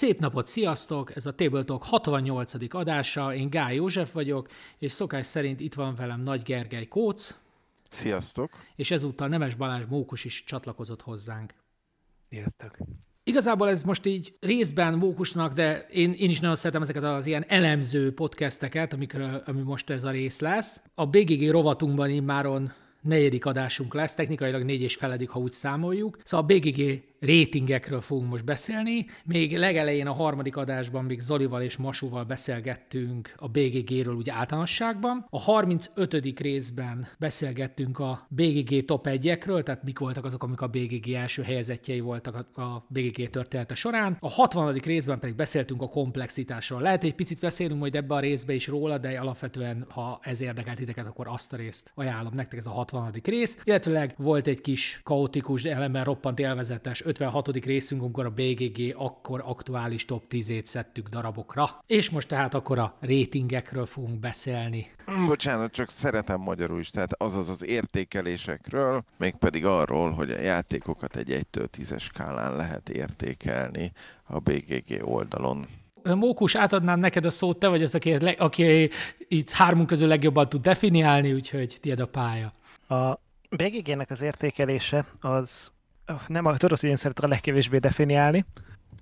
[0.00, 1.16] Szép napot, sziasztok!
[1.16, 2.74] Ez a Tabletalk 68.
[2.74, 4.48] adása, én Gály József vagyok,
[4.78, 7.34] és szokás szerint itt van velem Nagy Gergely Kóc.
[7.88, 8.50] Sziasztok!
[8.76, 11.54] És ezúttal Nemes Balázs Mókus is csatlakozott hozzánk.
[12.28, 12.76] Sziasztok!
[13.24, 17.44] Igazából ez most így részben Mókusnak, de én, én is nagyon szeretem ezeket az ilyen
[17.48, 20.82] elemző podcasteket, amikről, ami most ez a rész lesz.
[20.94, 26.18] A BGG rovatunkban immáron negyedik adásunk lesz, technikailag négy és feledik, ha úgy számoljuk.
[26.24, 29.06] Szóval a BGG rétingekről fogunk most beszélni.
[29.24, 35.26] Még legelején a harmadik adásban még Zolival és Masúval beszélgettünk a BGG-ről úgy általánosságban.
[35.30, 36.40] A 35.
[36.40, 42.00] részben beszélgettünk a BGG top 1-ekről, tehát mik voltak azok, amik a BGG első helyezettjei
[42.00, 44.16] voltak a BGG története során.
[44.20, 44.74] A 60.
[44.74, 46.80] részben pedig beszéltünk a komplexitásról.
[46.80, 50.76] Lehet egy picit beszélünk majd ebbe a részbe is róla, de alapvetően, ha ez érdekelt
[50.76, 53.12] titeket, akkor azt a részt ajánlom nektek, ez a 60.
[53.24, 53.58] rész.
[53.64, 57.64] Illetőleg volt egy kis kaotikus, ellenben roppant élvezetes 56.
[57.64, 61.82] részünk, amikor a BGG akkor aktuális top 10-ét szedtük darabokra.
[61.86, 64.90] És most tehát akkor a rétingekről fogunk beszélni.
[65.26, 71.46] Bocsánat, csak szeretem magyarul is, tehát azaz az értékelésekről, mégpedig arról, hogy a játékokat egy
[71.52, 73.92] 1-től 10-es skálán lehet értékelni
[74.24, 75.66] a BGG oldalon.
[76.02, 78.90] Mókus, átadnám neked a szót, te vagy az, aki, aki
[79.28, 82.52] itt hármunk közül legjobban tud definiálni, úgyhogy tiéd a pálya.
[82.88, 83.18] A
[83.50, 85.72] BGG-nek az értékelése az
[86.26, 88.44] nem a tudod, hogy én szeretem a legkevésbé definiálni,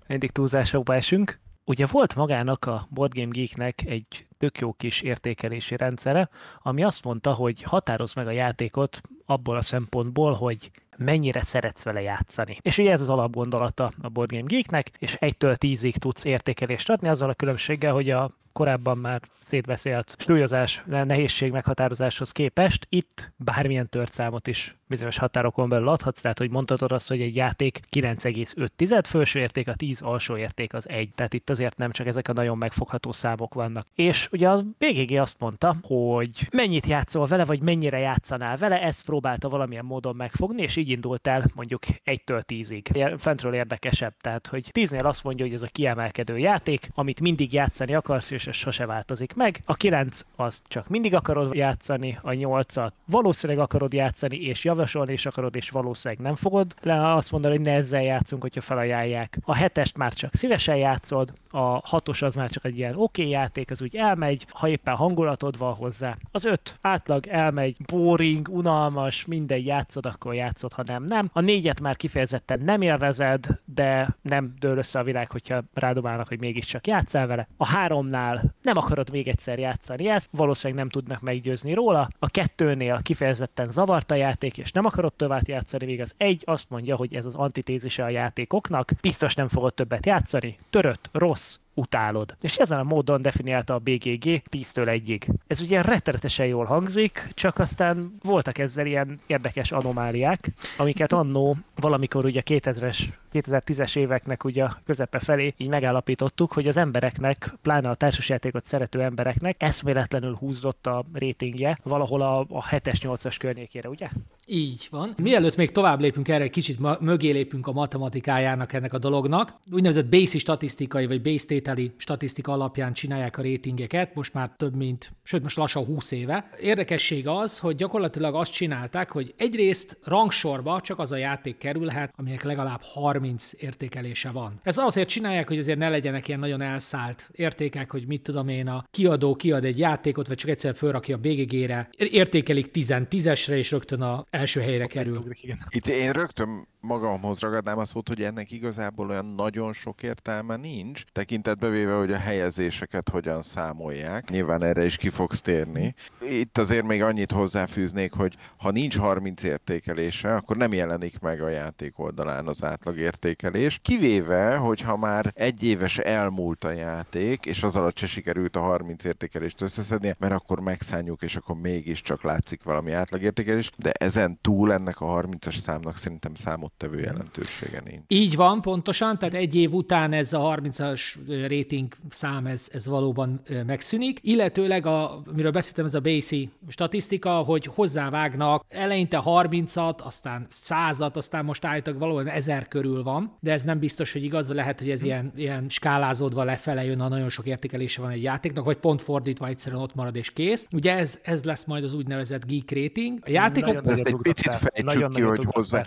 [0.06, 1.40] mindig túlzásokba esünk.
[1.64, 7.04] Ugye volt magának a Board Game Geeknek egy tök jó kis értékelési rendszere, ami azt
[7.04, 12.58] mondta, hogy határoz meg a játékot abból a szempontból, hogy mennyire szeretsz vele játszani.
[12.60, 17.08] És ugye ez az alapgondolata a Board Game Geeknek, és 1-től 10-ig tudsz értékelést adni,
[17.08, 24.46] azzal a különbséggel, hogy a korábban már szétbeszélt súlyozás, nehézség meghatározáshoz képest itt bármilyen törtszámot
[24.46, 29.68] is bizonyos határokon belül adhatsz, tehát hogy mondhatod azt, hogy egy játék 9,5 felső érték,
[29.68, 31.10] a 10 alsó érték az 1.
[31.14, 33.86] Tehát itt azért nem csak ezek a nagyon megfogható számok vannak.
[33.94, 39.04] És ugye a BGG azt mondta, hogy mennyit játszol vele, vagy mennyire játszanál vele, ezt
[39.04, 43.14] próbálta valamilyen módon megfogni, és így indult el mondjuk 1-től 10-ig.
[43.18, 47.94] Fentről érdekesebb, tehát hogy 10-nél azt mondja, hogy ez a kiemelkedő játék, amit mindig játszani
[47.94, 49.60] akarsz, és ez sose változik meg.
[49.64, 55.26] A 9 az csak mindig akarod játszani, a 8-at valószínűleg akarod játszani, és javasolni is
[55.26, 59.38] akarod, és valószínűleg nem fogod le azt mondani, hogy ne ezzel játszunk, hogyha felajánlják.
[59.44, 63.28] A 7-est már csak szívesen játszod, a 6-os az már csak egy ilyen oké okay
[63.28, 66.16] játék, az úgy elmegy, ha éppen hangulatod van hozzá.
[66.30, 71.30] Az 5 átlag elmegy, boring, unalmas, minden játszod, akkor játszod, ha nem, nem.
[71.32, 76.38] A 4-et már kifejezetten nem élvezed, de nem dől össze a világ, hogyha rádobálnak, hogy
[76.38, 77.48] mégiscsak játszál vele.
[77.56, 82.08] A 3-nál nem akarod még egyszer játszani ezt, valószínűleg nem tudnak meggyőzni róla.
[82.18, 86.70] A kettőnél kifejezetten zavart a játék, és nem akarod tovább játszani, még az egy azt
[86.70, 92.36] mondja, hogy ez az antitézise a játékoknak, biztos nem fogod többet játszani, törött, rossz, utálod.
[92.40, 95.28] És ezen a módon definiálta a BGG 10-től 1-ig.
[95.46, 102.24] Ez ugye rettenetesen jól hangzik, csak aztán voltak ezzel ilyen érdekes anomáliák, amiket annó valamikor
[102.24, 102.98] ugye 2000-es
[103.32, 109.02] 2010-es éveknek ugye a közepe felé így megállapítottuk, hogy az embereknek, pláne a társasjátékot szerető
[109.02, 114.08] embereknek eszméletlenül húzott a rétingje valahol a, a 7-es, 8-as környékére, ugye?
[114.50, 115.14] Így van.
[115.22, 119.54] Mielőtt még tovább lépünk erre, kicsit ma- mögé lépünk a matematikájának ennek a dolognak.
[119.72, 125.12] Úgynevezett base statisztikai vagy base tételi statisztika alapján csinálják a rétingeket, most már több mint,
[125.22, 126.50] sőt most lassan 20 éve.
[126.60, 132.42] Érdekesség az, hogy gyakorlatilag azt csinálták, hogy egyrészt rangsorba csak az a játék kerülhet, aminek
[132.42, 134.60] legalább 30 értékelése van.
[134.62, 138.68] Ez azért csinálják, hogy azért ne legyenek ilyen nagyon elszállt értékek, hogy mit tudom én,
[138.68, 144.00] a kiadó kiad egy játékot, vagy csak egyszer fölrakja a BGG-re, értékelik 10-10-esre, és rögtön
[144.00, 145.24] a első helyre kerül.
[145.68, 151.04] Itt én rögtön magamhoz ragadnám a szót, hogy ennek igazából olyan nagyon sok értelme nincs,
[151.12, 154.30] tekintetbe véve, hogy a helyezéseket hogyan számolják.
[154.30, 155.94] Nyilván erre is ki fogsz térni.
[156.30, 161.48] Itt azért még annyit hozzáfűznék, hogy ha nincs 30 értékelése, akkor nem jelenik meg a
[161.48, 163.78] játék oldalán az átlag értékelés.
[163.82, 169.04] Kivéve, hogyha már egy éves elmúlt a játék, és az alatt se sikerült a 30
[169.04, 175.00] értékelést összeszednie, mert akkor megszálljuk, és akkor mégiscsak látszik valami átlagértékelés, de ezen túl ennek
[175.00, 178.02] a 30-as számnak szerintem számot számottevő jelentősége nincs.
[178.08, 181.00] Így van, pontosan, tehát egy év után ez a 30-as
[181.48, 187.64] rating szám, ez, ez valóban megszűnik, illetőleg, a, miről beszéltem, ez a BASI statisztika, hogy
[187.64, 193.78] hozzávágnak eleinte 30-at, aztán 100-at, aztán most állítólag valóban 1000 körül van, de ez nem
[193.78, 198.00] biztos, hogy igaz, lehet, hogy ez ilyen, ilyen skálázódva lefele jön, ha nagyon sok értékelése
[198.00, 200.66] van egy játéknak, vagy pont fordítva egyszerűen ott marad és kész.
[200.72, 203.18] Ugye ez, ez lesz majd az úgynevezett geek rating.
[203.22, 203.86] A játékok...
[203.86, 205.86] Ezt egy picit fejtsük nagyon ki, hogy hozzá,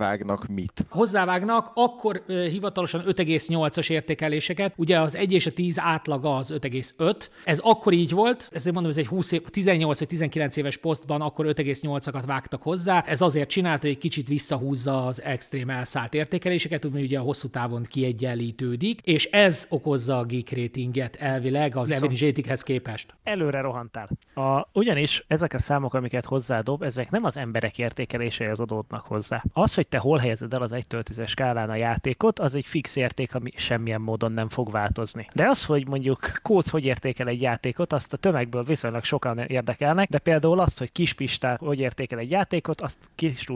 [0.00, 0.86] hozzávágnak mit.
[0.88, 7.26] Hozzávágnak akkor uh, hivatalosan 5,8-as értékeléseket, ugye az 1 és a 10 átlaga az 5,5.
[7.44, 11.20] Ez akkor így volt, ezért mondom, ez egy 20 év, 18 vagy 19 éves posztban
[11.20, 13.00] akkor 5,8-akat vágtak hozzá.
[13.06, 17.48] Ez azért csinálta, hogy egy kicsit visszahúzza az extrém elszállt értékeléseket, mert ugye a hosszú
[17.48, 23.14] távon kiegyenlítődik, és ez okozza a geek ratinget elvileg az average ratinghez képest.
[23.22, 24.10] Előre rohantál.
[24.34, 29.44] A, ugyanis ezek a számok, amiket hozzádob, ezek nem az emberek értékelései az adódnak hozzá.
[29.52, 32.96] Az, hogy te hol helyezed el az 1-től 10 skálán a játékot, az egy fix
[32.96, 35.28] érték, ami semmilyen módon nem fog változni.
[35.34, 40.08] De az, hogy mondjuk kód hogy értékel egy játékot, azt a tömegből viszonylag sokan érdekelnek,
[40.08, 43.46] de például azt, hogy kispistá hogy értékel egy játékot, azt kis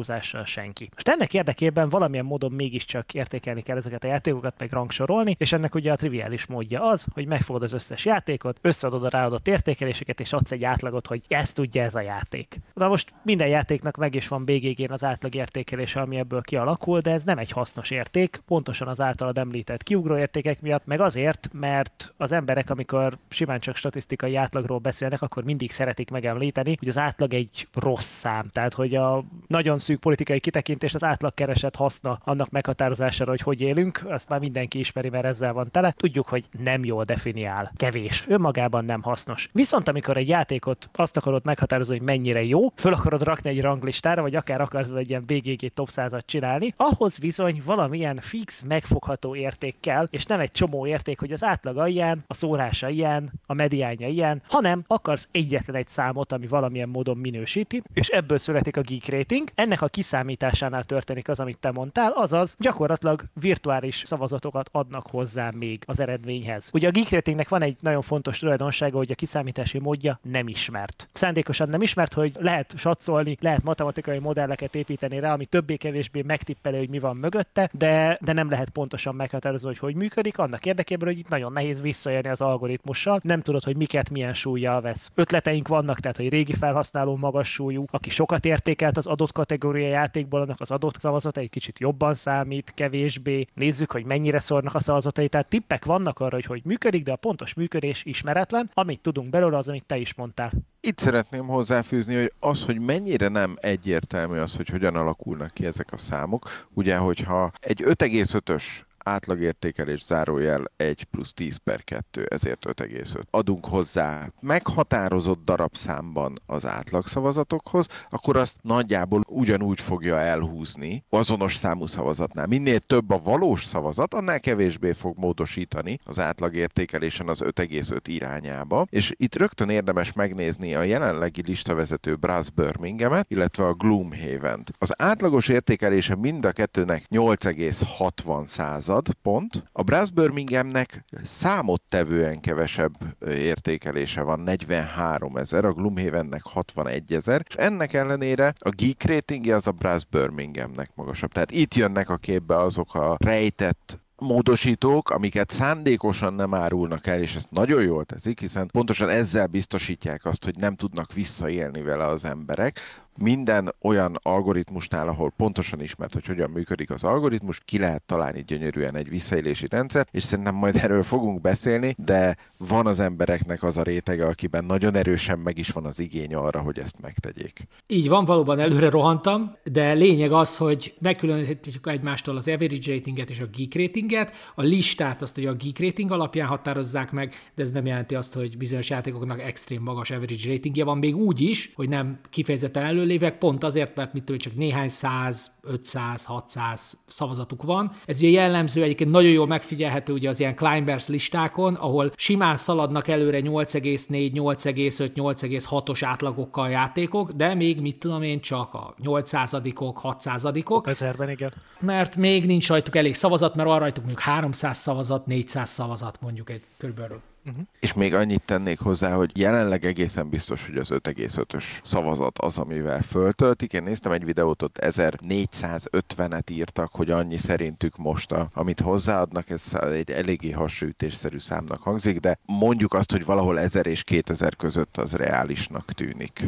[0.44, 0.90] senki.
[0.92, 5.74] Most ennek érdekében valamilyen módon mégiscsak értékelni kell ezeket a játékokat, meg rangsorolni, és ennek
[5.74, 10.32] ugye a triviális módja az, hogy megfogod az összes játékot, összeadod a ráadott értékeléseket, és
[10.32, 12.60] adsz egy átlagot, hogy ezt tudja ez a játék.
[12.74, 17.10] Na most minden játéknak meg is van BGG-n az átlag értékelése, ami ebből kialakul, de
[17.10, 22.14] ez nem egy hasznos érték, pontosan az általad említett kiugró értékek miatt, meg azért, mert
[22.16, 27.34] az emberek, amikor simán csak statisztikai átlagról beszélnek, akkor mindig szeretik megemlíteni, hogy az átlag
[27.34, 28.48] egy rossz szám.
[28.52, 33.60] Tehát, hogy a nagyon szűk politikai kitekintés az átlag keresett haszna annak meghatározására, hogy hogy
[33.60, 35.94] élünk, azt már mindenki ismeri, mert ezzel van tele.
[35.96, 39.48] Tudjuk, hogy nem jól definiál, kevés, önmagában nem hasznos.
[39.52, 44.22] Viszont amikor egy játékot azt akarod meghatározni, hogy mennyire jó, föl akarod rakni egy ranglistára,
[44.22, 49.74] vagy akár akarsz egy ilyen BGG top 100 csinálni, ahhoz bizony valamilyen fix, megfogható érték
[49.80, 54.08] kell, és nem egy csomó érték, hogy az átlaga ilyen, a szórása ilyen, a mediánja
[54.08, 59.08] ilyen, hanem akarsz egyetlen egy számot, ami valamilyen módon minősíti, és ebből születik a geek
[59.08, 59.48] rating.
[59.54, 65.82] Ennek a kiszámításánál történik az, amit te mondtál, azaz gyakorlatilag virtuális szavazatokat adnak hozzá még
[65.86, 66.70] az eredményhez.
[66.72, 71.08] Ugye a geek ratingnek van egy nagyon fontos tulajdonsága, hogy a kiszámítási módja nem ismert.
[71.12, 76.88] Szándékosan nem ismert, hogy lehet satszolni, lehet matematikai modelleket építeni rá, ami többé-kevésbé megtippeli, hogy
[76.88, 81.18] mi van mögötte, de, de nem lehet pontosan meghatározni, hogy hogy működik, annak érdekében, hogy
[81.18, 85.10] itt nagyon nehéz visszaérni az algoritmussal, nem tudod, hogy miket milyen súlyjal vesz.
[85.14, 90.40] Ötleteink vannak, tehát hogy régi felhasználó magas súlyú, aki sokat értékelt az adott kategória játékból,
[90.40, 93.46] annak az adott szavazata egy kicsit jobban számít, kevésbé.
[93.54, 97.16] Nézzük, hogy mennyire szornak a szavazatai, tehát tippek vannak arra, hogy hogy működik, de a
[97.16, 98.70] pontos működés ismeretlen.
[98.74, 100.52] Amit tudunk belőle, az, amit te is mondtál.
[100.86, 105.92] Itt szeretném hozzáfűzni, hogy az, hogy mennyire nem egyértelmű az, hogy hogyan alakulnak ki ezek
[105.92, 106.66] a számok.
[106.74, 108.62] Ugye, hogyha egy 5,5-ös
[109.04, 113.20] átlagértékelés zárójel 1 plusz 10 per 2, ezért 5,5.
[113.30, 122.46] Adunk hozzá meghatározott darabszámban az átlagszavazatokhoz, akkor azt nagyjából ugyanúgy fogja elhúzni azonos számú szavazatnál.
[122.46, 128.86] Minél több a valós szavazat, annál kevésbé fog módosítani az átlagértékelésen az 5,5 irányába.
[128.90, 134.72] És itt rögtön érdemes megnézni a jelenlegi listavezető Brass Birminghamet, illetve a Gloomhaven-t.
[134.78, 139.64] Az átlagos értékelése mind a kettőnek 8,60 század, század pont.
[139.72, 142.92] A Brass Birminghamnek számottevően kevesebb
[143.28, 149.66] értékelése van, 43 ezer, a Gloomhavennek 61 ezer, és ennek ellenére a geek ratingje az
[149.66, 151.32] a Brass Birminghamnek magasabb.
[151.32, 157.34] Tehát itt jönnek a képbe azok a rejtett módosítók, amiket szándékosan nem árulnak el, és
[157.34, 162.24] ezt nagyon jól teszik, hiszen pontosan ezzel biztosítják azt, hogy nem tudnak visszaélni vele az
[162.24, 162.80] emberek,
[163.18, 168.96] minden olyan algoritmusnál, ahol pontosan ismert, hogy hogyan működik az algoritmus, ki lehet találni gyönyörűen
[168.96, 173.82] egy visszaélési rendszer, és szerintem majd erről fogunk beszélni, de van az embereknek az a
[173.82, 177.66] rétege, akiben nagyon erősen meg is van az igény arra, hogy ezt megtegyék.
[177.86, 183.40] Így van, valóban előre rohantam, de lényeg az, hogy megkülönítjük egymástól az average ratinget és
[183.40, 187.70] a geek ratinget, a listát azt, hogy a geek rating alapján határozzák meg, de ez
[187.70, 191.88] nem jelenti azt, hogy bizonyos játékoknak extrém magas average ratingje van, még úgy is, hogy
[191.88, 197.62] nem kifejezetten elő előlévek, pont azért, mert mit tudom, csak néhány száz, 500, 600 szavazatuk
[197.62, 197.92] van.
[198.06, 203.08] Ez ugye jellemző, egyébként nagyon jól megfigyelhető ugye az ilyen Climbers listákon, ahol simán szaladnak
[203.08, 210.88] előre 8,4, 8,5, 8,6-os átlagokkal játékok, de még mit tudom én, csak a 8%-ok, 6%-ok.
[210.88, 211.52] Ezerben, igen.
[211.80, 216.50] Mert még nincs rajtuk elég szavazat, mert van rajtuk mondjuk 300 szavazat, 400 szavazat mondjuk
[216.50, 217.20] egy körülbelül.
[217.46, 217.64] Uh-huh.
[217.80, 223.02] És még annyit tennék hozzá, hogy jelenleg egészen biztos, hogy az 5,5-ös szavazat az, amivel
[223.02, 223.72] föltöltik.
[223.72, 229.74] Én néztem egy videót, ott 1450-et írtak, hogy annyi szerintük most, a, amit hozzáadnak, ez
[229.74, 235.12] egy eléggé hasonlítésszerű számnak hangzik, de mondjuk azt, hogy valahol 1000 és 2000 között az
[235.12, 236.44] reálisnak tűnik.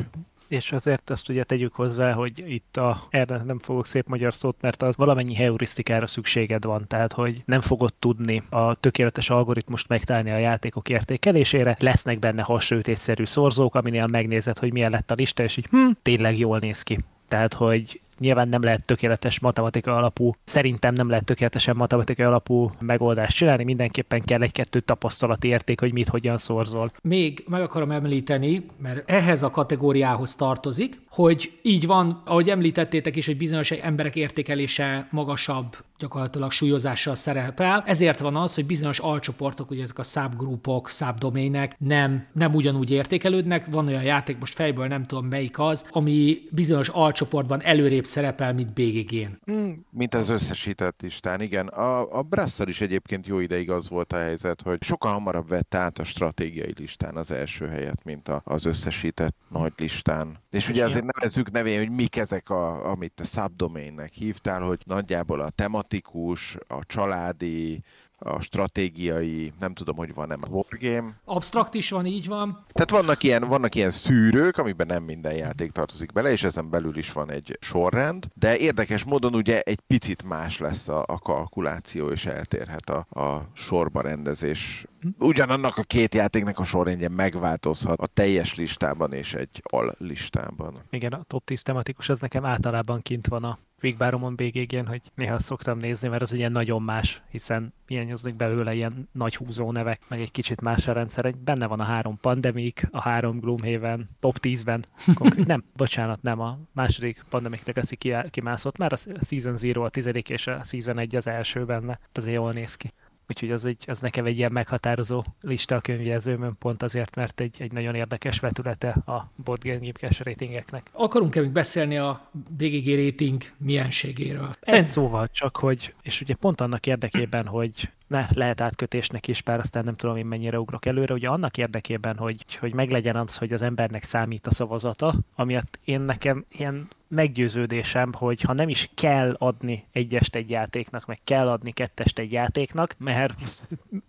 [0.48, 4.56] És azért azt ugye tegyük hozzá, hogy itt a, erre nem fogok szép magyar szót,
[4.60, 10.30] mert az valamennyi heurisztikára szükséged van, tehát hogy nem fogod tudni a tökéletes algoritmust megtalálni
[10.30, 15.56] a játékok értékelésére, lesznek benne hasonlítésszerű szorzók, aminél megnézed, hogy milyen lett a lista, és
[15.56, 16.98] így hm, tényleg jól néz ki.
[17.28, 23.36] Tehát, hogy nyilván nem lehet tökéletes matematika alapú, szerintem nem lehet tökéletesen matematika alapú megoldást
[23.36, 26.90] csinálni, mindenképpen kell egy-kettő tapasztalati érték, hogy mit hogyan szorzol.
[27.02, 33.26] Még meg akarom említeni, mert ehhez a kategóriához tartozik, hogy így van, ahogy említettétek is,
[33.26, 37.82] hogy bizonyos emberek értékelése magasabb gyakorlatilag súlyozással szerepel.
[37.86, 43.66] Ezért van az, hogy bizonyos alcsoportok, ugye ezek a subgrupok, subdomének nem, nem ugyanúgy értékelődnek.
[43.66, 48.72] Van olyan játék, most fejből nem tudom melyik az, ami bizonyos alcsoportban előrébb szerepel, mint
[48.72, 49.38] BGG-n.
[49.44, 51.66] Hmm, mint az összesített listán, igen.
[51.66, 55.78] A, a Brassar is egyébként jó ideig az volt a helyzet, hogy sokkal hamarabb vette
[55.78, 60.38] át a stratégiai listán az első helyet, mint a, az összesített nagy listán.
[60.50, 65.40] És ugye azért nevezzük nevén, hogy mik ezek, a, amit te subdomainnek hívtál, hogy nagyjából
[65.40, 67.82] a tematikus, a családi,
[68.18, 71.14] a stratégiai, nem tudom, hogy van-e a wargame.
[71.24, 72.64] Abstrakt is van, így van.
[72.72, 76.96] Tehát vannak ilyen, vannak ilyen szűrők, amiben nem minden játék tartozik bele, és ezen belül
[76.96, 82.10] is van egy sorrend, de érdekes módon ugye egy picit más lesz a, a kalkuláció,
[82.10, 84.86] és eltérhet a, a sorba rendezés.
[85.18, 90.82] Ugyanannak a két játéknak a sorrendje megváltozhat a teljes listában és egy al listában.
[90.90, 95.38] Igen, a top 10 tematikus az nekem általában kint van a Quickbáromon BGG-n, hogy néha
[95.38, 100.20] szoktam nézni, mert az ugye nagyon más, hiszen hiányoznak belőle ilyen nagy húzó nevek, meg
[100.20, 101.34] egy kicsit más a rendszer.
[101.36, 106.58] Benne van a három Pandemic, a három Gloomhaven, top 10-ben, konkrét, nem, bocsánat, nem, a
[106.72, 107.98] második Pandemic Legacy
[108.30, 112.36] kimászott, már a Season Zero a tizedik, és a Season 1 az első benne, azért
[112.36, 112.92] jól néz ki.
[113.28, 117.56] Úgyhogy az, egy, az nekem egy ilyen meghatározó lista a könyvjelzőmön, pont azért, mert egy,
[117.58, 120.90] egy nagyon érdekes vetülete a board game ratingeknek.
[120.92, 124.50] Akarunk-e még beszélni a BGG rating mienségéről?
[124.60, 124.88] Szerint...
[124.88, 129.84] Szóval csak, hogy, és ugye pont annak érdekében, hogy ne, lehet átkötésnek is, bár aztán
[129.84, 133.62] nem tudom én mennyire ugrok előre, ugye annak érdekében, hogy, hogy meglegyen az, hogy az
[133.62, 139.84] embernek számít a szavazata, amiatt én nekem ilyen meggyőződésem, hogy ha nem is kell adni
[139.92, 143.34] egyest egy játéknak, meg kell adni kettest egy játéknak, mert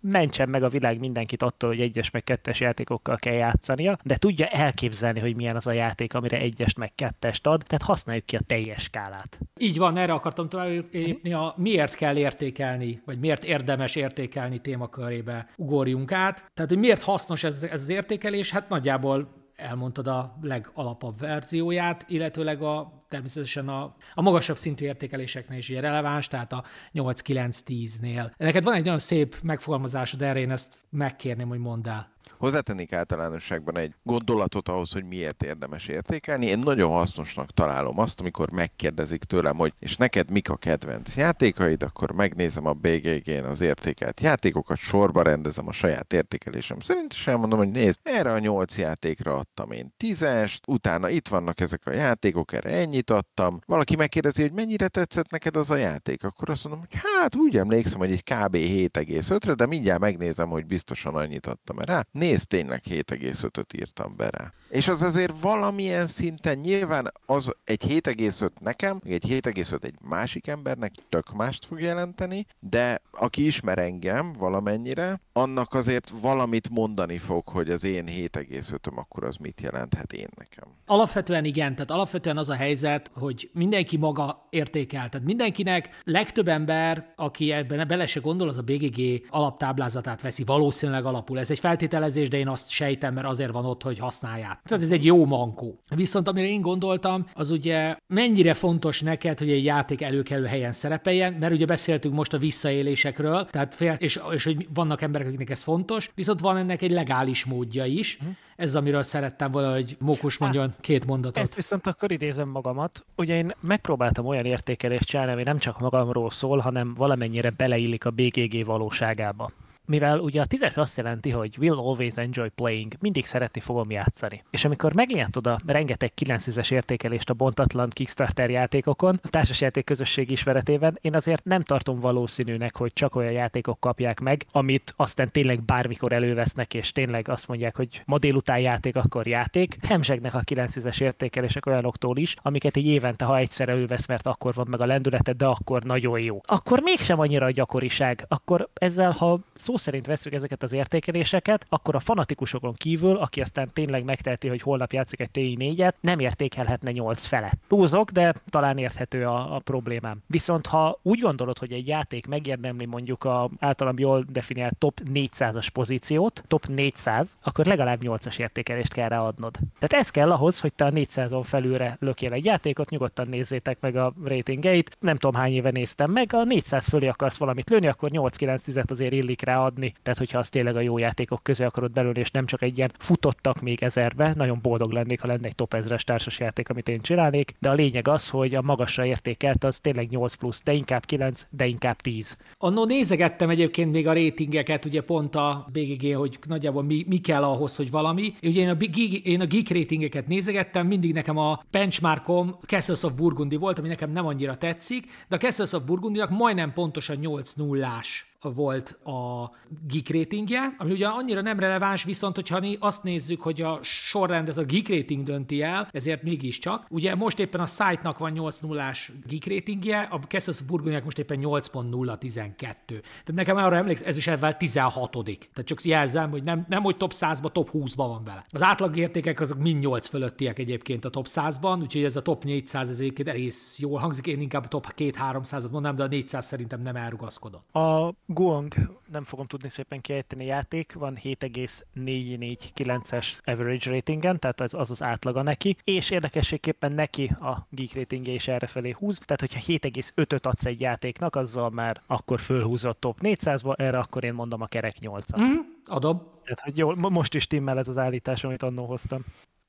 [0.00, 4.46] mentsen meg a világ mindenkit attól, hogy egyes meg kettes játékokkal kell játszania, de tudja
[4.46, 8.40] elképzelni, hogy milyen az a játék, amire egyest meg kettest ad, tehát használjuk ki a
[8.46, 9.38] teljes skálát.
[9.56, 15.48] Így van, erre akartam tovább lépni, a miért kell értékelni, vagy miért érdemes értékelni témakörébe
[15.56, 16.50] ugorjunk át.
[16.54, 18.50] Tehát, hogy miért hasznos ez, ez az értékelés?
[18.50, 25.68] Hát nagyjából elmondtad a legalapabb verzióját, illetőleg a, természetesen a, a magasabb szintű értékeléseknél is
[25.68, 28.30] releváns, tehát a 8-9-10-nél.
[28.36, 32.10] Neked van egy nagyon szép megfogalmazásod erre, én ezt megkérném, hogy mondd el.
[32.38, 36.46] Hozzátennék általánosságban egy gondolatot ahhoz, hogy miért érdemes értékelni.
[36.46, 41.82] Én nagyon hasznosnak találom azt, amikor megkérdezik tőlem, hogy és neked mik a kedvenc játékaid,
[41.82, 47.58] akkor megnézem a BGG-n az értékelt játékokat, sorba rendezem a saját értékelésem szerint, és elmondom,
[47.58, 52.52] hogy nézd, erre a nyolc játékra adtam én tízest, utána itt vannak ezek a játékok,
[52.52, 53.60] erre ennyit adtam.
[53.66, 57.56] Valaki megkérdezi, hogy mennyire tetszett neked az a játék, akkor azt mondom, hogy hát úgy
[57.56, 58.56] emlékszem, hogy egy kb.
[58.56, 64.52] 7,5-re, de mindjárt megnézem, hogy biztosan annyit adtam rá nézd, tényleg 7,5-öt írtam be rá.
[64.68, 70.92] És az azért valamilyen szinten nyilván az egy 7,5 nekem, egy 7,5 egy másik embernek
[71.08, 77.70] tök mást fog jelenteni, de aki ismer engem valamennyire, annak azért valamit mondani fog, hogy
[77.70, 80.64] az én 7,5-öm akkor az mit jelenthet én nekem.
[80.86, 85.08] Alapvetően igen, tehát alapvetően az a helyzet, hogy mindenki maga értékel.
[85.08, 91.04] Tehát mindenkinek legtöbb ember, aki ebben bele se gondol, az a BGG alaptáblázatát veszi valószínűleg
[91.04, 91.38] alapul.
[91.38, 94.57] Ez egy feltételezés, de én azt sejtem, mert azért van ott, hogy használják.
[94.64, 95.78] Tehát ez egy jó mankó.
[95.94, 101.32] Viszont amire én gondoltam, az ugye mennyire fontos neked, hogy egy játék előkelő helyen szerepeljen,
[101.32, 105.62] mert ugye beszéltünk most a visszaélésekről, tehát fél, és, és hogy vannak emberek, akiknek ez
[105.62, 108.18] fontos, viszont van ennek egy legális módja is.
[108.18, 108.26] Hm.
[108.56, 111.42] Ez, amiről szerettem volna, hogy Mókus mondjon hát, két mondatot.
[111.42, 113.04] Ezt viszont akkor idézem magamat.
[113.16, 118.10] Ugye én megpróbáltam olyan értékelést csinálni, ami nem csak magamról szól, hanem valamennyire beleillik a
[118.10, 119.50] BGG valóságába
[119.88, 124.44] mivel ugye a tízes azt jelenti, hogy will always enjoy playing, mindig szeretni fogom játszani.
[124.50, 130.98] És amikor meglátod a rengeteg 9 értékelést a bontatlan Kickstarter játékokon, a társasjáték közösség ismeretében,
[131.00, 136.12] én azért nem tartom valószínűnek, hogy csak olyan játékok kapják meg, amit aztán tényleg bármikor
[136.12, 139.76] elővesznek, és tényleg azt mondják, hogy ma délután játék, akkor játék.
[139.88, 144.66] Hemzsegnek a 9 értékelések olyanoktól is, amiket egy évente, ha egyszer elővesz, mert akkor van
[144.70, 146.40] meg a lendülete, de akkor nagyon jó.
[146.44, 148.24] Akkor mégsem annyira a gyakoriság.
[148.28, 153.70] Akkor ezzel, ha szó szerint veszük ezeket az értékeléseket, akkor a fanatikusokon kívül, aki aztán
[153.72, 157.58] tényleg megteheti, hogy holnap játszik egy TI 4-et, nem értékelhetne 8 felett.
[157.68, 160.22] Túlzok, de talán érthető a, a problémám.
[160.26, 165.66] Viszont ha úgy gondolod, hogy egy játék megérdemli mondjuk a általam jól definiált top 400-as
[165.72, 169.56] pozíciót, top 400, akkor legalább 8-as értékelést kell ráadnod.
[169.78, 173.96] Tehát ez kell ahhoz, hogy te a 400-on felülre lökjél egy játékot, nyugodtan nézzétek meg
[173.96, 174.96] a ratingeit.
[175.00, 179.12] Nem tudom hány éve néztem meg, a 400 fölé akarsz valamit lőni, akkor 8-9 azért
[179.12, 179.94] illik rá adni.
[180.02, 182.92] Tehát, hogyha az tényleg a jó játékok közé akarod belőle, és nem csak egy ilyen
[182.98, 187.00] futottak még ezerbe, nagyon boldog lennék, ha lenne egy top 1000-es társas játék, amit én
[187.00, 191.04] csinálnék, de a lényeg az, hogy a magasra értékelt az tényleg 8 plusz, de inkább
[191.04, 192.36] 9, de inkább 10.
[192.58, 197.42] Annó nézegettem egyébként még a ratingeket, ugye pont a BGG, hogy nagyjából mi, mi kell
[197.42, 198.34] ahhoz, hogy valami.
[198.42, 203.12] Ugye én a, geek, én a geek ratingeket nézegettem, mindig nekem a benchmarkom Castles of
[203.12, 207.52] Burgundy volt, ami nekem nem annyira tetszik, de a Castles of Burgundynak majdnem pontosan 8
[207.52, 209.50] nullás volt a
[209.86, 214.64] geek ratingje, ami ugye annyira nem releváns, viszont hogyha azt nézzük, hogy a sorrendet a
[214.64, 216.86] geek rating dönti el, ezért mégiscsak.
[216.90, 218.92] Ugye most éppen a site-nak van 8 0
[219.26, 222.56] geek ratingje, a Kessos Burgonyák most éppen 8.012.
[222.56, 223.00] Tehát
[223.34, 227.12] nekem arra emléksz, ez is ezzel 16 Tehát csak jelzem, hogy nem, nem hogy top
[227.14, 228.44] 100-ba, top 20-ba van vele.
[228.50, 232.90] Az átlagértékek azok mind 8 fölöttiek egyébként a top 100-ban, úgyhogy ez a top 400
[232.90, 236.82] ez egyébként egész jól hangzik, én inkább a top 2-300-at mondom, de a 400 szerintem
[236.82, 237.74] nem elrugaszkodott.
[237.74, 238.74] A Guang,
[239.10, 245.42] nem fogom tudni szépen kiejteni játék, van 7,449-es average ratingen, tehát az az, az átlaga
[245.42, 250.80] neki, és érdekességképpen neki a geek ratingje is errefelé húz, tehát hogyha 7,5-öt adsz egy
[250.80, 255.38] játéknak, azzal már akkor fölhúzott top 400-ba, erre akkor én mondom a kerek 8-at.
[255.38, 255.56] Mm,
[255.86, 256.22] adom.
[256.42, 259.24] Tehát, hogy jó, most is timmel ez az állítás, amit annól hoztam.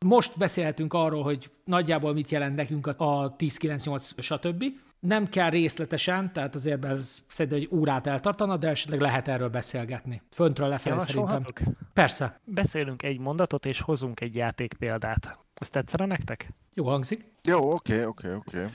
[0.06, 4.64] Most beszélhetünk arról, hogy nagyjából mit jelent nekünk a 10-9-8, stb.
[5.00, 6.88] Nem kell részletesen, tehát azért
[7.28, 10.22] szerintem egy órát eltartana, de esetleg lehet erről beszélgetni.
[10.32, 11.46] Föntről lefelé szerintem.
[11.94, 12.40] Persze.
[12.44, 15.40] Beszélünk egy mondatot, és hozunk egy játék példát.
[15.54, 16.54] Ezt tetszene nektek?
[16.74, 17.26] Jó hangzik.
[17.44, 18.66] Jó, oké, oké, oké.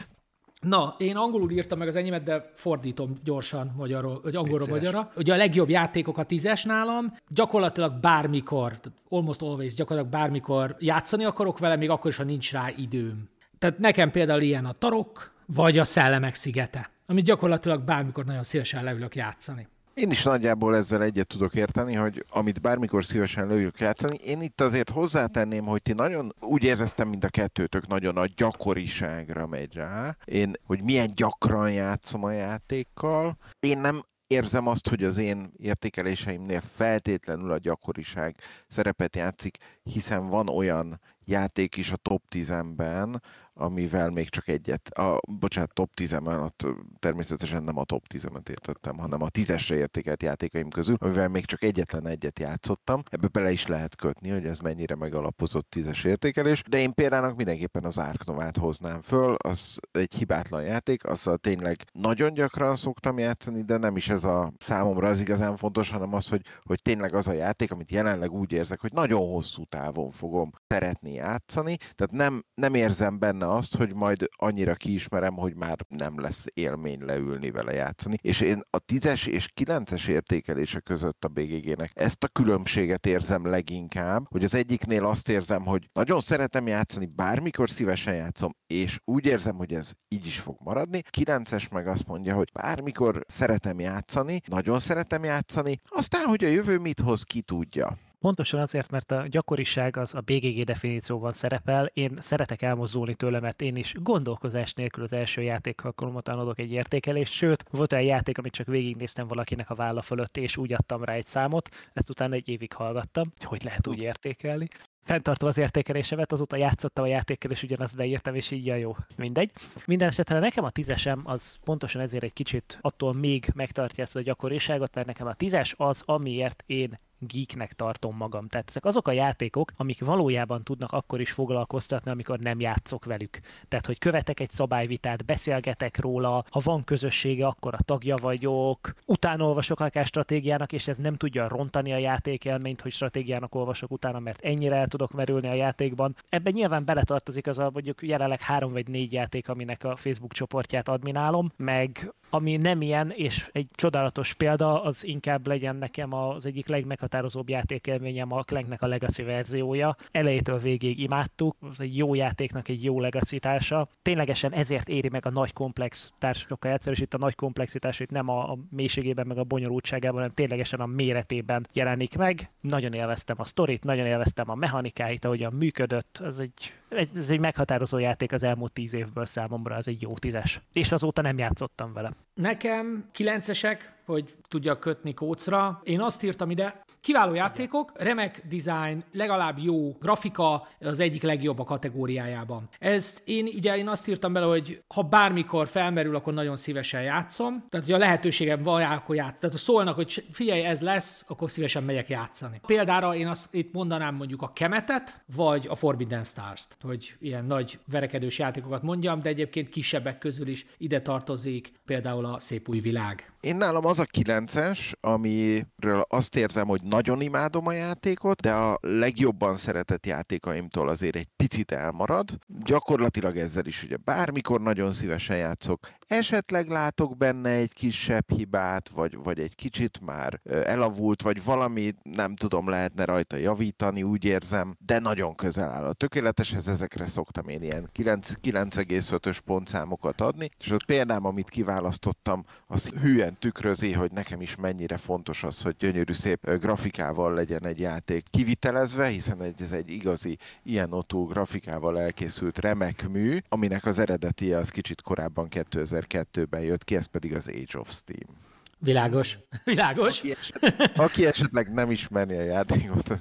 [0.60, 5.10] Na, én angolul írtam meg az enyémet, de fordítom gyorsan magyarul, vagy angolról magyarra.
[5.16, 11.58] Ugye a legjobb játékok a tízes nálam, gyakorlatilag bármikor, almost always, gyakorlatilag bármikor játszani akarok
[11.58, 13.28] vele, még akkor is, ha nincs rá időm.
[13.58, 18.84] Tehát nekem például ilyen a Tarok, vagy a Szellemek szigete, amit gyakorlatilag bármikor nagyon szívesen
[18.84, 19.68] leülök játszani.
[19.94, 24.60] Én is nagyjából ezzel egyet tudok érteni, hogy amit bármikor szívesen lőjük játszani, én itt
[24.60, 30.16] azért hozzátenném, hogy ti nagyon úgy éreztem, mint a kettőtök nagyon a gyakoriságra megy rá.
[30.24, 33.36] Én, hogy milyen gyakran játszom a játékkal.
[33.60, 40.48] Én nem érzem azt, hogy az én értékeléseimnél feltétlenül a gyakoriság szerepet játszik, hiszen van
[40.48, 43.22] olyan játék is a top 10-ben,
[43.54, 46.66] amivel még csak egyet, a, bocsánat, top 10 alatt
[46.98, 51.62] természetesen nem a top 10 értettem, hanem a tízesre értékelt játékaim közül, amivel még csak
[51.62, 53.02] egyetlen egyet játszottam.
[53.10, 57.84] Ebbe bele is lehet kötni, hogy ez mennyire megalapozott tízes értékelés, de én például mindenképpen
[57.84, 63.76] az Arknovát hoznám föl, az egy hibátlan játék, azzal tényleg nagyon gyakran szoktam játszani, de
[63.76, 67.32] nem is ez a számomra az igazán fontos, hanem az, hogy, hogy tényleg az a
[67.32, 72.74] játék, amit jelenleg úgy érzek, hogy nagyon hosszú távon fogom szeretni játszani, tehát nem, nem
[72.74, 78.16] érzem benne azt, hogy majd annyira kiismerem, hogy már nem lesz élmény leülni vele játszani.
[78.20, 84.26] És én a 10-es és 9-es értékelése között a BGG-nek ezt a különbséget érzem leginkább,
[84.28, 89.56] hogy az egyiknél azt érzem, hogy nagyon szeretem játszani, bármikor szívesen játszom, és úgy érzem,
[89.56, 91.02] hogy ez így is fog maradni.
[91.16, 96.78] 9-es meg azt mondja, hogy bármikor szeretem játszani, nagyon szeretem játszani, aztán, hogy a jövő
[96.78, 97.98] mit hoz, ki tudja.
[98.24, 101.90] Pontosan azért, mert a gyakoriság az a BGG definícióban szerepel.
[101.92, 106.72] Én szeretek elmozdulni tőle, mert én is gondolkozás nélkül az első játék alkalommal adok egy
[106.72, 111.04] értékelést, sőt, volt olyan játék, amit csak végignéztem valakinek a válla fölött, és úgy adtam
[111.04, 114.68] rá egy számot, ezt utána egy évig hallgattam, hogy lehet úgy értékelni.
[115.02, 118.96] Fenntartom az értékelésemet, azóta játszottam a játékkel, és ugyanazt leírtam, és így a jó.
[119.16, 119.50] Mindegy.
[119.84, 124.20] Minden esetre nekem a tízesem az pontosan ezért egy kicsit attól még megtartja ezt a
[124.20, 128.48] gyakoriságot, mert nekem a tízes az, amiért én geeknek tartom magam.
[128.48, 133.40] Tehát ezek azok a játékok, amik valójában tudnak akkor is foglalkoztatni, amikor nem játszok velük.
[133.68, 139.54] Tehát, hogy követek egy szabályvitát, beszélgetek róla, ha van közössége, akkor a tagja vagyok, utána
[139.54, 144.76] akár stratégiának, és ez nem tudja rontani a játékelményt, hogy stratégiának olvasok utána, mert ennyire
[144.76, 146.16] el tudok merülni a játékban.
[146.28, 150.88] Ebben nyilván beletartozik az a mondjuk jelenleg három vagy négy játék, aminek a Facebook csoportját
[150.88, 156.68] adminálom, meg ami nem ilyen, és egy csodálatos példa, az inkább legyen nekem az egyik
[156.68, 159.96] legmeghatározóbb játékélményem a Clanknek a Legacy verziója.
[160.10, 163.88] Elejétől végig imádtuk, az egy jó játéknak egy jó legacy társa.
[164.02, 168.10] Ténylegesen ezért éri meg a nagy komplex társasokkal játszani, és itt a nagy komplexitás itt
[168.10, 172.50] nem a, a mélységében, meg a bonyolultságában, hanem ténylegesen a méretében jelenik meg.
[172.60, 176.20] Nagyon élveztem a sztorit, nagyon élveztem a mechanikáit, ahogyan működött.
[176.24, 176.72] Ez egy,
[177.14, 180.60] ez egy meghatározó játék az elmúlt tíz évből számomra, ez egy jó tízes.
[180.72, 182.12] És azóta nem játszottam vele.
[182.34, 185.80] Nekem kilencesek, hogy tudja kötni kócra.
[185.84, 191.64] Én azt írtam ide, kiváló játékok, remek design, legalább jó grafika, az egyik legjobb a
[191.64, 192.68] kategóriájában.
[192.78, 197.66] Ezt én ugye én azt írtam bele, hogy ha bármikor felmerül, akkor nagyon szívesen játszom.
[197.68, 199.38] Tehát, hogy a lehetőségem van rá, akkor játszom.
[199.38, 202.60] Tehát, ha szólnak, hogy figyelj, ez lesz, akkor szívesen megyek játszani.
[202.66, 207.78] Példára én azt itt mondanám mondjuk a Kemetet, vagy a Forbidden Stars-t, hogy ilyen nagy
[207.90, 213.33] verekedős játékokat mondjam, de egyébként kisebbek közül is ide tartozik például a Szép új világ.
[213.44, 218.78] Én nálam az a 9-es, amiről azt érzem, hogy nagyon imádom a játékot, de a
[218.80, 222.38] legjobban szeretett játékaimtól azért egy picit elmarad.
[222.46, 225.88] Gyakorlatilag ezzel is ugye bármikor nagyon szívesen játszok.
[226.06, 232.34] Esetleg látok benne egy kisebb hibát, vagy, vagy egy kicsit már elavult, vagy valami, nem
[232.34, 237.62] tudom, lehetne rajta javítani, úgy érzem, de nagyon közel áll a tökéleteshez, ezekre szoktam én
[237.62, 244.56] ilyen 9,5-ös pontszámokat adni, és ott példám, amit kiválasztottam, az hülyen tükrözi, hogy nekem is
[244.56, 250.38] mennyire fontos az, hogy gyönyörű szép grafikával legyen egy játék kivitelezve, hiszen ez egy igazi
[250.62, 256.96] ilyen otú grafikával elkészült remek mű, aminek az eredeti az kicsit korábban 2002-ben jött ki,
[256.96, 258.53] ez pedig az Age of Steam.
[258.84, 260.18] Világos, világos.
[260.18, 263.18] Aki esetleg, aki esetleg nem ismeri a játékot,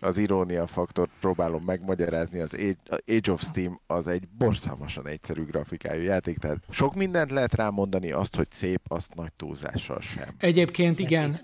[0.00, 2.56] az irónia faktort próbálom megmagyarázni, az
[3.06, 8.36] Age of Steam az egy borzalmasan egyszerű grafikájú játék, tehát sok mindent lehet rámondani, azt,
[8.36, 10.34] hogy szép, azt nagy túlzással sem.
[10.38, 11.34] Egyébként igen.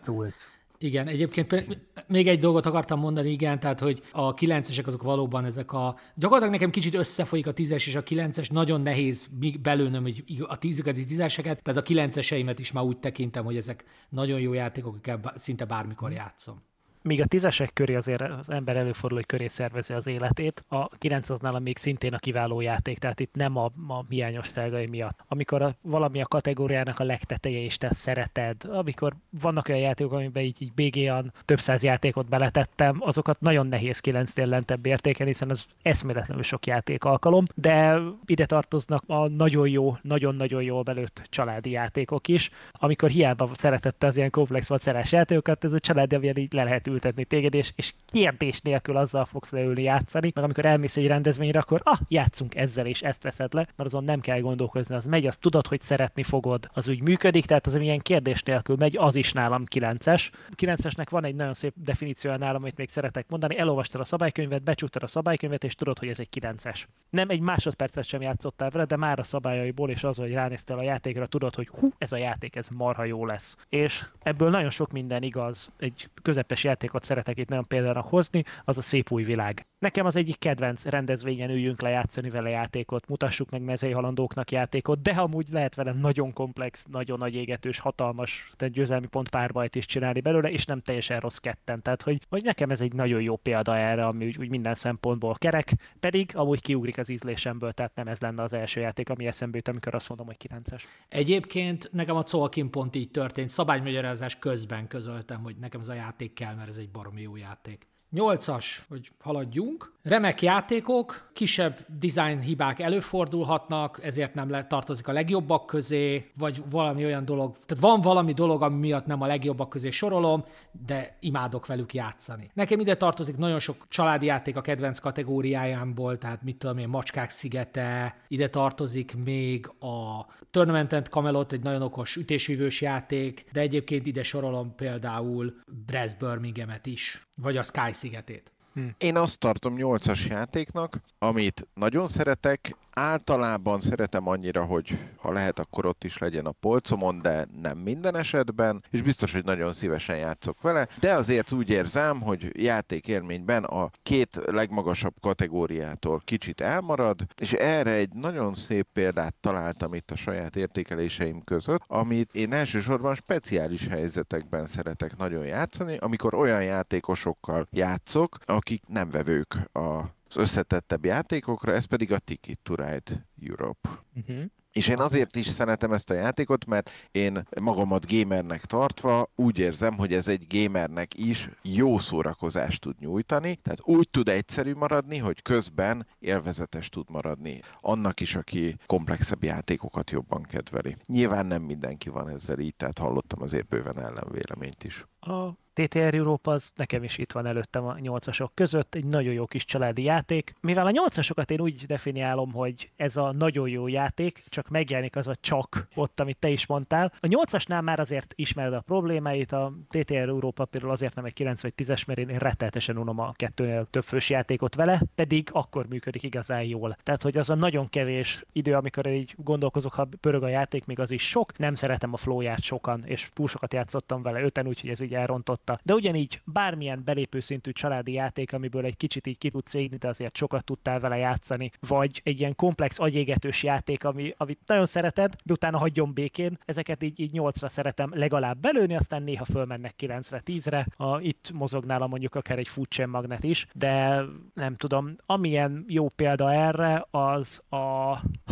[0.79, 5.73] Igen, egyébként még egy dolgot akartam mondani, igen, tehát hogy a kilencesek azok valóban ezek
[5.73, 5.97] a...
[6.15, 9.29] Gyakorlatilag nekem kicsit összefolyik a tízes és a kilences, nagyon nehéz
[9.63, 13.85] belőnöm hogy a tízeket, a tízeseket, tehát a kilenceseimet is már úgy tekintem, hogy ezek
[14.09, 16.63] nagyon jó játékok, akikkel szinte bármikor játszom
[17.07, 21.31] míg a tízesek köré azért az ember előfordul, hogy köré szervezi az életét, a 9
[21.31, 25.19] az nála még szintén a kiváló játék, tehát itt nem a, a hiányosságai miatt.
[25.29, 30.43] Amikor a, valami a kategóriának a legteteje és te szereted, amikor vannak olyan játékok, amiben
[30.43, 35.67] így, így BG-an több száz játékot beletettem, azokat nagyon nehéz 9-nél lentebb értéken, hiszen az
[35.83, 42.29] eszméletlenül sok játék alkalom, de ide tartoznak a nagyon jó, nagyon-nagyon jól belőtt családi játékok
[42.29, 46.87] is, amikor hiába szeretette az ilyen komplex vagy játékokat, ez a családi, így le lehet
[46.97, 51.59] ültetni téged, és, és kérdés nélkül azzal fogsz leülni játszani, meg amikor elmész egy rendezvényre,
[51.59, 55.27] akkor ah, játszunk ezzel, és ezt veszed le, mert azon nem kell gondolkozni, az megy,
[55.27, 59.15] azt tudod, hogy szeretni fogod, az úgy működik, tehát az ilyen kérdés nélkül megy, az
[59.15, 60.31] is nálam 9-es.
[60.57, 65.03] 9-esnek van egy nagyon szép definíciója nálam, amit még szeretek mondani, elolvastad a szabálykönyvet, becsuttad
[65.03, 66.83] a szabálykönyvet, és tudod, hogy ez egy 9-es.
[67.11, 70.83] Nem egy másodpercet sem játszottál vele, de már a szabályaiból és az, hogy ránéztél a
[70.83, 73.57] játékra, tudod, hogy hú, ez a játék, ez marha jó lesz.
[73.69, 78.45] És ebből nagyon sok minden igaz egy közepes játék játékot szeretek itt nagyon például hozni,
[78.65, 79.67] az a Szép új világ.
[79.79, 85.03] Nekem az egyik kedvenc rendezvényen üljünk le játszani vele játékot, mutassuk meg mezei halandóknak játékot,
[85.03, 89.87] de amúgy lehet vele nagyon komplex, nagyon nagy égetős, hatalmas, tehát győzelmi pont párbajt is
[89.87, 91.83] csinálni belőle, és nem teljesen rossz ketten.
[91.83, 95.35] Tehát, hogy, hogy nekem ez egy nagyon jó példa erre, ami úgy, úgy minden szempontból
[95.35, 99.57] kerek, pedig amúgy kiugrik az ízlésemből, tehát nem ez lenne az első játék, ami eszembe
[99.57, 100.81] jut, amikor azt mondom, hogy 9-es.
[101.09, 103.49] Egyébként nekem a Colkin pont így történt.
[103.49, 107.87] Szabálymagyarázás közben közöltem, hogy nekem ez a játék kell, mert ez egy baromi jó játék.
[108.11, 109.95] Nyolcas, hogy haladjunk.
[110.03, 117.05] Remek játékok, kisebb design hibák előfordulhatnak, ezért nem le, tartozik a legjobbak közé, vagy valami
[117.05, 120.45] olyan dolog, tehát van valami dolog, ami miatt nem a legjobbak közé sorolom,
[120.87, 122.51] de imádok velük játszani.
[122.55, 127.31] Nekem ide tartozik nagyon sok családi játék a kedvenc kategóriájámból, tehát mit tudom én, Macskák
[127.31, 134.07] szigete, ide tartozik még a Tournament and Camelot, egy nagyon okos ütésvívős játék, de egyébként
[134.07, 135.55] ide sorolom például
[135.87, 138.53] Brass Birmingham-et is, vagy a Sky szigetét.
[138.77, 138.87] Hm.
[138.99, 145.87] Én azt tartom 8-as játéknak, amit nagyon szeretek, általában szeretem annyira, hogy ha lehet, akkor
[145.87, 150.61] ott is legyen a polcomon, de nem minden esetben, és biztos, hogy nagyon szívesen játszok
[150.61, 157.91] vele, de azért úgy érzem, hogy játékélményben a két legmagasabb kategóriától kicsit elmarad, és erre
[157.91, 164.67] egy nagyon szép példát találtam itt a saját értékeléseim között, amit én elsősorban speciális helyzetekben
[164.67, 172.13] szeretek nagyon játszani, amikor olyan játékosokkal játszok, akik nem vevők az összetettebb játékokra, ez pedig
[172.13, 173.89] a Ticket to Ride Europe.
[174.15, 174.45] Uh-huh.
[174.77, 179.97] És én azért is szeretem ezt a játékot, mert én magamat gamernek tartva úgy érzem,
[179.97, 185.43] hogy ez egy gamernek is jó szórakozást tud nyújtani, tehát úgy tud egyszerű maradni, hogy
[185.43, 187.61] közben élvezetes tud maradni.
[187.81, 190.97] Annak is, aki komplexebb játékokat jobban kedveli.
[191.07, 195.05] Nyilván nem mindenki van ezzel így, tehát hallottam azért bőven ellenvéleményt is.
[195.27, 199.47] A TTR Európa az nekem is itt van előttem a nyolcasok között, egy nagyon jó
[199.47, 200.55] kis családi játék.
[200.61, 205.27] Mivel a nyolcasokat én úgy definiálom, hogy ez a nagyon jó játék, csak megjelenik az
[205.27, 207.13] a csak ott, amit te is mondtál.
[207.21, 211.63] A nyolcasnál már azért ismered a problémáit, a TTR Európa például azért nem egy 9
[211.63, 216.23] vagy 10-es, mert én, retteltesen unom a kettőnél több fős játékot vele, pedig akkor működik
[216.23, 216.97] igazán jól.
[217.03, 220.99] Tehát, hogy az a nagyon kevés idő, amikor így gondolkozok, ha pörög a játék, még
[221.01, 221.59] az is sok.
[221.59, 225.57] Nem szeretem a flowját sokan, és túl sokat játszottam vele öten, úgyhogy ez így elrontott
[225.57, 225.81] játszotta.
[225.83, 230.09] De ugyanígy bármilyen belépő szintű családi játék, amiből egy kicsit így ki tudsz égni, de
[230.09, 235.35] azért sokat tudtál vele játszani, vagy egy ilyen komplex agyégetős játék, ami, amit nagyon szereted,
[235.45, 240.43] de utána hagyjon békén, ezeket így, így 8-ra szeretem legalább belőni, aztán néha fölmennek 9-re,
[240.45, 244.23] 10-re, a, itt mozog nálam mondjuk akár egy Futchen magnet is, de
[244.55, 247.77] nem tudom, amilyen jó példa erre, az a,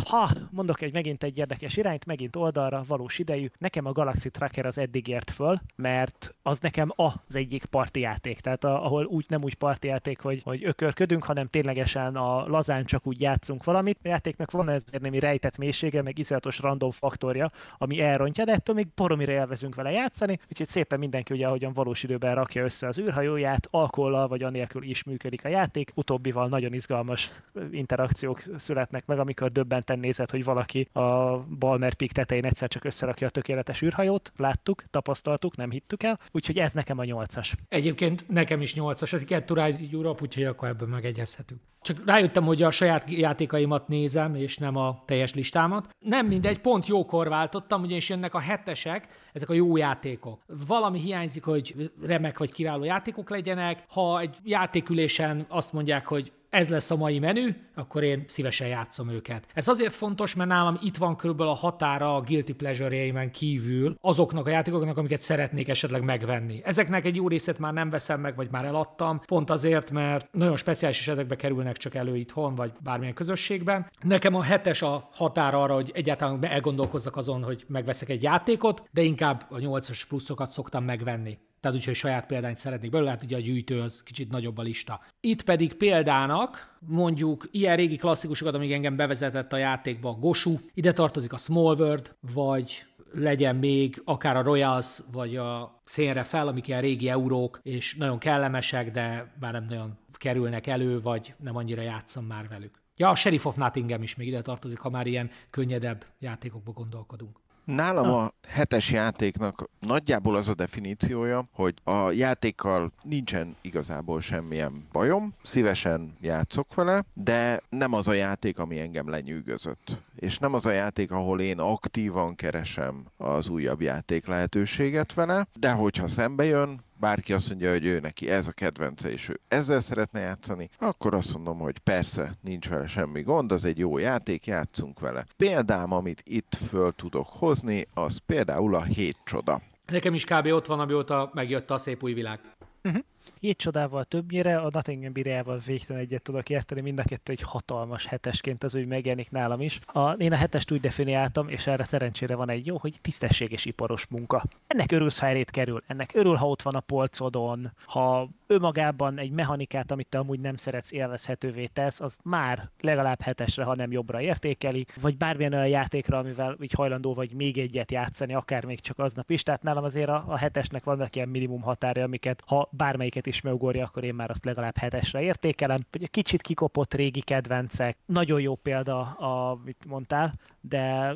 [0.05, 4.65] ha, mondok egy megint egy érdekes irányt, megint oldalra, valós idejű, nekem a Galaxy Tracker
[4.65, 9.05] az eddig ért föl, mert az nekem a az egyik parti játék, tehát a, ahol
[9.05, 13.63] úgy nem úgy parti játék, hogy, hogy ökörködünk, hanem ténylegesen a lazán csak úgy játszunk
[13.63, 13.99] valamit.
[14.03, 18.75] A játéknak van ezért némi rejtett mélysége, meg iszonyatos random faktorja, ami elrontja, de ettől
[18.75, 22.99] még boromira élvezünk vele játszani, úgyhogy szépen mindenki ugye ahogyan valós időben rakja össze az
[22.99, 25.91] űrhajóját, alkollal vagy anélkül is működik a játék.
[25.95, 27.31] Utóbbival nagyon izgalmas
[27.71, 33.27] interakciók születnek meg, amikor döbbenten nézett, hogy valaki a Balmer Peak tetején egyszer csak összerakja
[33.27, 34.31] a tökéletes űrhajót.
[34.37, 36.19] Láttuk, tapasztaltuk, nem hittük el.
[36.47, 37.55] Úgyhogy ez nekem a nyolcas.
[37.69, 41.61] Egyébként nekem is nyolcas, a Get to Ride Europe, úgyhogy akkor ebből megegyezhetünk.
[41.81, 45.89] Csak rájöttem, hogy a saját játékaimat nézem, és nem a teljes listámat.
[45.99, 50.41] Nem mindegy, pont jókor váltottam, ugyanis jönnek a hetesek, ezek a jó játékok.
[50.67, 53.83] Valami hiányzik, hogy remek vagy kiváló játékok legyenek.
[53.89, 59.09] Ha egy játékülésen azt mondják, hogy ez lesz a mai menü, akkor én szívesen játszom
[59.09, 59.47] őket.
[59.53, 64.45] Ez azért fontos, mert nálam itt van körülbelül a határa a guilty pleasure kívül azoknak
[64.45, 66.61] a játékoknak, amiket szeretnék esetleg megvenni.
[66.63, 70.57] Ezeknek egy jó részét már nem veszem meg, vagy már eladtam, pont azért, mert nagyon
[70.57, 73.89] speciális esetekbe kerülnek csak elő itthon, vagy bármilyen közösségben.
[74.01, 79.01] Nekem a hetes a határa arra, hogy egyáltalán elgondolkozzak azon, hogy megveszek egy játékot, de
[79.01, 83.39] inkább a nyolcas pluszokat szoktam megvenni tehát úgyhogy saját példányt szeretnék belőle, hát ugye a
[83.39, 85.01] gyűjtő az kicsit nagyobb a lista.
[85.19, 90.91] Itt pedig példának mondjuk ilyen régi klasszikusokat, amíg engem bevezetett a játékba a Gosu, ide
[90.91, 96.67] tartozik a Small World, vagy legyen még akár a Royals, vagy a szénre fel, amik
[96.67, 101.81] ilyen régi eurók, és nagyon kellemesek, de már nem nagyon kerülnek elő, vagy nem annyira
[101.81, 102.81] játszom már velük.
[102.95, 107.39] Ja, a Sheriff of Nottingham is még ide tartozik, ha már ilyen könnyedebb játékokba gondolkodunk.
[107.65, 115.33] Nálam a hetes játéknak nagyjából az a definíciója, hogy a játékkal nincsen igazából semmilyen bajom,
[115.43, 119.97] szívesen játszok vele, de nem az a játék, ami engem lenyűgözött.
[120.15, 125.71] És nem az a játék, ahol én aktívan keresem az újabb játék lehetőséget vele, de
[125.71, 129.79] hogyha szembe jön, bárki azt mondja, hogy ő neki ez a kedvence, és ő ezzel
[129.79, 134.45] szeretne játszani, akkor azt mondom, hogy persze, nincs vele semmi gond, az egy jó játék,
[134.45, 135.25] játszunk vele.
[135.37, 139.61] Példám, amit itt föl tudok hozni, az például a hét csoda.
[139.85, 140.45] Nekem is kb.
[140.45, 142.39] ott van, amióta megjött a szép új világ.
[142.83, 143.03] Uh-huh
[143.39, 148.05] hét csodával többnyire, a Nottingham Bireával végtelen egyet tudok érteni, mind a kettő egy hatalmas
[148.05, 149.79] hetesként az úgy megjelenik nálam is.
[149.85, 154.07] A, én a hetest úgy definiáltam, és erre szerencsére van egy jó, hogy tisztességes iparos
[154.07, 154.43] munka.
[154.67, 159.91] Ennek örülsz, ha kerül, ennek örül, ha ott van a polcodon, ha önmagában egy mechanikát,
[159.91, 164.85] amit te amúgy nem szeretsz, élvezhetővé tesz, az már legalább hetesre, ha nem jobbra értékeli,
[165.01, 169.29] vagy bármilyen olyan játékra, amivel így hajlandó vagy még egyet játszani, akár még csak aznap
[169.29, 169.43] is.
[169.43, 173.85] Tehát nálam azért a, a hetesnek vannak ilyen minimum határa, amiket ha bármelyiket is megugorja,
[173.85, 175.79] akkor én már azt legalább hetesre értékelem.
[175.91, 177.97] Vagy kicsit kikopott régi kedvencek.
[178.05, 181.15] Nagyon jó példa, amit mondtál, de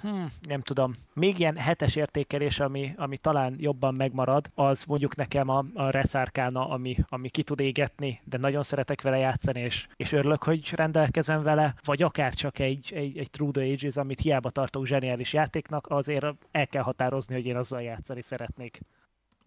[0.00, 5.48] hmm, nem tudom, még ilyen hetes értékelés, ami, ami talán jobban megmarad, az mondjuk nekem
[5.48, 10.12] a, a Resarkana, ami, ami ki tud égetni, de nagyon szeretek vele játszani, és, és
[10.12, 14.50] örülök, hogy rendelkezem vele, vagy akár csak egy, egy, egy True the Ages, amit hiába
[14.50, 18.80] tartok zseniális játéknak, azért el kell határozni, hogy én azzal játszani szeretnék.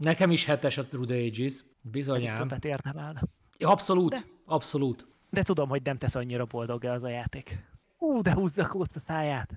[0.02, 2.38] Nekem is hetes a True the Ages, bizonyám.
[2.38, 3.22] Többet érdemelne.
[3.60, 5.08] Abszolút, de, abszolút.
[5.30, 7.70] De tudom, hogy nem tesz annyira boldog az a játék.
[7.98, 9.50] Ú, de húzza a száját.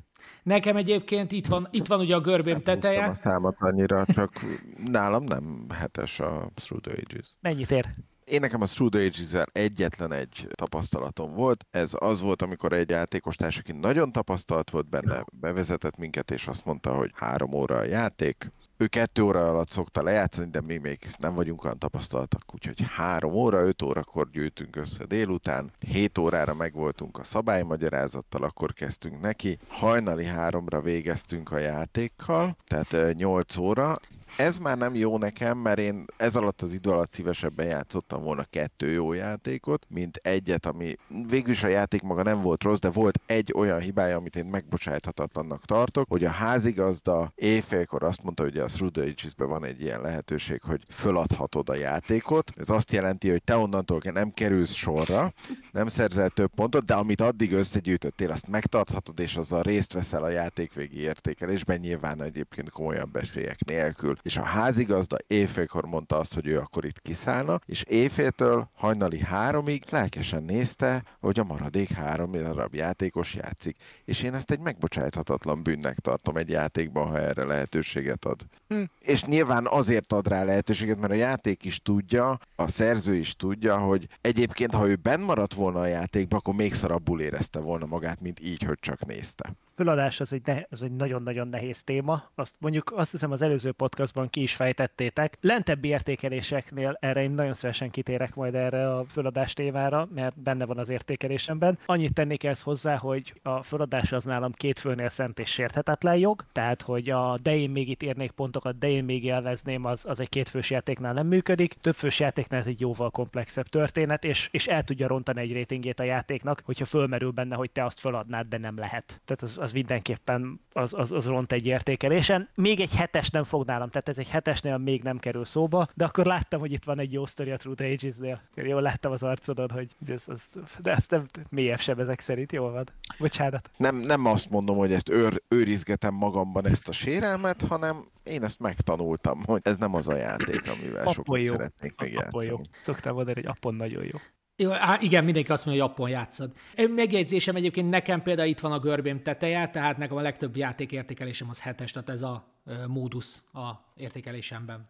[0.43, 3.01] Nekem egyébként itt van, itt van ugye a görbém nem teteje.
[3.01, 4.41] Nem a számat annyira, csak
[4.87, 7.35] nálam nem hetes a Through the Ages.
[7.41, 7.87] Mennyit ér?
[8.25, 11.67] Én nekem a Through the ages egyetlen egy tapasztalatom volt.
[11.71, 16.47] Ez az volt, amikor egy játékos társ, aki nagyon tapasztalt volt benne, bevezetett minket, és
[16.47, 20.77] azt mondta, hogy három óra a játék, ő kettő óra alatt szokta lejátszani, de mi
[20.77, 26.55] még nem vagyunk olyan tapasztaltak, úgyhogy három óra, öt órakor gyűjtünk össze délután, hét órára
[26.55, 33.99] megvoltunk a szabálymagyarázattal, akkor kezdtünk neki, hajnali háromra végeztünk a játékkal, tehát nyolc óra,
[34.37, 38.45] ez már nem jó nekem, mert én ez alatt az idő alatt szívesebben játszottam volna
[38.51, 40.97] kettő jó játékot, mint egyet, ami
[41.29, 45.65] végülis a játék maga nem volt rossz, de volt egy olyan hibája, amit én megbocsájthatatlannak
[45.65, 50.83] tartok, hogy a házigazda éjfélkor azt mondta, hogy a Through van egy ilyen lehetőség, hogy
[50.89, 52.53] föladhatod a játékot.
[52.57, 55.33] Ez azt jelenti, hogy te onnantól nem kerülsz sorra,
[55.73, 60.29] nem szerzel több pontot, de amit addig összegyűjtöttél, azt megtarthatod, és azzal részt veszel a
[60.29, 66.59] játékvégi értékelésben, nyilván egyébként komolyabb esélyek nélkül és a házigazda éjfélkor mondta azt, hogy ő
[66.59, 73.35] akkor itt kiszállna, és éjféltől hajnali háromig lelkesen nézte, hogy a maradék három darab játékos
[73.35, 73.77] játszik.
[74.05, 78.41] És én ezt egy megbocsájthatatlan bűnnek tartom egy játékban, ha erre lehetőséget ad.
[78.69, 78.83] Hm.
[79.01, 83.79] És nyilván azért ad rá lehetőséget, mert a játék is tudja, a szerző is tudja,
[83.79, 88.21] hogy egyébként, ha ő benn maradt volna a játékban, akkor még szarabbul érezte volna magát,
[88.21, 92.31] mint így, hogy csak nézte föladás az egy, ne, az egy nagyon-nagyon nehéz téma.
[92.35, 95.39] Azt mondjuk azt hiszem az előző podcastban ki is fejtettétek.
[95.41, 100.79] Lentebbi értékeléseknél erre én nagyon szívesen kitérek majd erre a föladás témára, mert benne van
[100.79, 101.79] az értékelésemben.
[101.87, 106.45] Annyit tennék ezt hozzá, hogy a föladás az nálam két főnél szent és sérthetetlen jog,
[106.53, 110.21] tehát hogy a de én még itt érnék pontokat, de én még élvezném, az, az
[110.21, 111.75] egy kétfős játéknál nem működik.
[111.81, 116.03] Többfős játéknál ez egy jóval komplexebb történet, és, és el tudja rontani egy rétingét a
[116.03, 119.21] játéknak, hogyha fölmerül benne, hogy te azt föladnád, de nem lehet.
[119.25, 122.49] Tehát az, az mindenképpen az, az, az ront egy értékelésen.
[122.55, 126.05] Még egy hetes nem fog nálam, tehát ez egy hetesnél még nem kerül szóba, de
[126.05, 128.41] akkor láttam, hogy itt van egy jó sztori a True the Ages-nél.
[128.55, 130.43] Jól láttam az arcodon, hogy ez, ez,
[130.83, 132.85] de ezt nem mélyebb sem ezek szerint, jól van.
[133.19, 133.71] Bocsánat.
[133.77, 138.61] Nem, nem azt mondom, hogy ezt őr, őrizgetem magamban ezt a sérelmet, hanem én ezt
[138.61, 141.53] megtanultam, hogy ez nem az a játék, amivel sokat jó.
[141.53, 142.47] szeretnék még játszani.
[142.47, 142.61] Jó.
[142.83, 144.19] Szoktam mondani, hogy appon nagyon jó.
[144.57, 146.53] Jó, á, igen, mindenki azt mondja, hogy appon játszad.
[146.89, 151.61] Megjegyzésem egyébként nekem például itt van a görbém teteje, tehát nekem a legtöbb játékértékelésem az
[151.61, 152.45] hetes, tehát ez a
[152.87, 154.85] módusz a értékelésemben.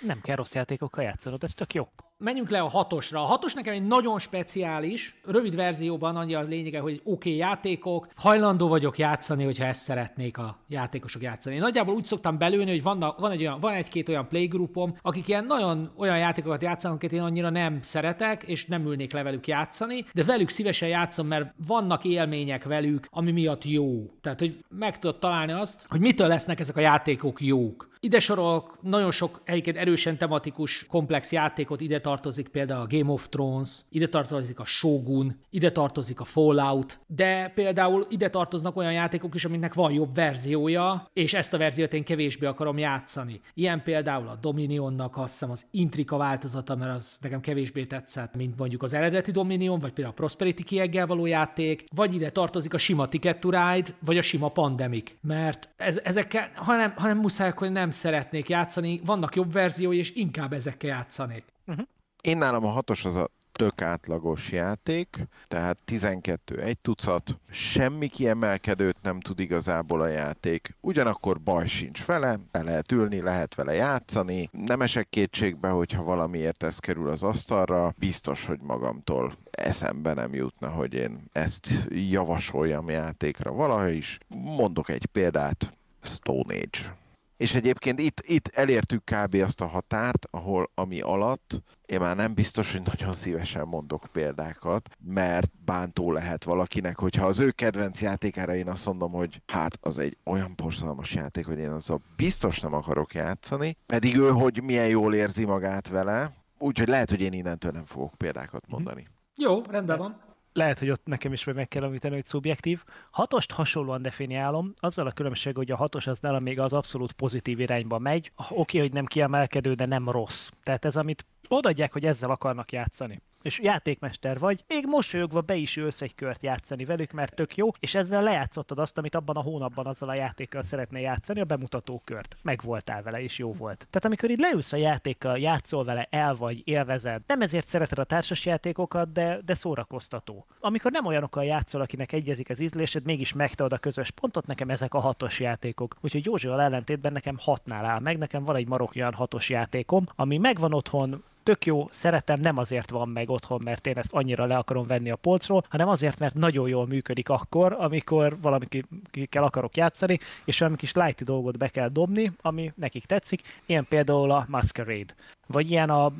[0.00, 3.22] Nem kell rossz játékokkal játszanod, ez tök jó menjünk le a hatosra.
[3.22, 8.08] A hatos nekem egy nagyon speciális, rövid verzióban annyi a lényege, hogy oké okay, játékok,
[8.16, 11.54] hajlandó vagyok játszani, hogyha ezt szeretnék a játékosok játszani.
[11.54, 15.28] Én nagyjából úgy szoktam belülni, hogy van, van, egy olyan, van egy-két olyan playgroupom, akik
[15.28, 19.46] ilyen nagyon olyan játékokat játszanak, amiket én annyira nem szeretek, és nem ülnék le velük
[19.46, 24.10] játszani, de velük szívesen játszom, mert vannak élmények velük, ami miatt jó.
[24.20, 27.92] Tehát, hogy meg tudod találni azt, hogy mitől lesznek ezek a játékok jók.
[28.00, 33.28] Ide sorolok nagyon sok egyébként erősen tematikus, komplex játékot, ide tartozik például a Game of
[33.28, 39.34] Thrones, ide tartozik a Shogun, ide tartozik a Fallout, de például ide tartoznak olyan játékok
[39.34, 43.40] is, aminek van jobb verziója, és ezt a verziót én kevésbé akarom játszani.
[43.54, 48.58] Ilyen például a Dominionnak azt hiszem az Intrika változata, mert az nekem kevésbé tetszett, mint
[48.58, 52.78] mondjuk az eredeti Dominion, vagy például a Prosperity kieggel való játék, vagy ide tartozik a
[52.78, 57.90] sima Ticket to Ride, vagy a sima Pandemic, mert ez, ezekkel, hanem, muszáj, hogy nem
[57.90, 61.44] szeretnék játszani, vannak jobb verziói, és inkább ezekkel játszanék.
[61.66, 61.86] Uh-huh.
[62.24, 68.96] Én nálam a hatos az a tök átlagos játék, tehát 12 egy tucat, semmi kiemelkedőt
[69.02, 74.48] nem tud igazából a játék, ugyanakkor baj sincs vele, be lehet ülni, lehet vele játszani,
[74.52, 80.68] nem esek kétségbe, hogyha valamiért ez kerül az asztalra, biztos, hogy magamtól eszembe nem jutna,
[80.68, 84.18] hogy én ezt javasoljam játékra valaha is.
[84.28, 87.02] Mondok egy példát, Stone Age
[87.36, 89.34] és egyébként itt, itt elértük kb.
[89.34, 94.88] azt a határt, ahol ami alatt én már nem biztos, hogy nagyon szívesen mondok példákat,
[94.98, 99.98] mert bántó lehet valakinek, hogyha az ő kedvenc játékára én azt mondom, hogy hát az
[99.98, 104.88] egy olyan borzalmas játék, hogy én azzal biztos nem akarok játszani, pedig ő, hogy milyen
[104.88, 109.06] jól érzi magát vele, úgyhogy lehet, hogy én innentől nem fogok példákat mondani.
[109.36, 110.23] Jó, rendben van
[110.54, 112.82] lehet, hogy ott nekem is meg kell említeni, hogy szubjektív.
[113.10, 117.60] Hatost hasonlóan definiálom, azzal a különbség, hogy a hatos az nálam még az abszolút pozitív
[117.60, 118.32] irányba megy.
[118.36, 120.50] Oké, okay, hogy nem kiemelkedő, de nem rossz.
[120.62, 125.76] Tehát ez, amit odaadják, hogy ezzel akarnak játszani és játékmester vagy, még mosolyogva be is
[125.76, 129.42] ülsz egy kört játszani velük, mert tök jó, és ezzel lejátszottad azt, amit abban a
[129.42, 132.36] hónapban azzal a játékkal szeretné játszani, a bemutató kört.
[132.42, 133.76] Meg voltál vele, és jó volt.
[133.76, 138.04] Tehát amikor így leülsz a játékkal, játszol vele, el vagy, élvezed, nem ezért szereted a
[138.04, 140.46] társas játékokat, de, de szórakoztató.
[140.60, 144.94] Amikor nem olyanokkal játszol, akinek egyezik az ízlésed, mégis megtead a közös pontot, nekem ezek
[144.94, 145.96] a hatos játékok.
[146.00, 150.74] Úgyhogy Józsival ellentétben nekem hatnál áll meg, nekem van egy marokjan hatos játékom, ami megvan
[150.74, 154.86] otthon, tök jó, szeretem, nem azért van meg otthon, mert én ezt annyira le akarom
[154.86, 160.58] venni a polcról, hanem azért, mert nagyon jól működik akkor, amikor valamikkel akarok játszani, és
[160.58, 165.14] valami kis lighty dolgot be kell dobni, ami nekik tetszik, ilyen például a Masquerade,
[165.46, 166.12] vagy ilyen a, a,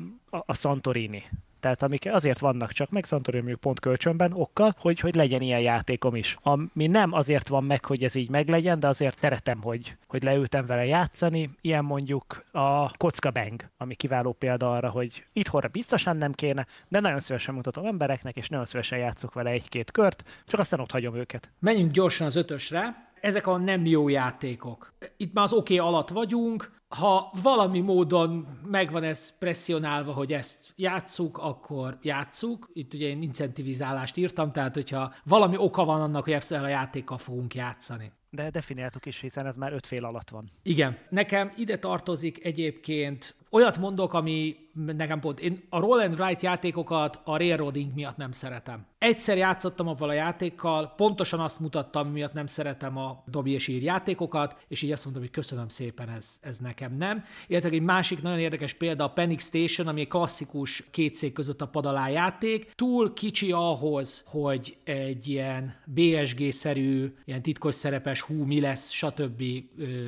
[0.45, 1.23] a Santorini
[1.65, 6.15] tehát amik azért vannak csak meg Santorini pont kölcsönben okkal, hogy, hogy legyen ilyen játékom
[6.15, 6.37] is.
[6.41, 10.65] Ami nem azért van meg, hogy ez így meglegyen, de azért szeretem, hogy, hogy leültem
[10.65, 11.49] vele játszani.
[11.61, 16.99] Ilyen mondjuk a Kocka Bang, ami kiváló példa arra, hogy itthonra biztosan nem kéne, de
[16.99, 21.15] nagyon szívesen mutatom embereknek, és nagyon szívesen játszok vele egy-két kört, csak aztán ott hagyom
[21.15, 21.51] őket.
[21.59, 23.13] Menjünk gyorsan az ötösre.
[23.21, 24.93] Ezek a nem jó játékok.
[25.17, 30.73] Itt már az oké okay alatt vagyunk, ha valami módon megvan ez presszionálva, hogy ezt
[30.75, 32.69] játsszuk, akkor játsszuk.
[32.73, 37.17] Itt ugye én incentivizálást írtam, tehát hogyha valami oka van annak, hogy ezzel a játékkal
[37.17, 38.11] fogunk játszani.
[38.29, 40.51] De definiáltuk is, hiszen ez már öt fél alatt van.
[40.63, 40.97] Igen.
[41.09, 47.19] Nekem ide tartozik egyébként olyat mondok, ami nekem pont, én a roll and write játékokat
[47.23, 48.85] a railroading miatt nem szeretem.
[48.97, 53.81] Egyszer játszottam avval a játékkal, pontosan azt mutattam, miatt nem szeretem a dobi és ír
[53.81, 57.23] játékokat, és így azt mondtam, hogy köszönöm szépen, ez, ez nekem nem.
[57.47, 61.61] Illetve egy másik nagyon érdekes példa a Panic Station, ami egy klasszikus két szék között
[61.61, 62.71] a padalá játék.
[62.75, 69.43] Túl kicsi ahhoz, hogy egy ilyen BSG-szerű, ilyen titkos szerepes hú, mi lesz, stb.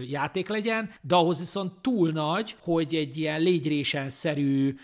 [0.10, 3.42] játék legyen, de ahhoz viszont túl nagy, hogy egy ilyen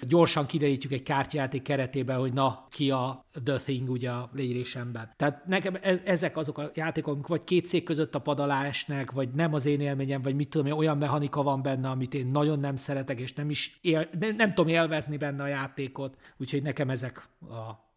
[0.01, 5.11] gyorsan kiderítjük egy kártyajáték keretében, hogy na, ki a The Thing ugye a légyrésemben.
[5.15, 9.11] Tehát nekem e- ezek azok a játékok, amik vagy két szék között a padalá esnek,
[9.11, 12.59] vagy nem az én élményem, vagy mit tudom, olyan mechanika van benne, amit én nagyon
[12.59, 16.89] nem szeretek, és nem is él, nem, nem tudom élvezni benne a játékot, úgyhogy nekem
[16.89, 17.28] ezek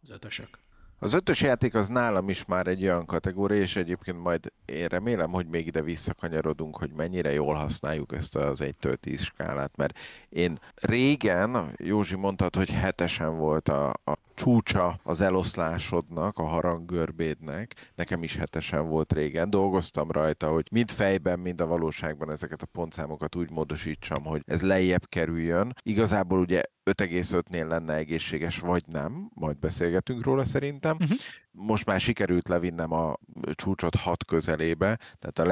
[0.03, 0.59] az ötösök.
[0.99, 5.31] Az ötös játék az nálam is már egy olyan kategória, és egyébként majd én remélem,
[5.31, 10.59] hogy még ide visszakanyarodunk, hogy mennyire jól használjuk ezt az 1-től 10 skálát, mert én
[10.75, 17.93] régen, Józsi mondtad, hogy hetesen volt a, a csúcsa az eloszlásodnak, a haranggörbédnek.
[17.95, 19.51] Nekem is hetesen volt régen.
[19.51, 24.63] Dolgoztam rajta, hogy mind fejben, mind a valóságban ezeket a pontszámokat úgy módosítsam, hogy ez
[24.63, 25.75] lejjebb kerüljön.
[25.83, 30.97] Igazából ugye 5,5-nél lenne egészséges, vagy nem, majd beszélgetünk róla szerintem.
[31.01, 31.19] Uh-huh.
[31.51, 33.19] Most már sikerült levinnem a
[33.55, 35.45] csúcsot 6 közelébe, tehát a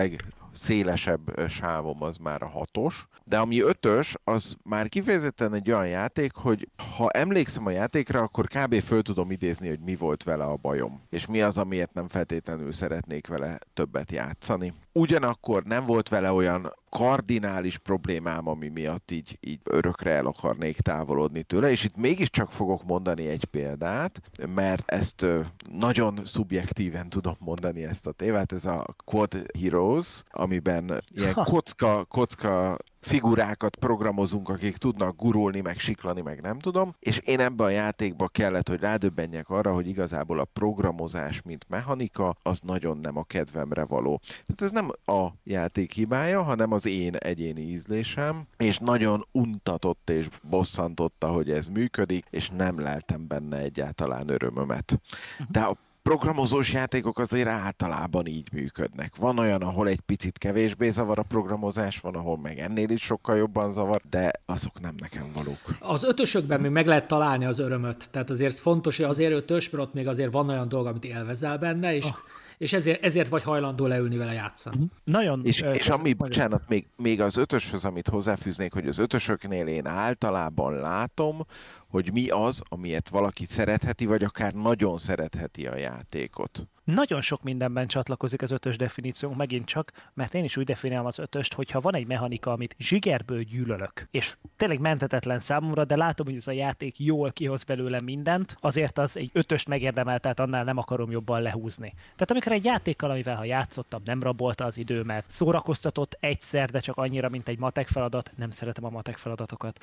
[0.55, 6.35] legszélesebb sávom az már a hatos, de ami ötös, az már kifejezetten egy olyan játék,
[6.35, 8.81] hogy ha emlékszem a játékra, akkor kb.
[8.81, 12.73] föl tudom idézni, hogy mi volt vele a bajom, és mi az, amiért nem feltétlenül
[12.73, 14.73] szeretnék vele többet játszani.
[14.93, 21.43] Ugyanakkor nem volt vele olyan kardinális problémám, ami miatt így, így örökre el akarnék távolodni
[21.43, 24.21] tőle, és itt mégiscsak fogok mondani egy példát,
[24.55, 25.27] mert ezt
[25.73, 32.77] nagyon szubjektíven tudom mondani ezt a tévát, ez a Quad Heroes, amiben ilyen kocka, kocka
[33.01, 38.29] figurákat programozunk, akik tudnak gurulni, meg siklani, meg nem tudom, és én ebben a játékban
[38.33, 43.85] kellett, hogy rádöbbenjek arra, hogy igazából a programozás, mint mechanika, az nagyon nem a kedvemre
[43.85, 44.21] való.
[44.25, 50.29] Tehát ez nem a játék hibája, hanem az én egyéni ízlésem, és nagyon untatott és
[50.51, 55.01] bosszantotta, hogy ez működik, és nem leltem benne egyáltalán örömömet.
[55.49, 55.77] De a
[56.09, 59.17] programozós játékok azért általában így működnek.
[59.17, 63.37] Van olyan, ahol egy picit kevésbé zavar a programozás, van, ahol meg ennél is sokkal
[63.37, 65.59] jobban zavar, de azok nem nekem valók.
[65.81, 68.11] Az ötösökben még meg lehet találni az örömöt.
[68.11, 71.59] Tehát azért fontos, hogy azért ötös, mert ott még azért van olyan dolog, amit élvezel
[71.59, 72.17] benne, és oh
[72.59, 74.77] és ezért, ezért vagy hajlandó leülni vele játszani.
[74.77, 74.91] Uh-huh.
[75.05, 75.41] Nagyon.
[75.45, 79.87] És, ö, és ami, bocsánat, még, még az ötöshöz, amit hozzáfűznék, hogy az ötösöknél én
[79.87, 81.47] általában látom,
[81.95, 86.67] hogy mi az, amiért valaki szeretheti, vagy akár nagyon szeretheti a játékot.
[86.85, 91.19] Nagyon sok mindenben csatlakozik az ötös definíciónk megint csak, mert én is úgy definiálom az
[91.19, 96.37] ötöst, hogyha van egy mechanika, amit zsigerből gyűlölök, és tényleg mentetetlen számomra, de látom, hogy
[96.37, 100.79] ez a játék jól kihoz belőle mindent, azért az egy ötöst megérdemel, tehát annál nem
[100.79, 101.95] akarom jobban lehúzni.
[102.03, 106.97] Tehát amikor egy játékkal, amivel ha játszottam, nem rabolta az időmet, szórakoztatott egyszer, de csak
[106.97, 109.79] annyira, mint egy matek feladat, nem szeretem a matek feladatokat,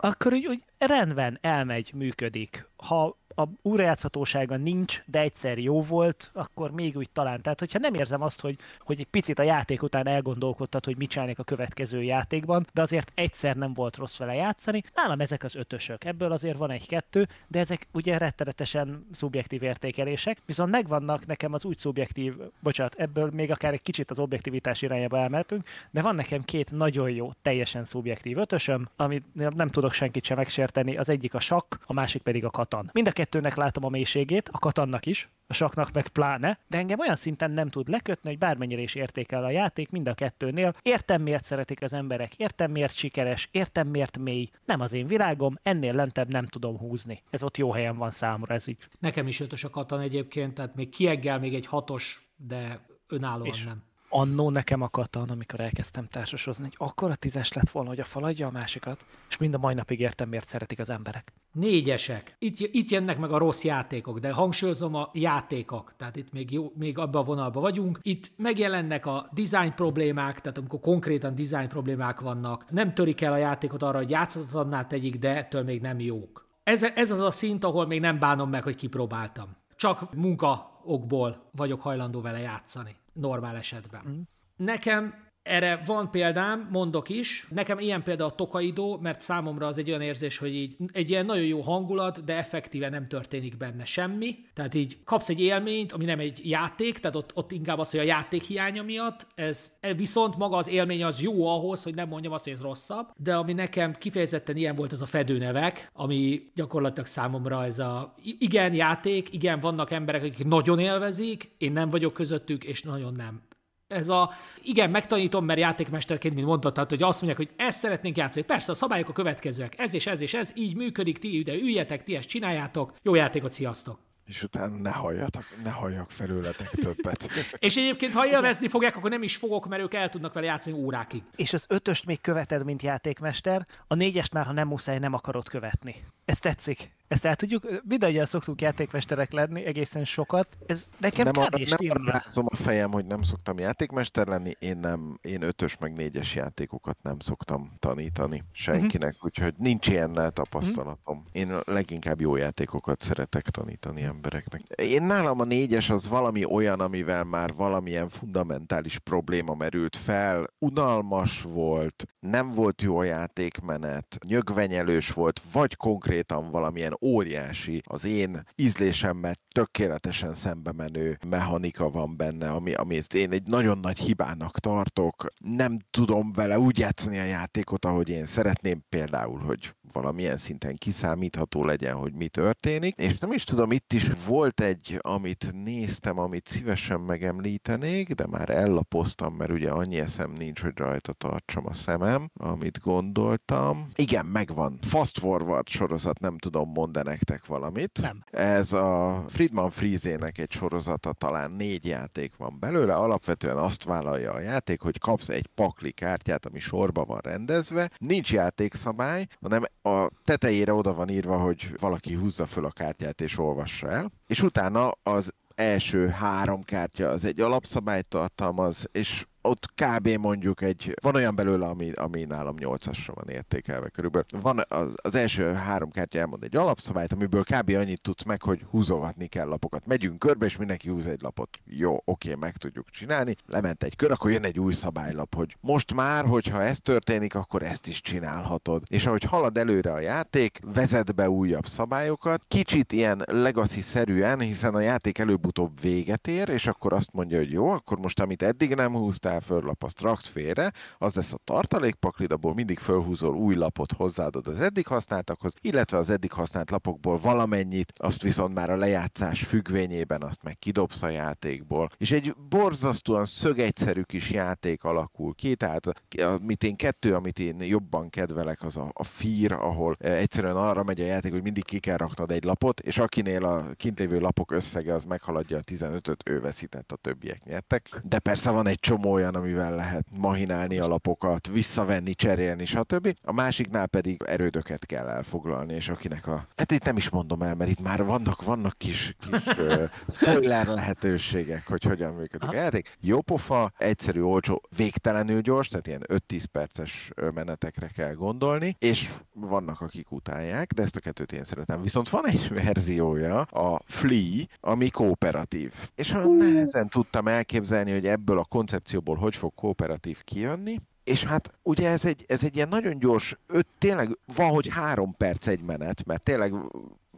[0.00, 2.68] akkor úgy, úgy rendben elmegy, működik.
[2.76, 7.42] Ha a újrajátszhatósága nincs, de egyszer jó volt, akkor még úgy talán.
[7.42, 11.10] Tehát, hogyha nem érzem azt, hogy, hogy egy picit a játék után elgondolkodtad, hogy mit
[11.10, 15.54] csinálnék a következő játékban, de azért egyszer nem volt rossz vele játszani, nálam ezek az
[15.54, 16.04] ötösök.
[16.04, 21.78] Ebből azért van egy-kettő, de ezek ugye rettenetesen szubjektív értékelések, viszont megvannak nekem az úgy
[21.78, 26.70] szubjektív, bocsánat, ebből még akár egy kicsit az objektivitás irányába elmehetünk, de van nekem két
[26.70, 31.74] nagyon jó, teljesen szubjektív ötösöm, amit nem tudok senkit sem megsérteni, az egyik a sakk,
[31.86, 32.90] a másik pedig a katan.
[32.92, 36.98] Mind a kettőnek látom a mélységét, a katannak is, a saknak meg pláne, de engem
[36.98, 40.72] olyan szinten nem tud lekötni, hogy bármennyire is értékel a játék mind a kettőnél.
[40.82, 44.48] Értem, miért szeretik az emberek, értem, miért sikeres, értem, miért mély.
[44.64, 47.22] Nem az én világom, ennél lentebb nem tudom húzni.
[47.30, 48.88] Ez ott jó helyen van számomra, ez így.
[48.98, 53.64] Nekem is ötös a katan egyébként, tehát még kieggel még egy hatos, de önállóan és
[53.64, 58.00] nem annó nekem a katan, amikor elkezdtem társasozni, hogy akkor a tízes lett volna, hogy
[58.00, 61.32] a fal a másikat, és mind a mai napig értem, miért szeretik az emberek.
[61.52, 62.36] Négyesek.
[62.38, 66.72] Itt, itt jönnek meg a rossz játékok, de hangsúlyozom a játékok, tehát itt még, jó,
[66.74, 67.98] még abban a vonalban vagyunk.
[68.02, 73.36] Itt megjelennek a design problémák, tehát amikor konkrétan design problémák vannak, nem törik el a
[73.36, 76.46] játékot arra, hogy játszatlanná tegyik, de ettől még nem jók.
[76.62, 79.56] Ez, ez az a szint, ahol még nem bánom meg, hogy kipróbáltam.
[79.76, 84.02] Csak munka okból vagyok hajlandó vele játszani normál esetben.
[84.08, 84.20] Mm.
[84.56, 85.14] Nekem
[85.48, 87.46] erre van példám, mondok is.
[87.50, 91.26] Nekem ilyen példa a Tokaido, mert számomra az egy olyan érzés, hogy így egy ilyen
[91.26, 94.36] nagyon jó hangulat, de effektíve nem történik benne semmi.
[94.54, 98.00] Tehát így kapsz egy élményt, ami nem egy játék, tehát ott, ott inkább az, hogy
[98.00, 99.26] a játék hiánya miatt.
[99.34, 103.10] Ez viszont maga az élmény az jó ahhoz, hogy nem mondjam azt, hogy ez rosszabb.
[103.16, 108.74] De ami nekem kifejezetten ilyen volt, az a fedőnevek, ami gyakorlatilag számomra ez a igen
[108.74, 113.40] játék, igen vannak emberek, akik nagyon élvezik, én nem vagyok közöttük, és nagyon nem
[113.88, 114.30] ez a,
[114.62, 118.44] igen, megtanítom, mert játékmesterként, mint mondtad, tehát, hogy azt mondják, hogy ezt szeretnénk játszani.
[118.44, 119.78] Persze, a szabályok a következőek.
[119.78, 122.92] Ez és ez és ez, így működik, ti ide üljetek, ti ezt csináljátok.
[123.02, 123.98] Jó játékot, sziasztok!
[124.26, 127.28] És utána ne halljatok, ne halljak felületek többet.
[127.58, 130.76] és egyébként, ha élvezni fogják, akkor nem is fogok, mert ők el tudnak vele játszani
[130.76, 131.22] órákig.
[131.36, 135.48] És az ötöst még követed, mint játékmester, a négyest már, ha nem muszáj, nem akarod
[135.48, 136.04] követni.
[136.24, 136.90] Ez tetszik.
[137.08, 140.48] Ezt el tudjuk, mindannyian szoktunk játékmesterek lenni, egészen sokat.
[140.66, 141.82] Ez nekem nem kb.
[141.82, 146.34] Nem látszom a fejem, hogy nem szoktam játékmester lenni, én nem, én ötös meg négyes
[146.34, 149.24] játékokat nem szoktam tanítani senkinek, uh-huh.
[149.24, 151.16] úgyhogy nincs ilyennel tapasztalatom.
[151.16, 151.32] Uh-huh.
[151.32, 154.60] Én leginkább jó játékokat szeretek tanítani embereknek.
[154.76, 160.46] Én nálam a négyes az valami olyan, amivel már valamilyen fundamentális probléma merült fel.
[160.58, 168.42] Unalmas volt, nem volt jó a játékmenet, nyögvenyelős volt, vagy konkrétan valamilyen óriási, az én
[168.54, 175.26] ízlésemmel tökéletesen szembe menő mechanika van benne, ami, ami én egy nagyon nagy hibának tartok.
[175.38, 181.64] Nem tudom vele úgy játszani a játékot, ahogy én szeretném, például, hogy valamilyen szinten kiszámítható
[181.64, 182.96] legyen, hogy mi történik.
[182.96, 188.50] És nem is tudom, itt is volt egy, amit néztem, amit szívesen megemlítenék, de már
[188.50, 193.88] ellapoztam, mert ugye annyi eszem nincs, hogy rajta tartsam a szemem, amit gondoltam.
[193.94, 194.78] Igen, megvan.
[194.80, 197.98] Fast Forward sorozat, nem tudom mond nektek valamit.
[198.00, 198.24] Nem.
[198.30, 202.94] Ez a Friedman Freeze-ének egy sorozata, talán négy játék van belőle.
[202.94, 207.90] Alapvetően azt vállalja a játék, hogy kapsz egy pakli kártyát, ami sorba van rendezve.
[207.98, 213.38] Nincs játékszabály, hanem a tetejére oda van írva, hogy valaki húzza föl a kártyát és
[213.38, 214.10] olvassa el.
[214.26, 220.08] És utána az első három kártya az egy alapszabályt tartalmaz, és ott kb.
[220.08, 224.26] mondjuk egy, van olyan belőle, ami, ami nálam 8-asra van értékelve körülbelül.
[224.40, 227.70] Van az, az első három kártya elmond egy alapszabályt, amiből kb.
[227.70, 229.86] annyit tudsz meg, hogy húzogatni kell lapokat.
[229.86, 231.48] Megyünk körbe, és mindenki húz egy lapot.
[231.64, 233.34] Jó, oké, meg tudjuk csinálni.
[233.46, 237.62] Lement egy kör, akkor jön egy új szabálylap, hogy most már, hogyha ez történik, akkor
[237.62, 238.82] ezt is csinálhatod.
[238.86, 244.80] És ahogy halad előre a játék, vezet be újabb szabályokat, kicsit ilyen legacy-szerűen, hiszen a
[244.80, 248.92] játék előbb-utóbb véget ér, és akkor azt mondja, hogy jó, akkor most amit eddig nem
[248.92, 254.46] húztál, föllap, azt rakt félre, az lesz a tartalékpaklid, abból mindig fölhúzol új lapot, hozzáadod
[254.46, 260.22] az eddig használtakhoz, illetve az eddig használt lapokból valamennyit, azt viszont már a lejátszás függvényében
[260.22, 261.90] azt meg kidobsz a játékból.
[261.96, 268.10] És egy borzasztóan szögegyszerű kis játék alakul ki, tehát amit én kettő, amit én jobban
[268.10, 271.96] kedvelek, az a, a Fear, ahol egyszerűen arra megy a játék, hogy mindig ki kell
[271.96, 276.40] raknod egy lapot, és akinél a kint lévő lapok összege az meghaladja a 15-öt, ő
[276.40, 278.00] veszített, a többiek nyertek.
[278.02, 283.14] De persze van egy csomó olyan, amivel lehet mahinálni a lapokat, visszavenni, cserélni, stb.
[283.22, 286.46] A másiknál pedig erődöket kell elfoglalni, és akinek a...
[286.56, 289.82] Hát itt nem is mondom el, mert itt már vannak, vannak kis, kis uh,
[290.16, 292.96] spoiler lehetőségek, hogy hogyan működik a játék.
[293.00, 299.80] Jó pofa, egyszerű, olcsó, végtelenül gyors, tehát ilyen 5-10 perces menetekre kell gondolni, és vannak,
[299.80, 301.82] akik utálják, de ezt a kettőt én szeretem.
[301.82, 305.72] Viszont van egy verziója, a Flea, ami kooperatív.
[305.94, 311.24] És olyan nehezen tudtam elképzelni, hogy ebből a koncepcióból abból hogy fog kooperatív kijönni, és
[311.24, 315.46] hát ugye ez egy, ez egy ilyen nagyon gyors, öt, tényleg van, hogy három perc
[315.46, 316.54] egy menet, mert tényleg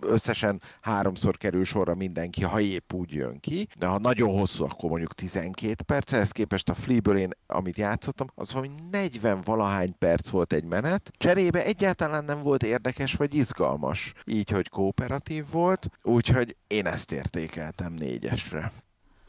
[0.00, 4.90] összesen háromszor kerül sorra mindenki, ha épp úgy jön ki, de ha nagyon hosszú, akkor
[4.90, 10.28] mondjuk 12 perc, ehhez képest a Fleaből én, amit játszottam, az valami 40 valahány perc
[10.28, 16.56] volt egy menet, cserébe egyáltalán nem volt érdekes vagy izgalmas, így, hogy kooperatív volt, úgyhogy
[16.66, 18.72] én ezt értékeltem négyesre.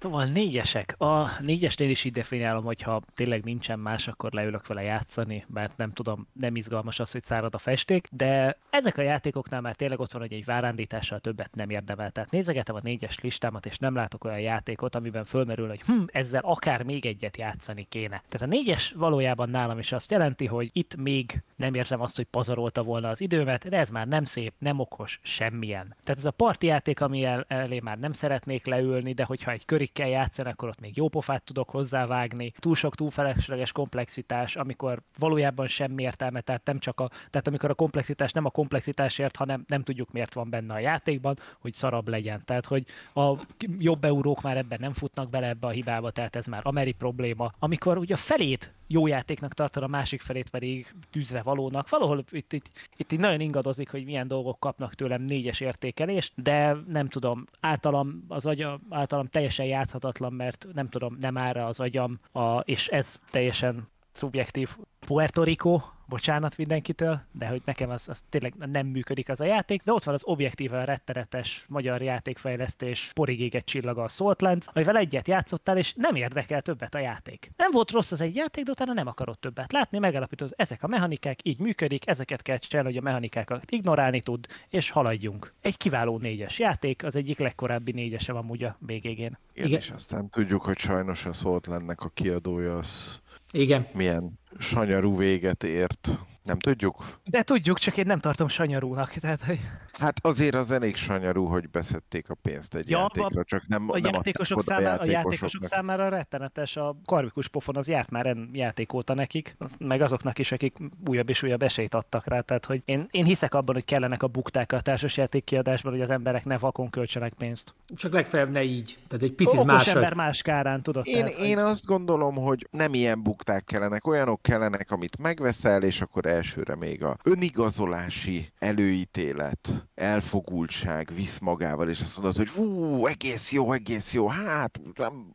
[0.01, 0.95] Szóval négyesek.
[0.97, 5.77] A négyesnél is így definiálom, hogy ha tényleg nincsen más, akkor leülök vele játszani, mert
[5.77, 9.99] nem tudom, nem izgalmas az, hogy szárad a festék, de ezek a játékoknál már tényleg
[9.99, 12.11] ott van, hogy egy várándítással többet nem érdemel.
[12.11, 16.41] Tehát nézegetem a négyes listámat, és nem látok olyan játékot, amiben fölmerül, hogy hm, ezzel
[16.43, 18.23] akár még egyet játszani kéne.
[18.29, 22.25] Tehát a négyes valójában nálam is azt jelenti, hogy itt még nem érzem azt, hogy
[22.25, 25.95] pazarolta volna az időmet, de ez már nem szép, nem okos, semmilyen.
[26.03, 29.65] Tehát ez a parti játék, ami el, elé már nem szeretnék leülni, de hogyha egy
[29.65, 32.53] körig kell játszani, akkor ott még jó pofát tudok hozzávágni.
[32.57, 37.73] Túl sok túlfelesleges komplexitás, amikor valójában semmi értelme, tehát nem csak a, tehát amikor a
[37.73, 42.41] komplexitás nem a komplexitásért, hanem nem tudjuk miért van benne a játékban, hogy szarabb legyen.
[42.45, 43.33] Tehát, hogy a
[43.77, 47.51] jobb eurók már ebben nem futnak bele ebbe a hibába, tehát ez már ameri probléma.
[47.59, 51.89] Amikor ugye a felét jó játéknak tartod, a másik felét pedig tűzre valónak.
[51.89, 56.77] Valahol itt, itt, itt, itt nagyon ingadozik, hogy milyen dolgok kapnak tőlem négyes értékelést, de
[56.87, 62.19] nem tudom, általam az agyam, általam teljesen játszhatatlan, mert nem tudom, nem áll az agyam,
[62.31, 64.69] a, és ez teljesen szubjektív.
[65.07, 65.81] Puerto Rico,
[66.11, 70.03] bocsánat mindenkitől, de hogy nekem az, az tényleg nem működik az a játék, de ott
[70.03, 75.93] van az objektíven rettenetes magyar játékfejlesztés, porig egy csillaga a Saltlands, amivel egyet játszottál, és
[75.95, 77.51] nem érdekel többet a játék.
[77.57, 80.87] Nem volt rossz az egy játék, de utána nem akarod többet látni, megalapítod, ezek a
[80.87, 85.53] mechanikák így működik, ezeket kell csinálni, hogy a mechanikákat ignorálni tud, és haladjunk.
[85.61, 88.77] Egy kiváló négyes játék, az egyik legkorábbi négyese van ugye a.
[88.81, 93.21] Igen, Igen, és aztán tudjuk, hogy sajnos a Saltlandnek a kiadója az
[93.53, 93.85] igen.
[93.95, 96.19] milyen sanyarú véget ért.
[96.43, 97.19] Nem tudjuk?
[97.23, 99.09] De tudjuk, csak én nem tartom sanyarúnak.
[99.09, 99.59] Tehát, hogy...
[99.91, 103.99] Hát azért az elég sanyarú, hogy beszedték a pénzt egy ja, játékra, csak nem, a,
[103.99, 106.75] nem játékosok számára, a játékosok számára rettenetes.
[106.75, 110.77] A karmikus pofon az járt már en játék óta nekik, meg azoknak is, akik
[111.07, 112.39] újabb és újabb esélyt adtak rá.
[112.39, 116.09] Tehát, hogy én, én hiszek abban, hogy kellenek a bukták a társasjáték kiadásban, hogy az
[116.09, 117.73] emberek ne vakon költsenek pénzt.
[117.95, 118.97] Csak legfeljebb ne így.
[119.07, 119.87] Tehát egy picit más.
[119.87, 121.07] ember más kárán, tudod.
[121.07, 121.71] Én, tehát, én hogy...
[121.71, 127.03] azt gondolom, hogy nem ilyen bukták kellenek, olyanok kellenek, amit megveszel, és akkor elsőre még
[127.03, 134.27] a önigazolási előítélet, elfogultság visz magával, és azt mondod, hogy hú, egész jó, egész jó,
[134.27, 134.81] hát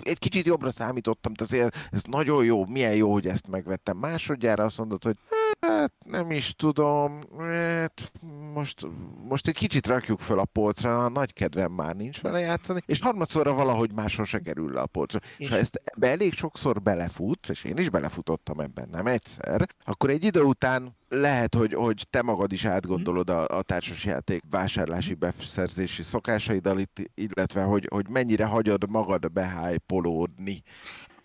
[0.03, 3.97] egy kicsit jobbra számítottam, de azért ez nagyon jó, milyen jó, hogy ezt megvettem.
[3.97, 5.46] Másodjára azt mondod, hogy Hát
[6.07, 8.13] nem is tudom, hát
[8.55, 8.87] most,
[9.29, 13.01] most egy kicsit rakjuk fel a polcra, a nagy kedvem már nincs vele játszani, és
[13.01, 15.19] harmadszorra valahogy már sose kerül le a polcra.
[15.23, 19.69] És, és ha ezt ebbe elég sokszor belefutsz, és én is belefutottam ebben, nem egyszer,
[19.81, 25.15] akkor egy idő után lehet, hogy, hogy te magad is átgondolod a, a társasjáték vásárlási
[25.15, 26.83] beszerzési szokásaiddal,
[27.15, 30.63] illetve hogy, hogy mennyire hagyod magad behájpolódni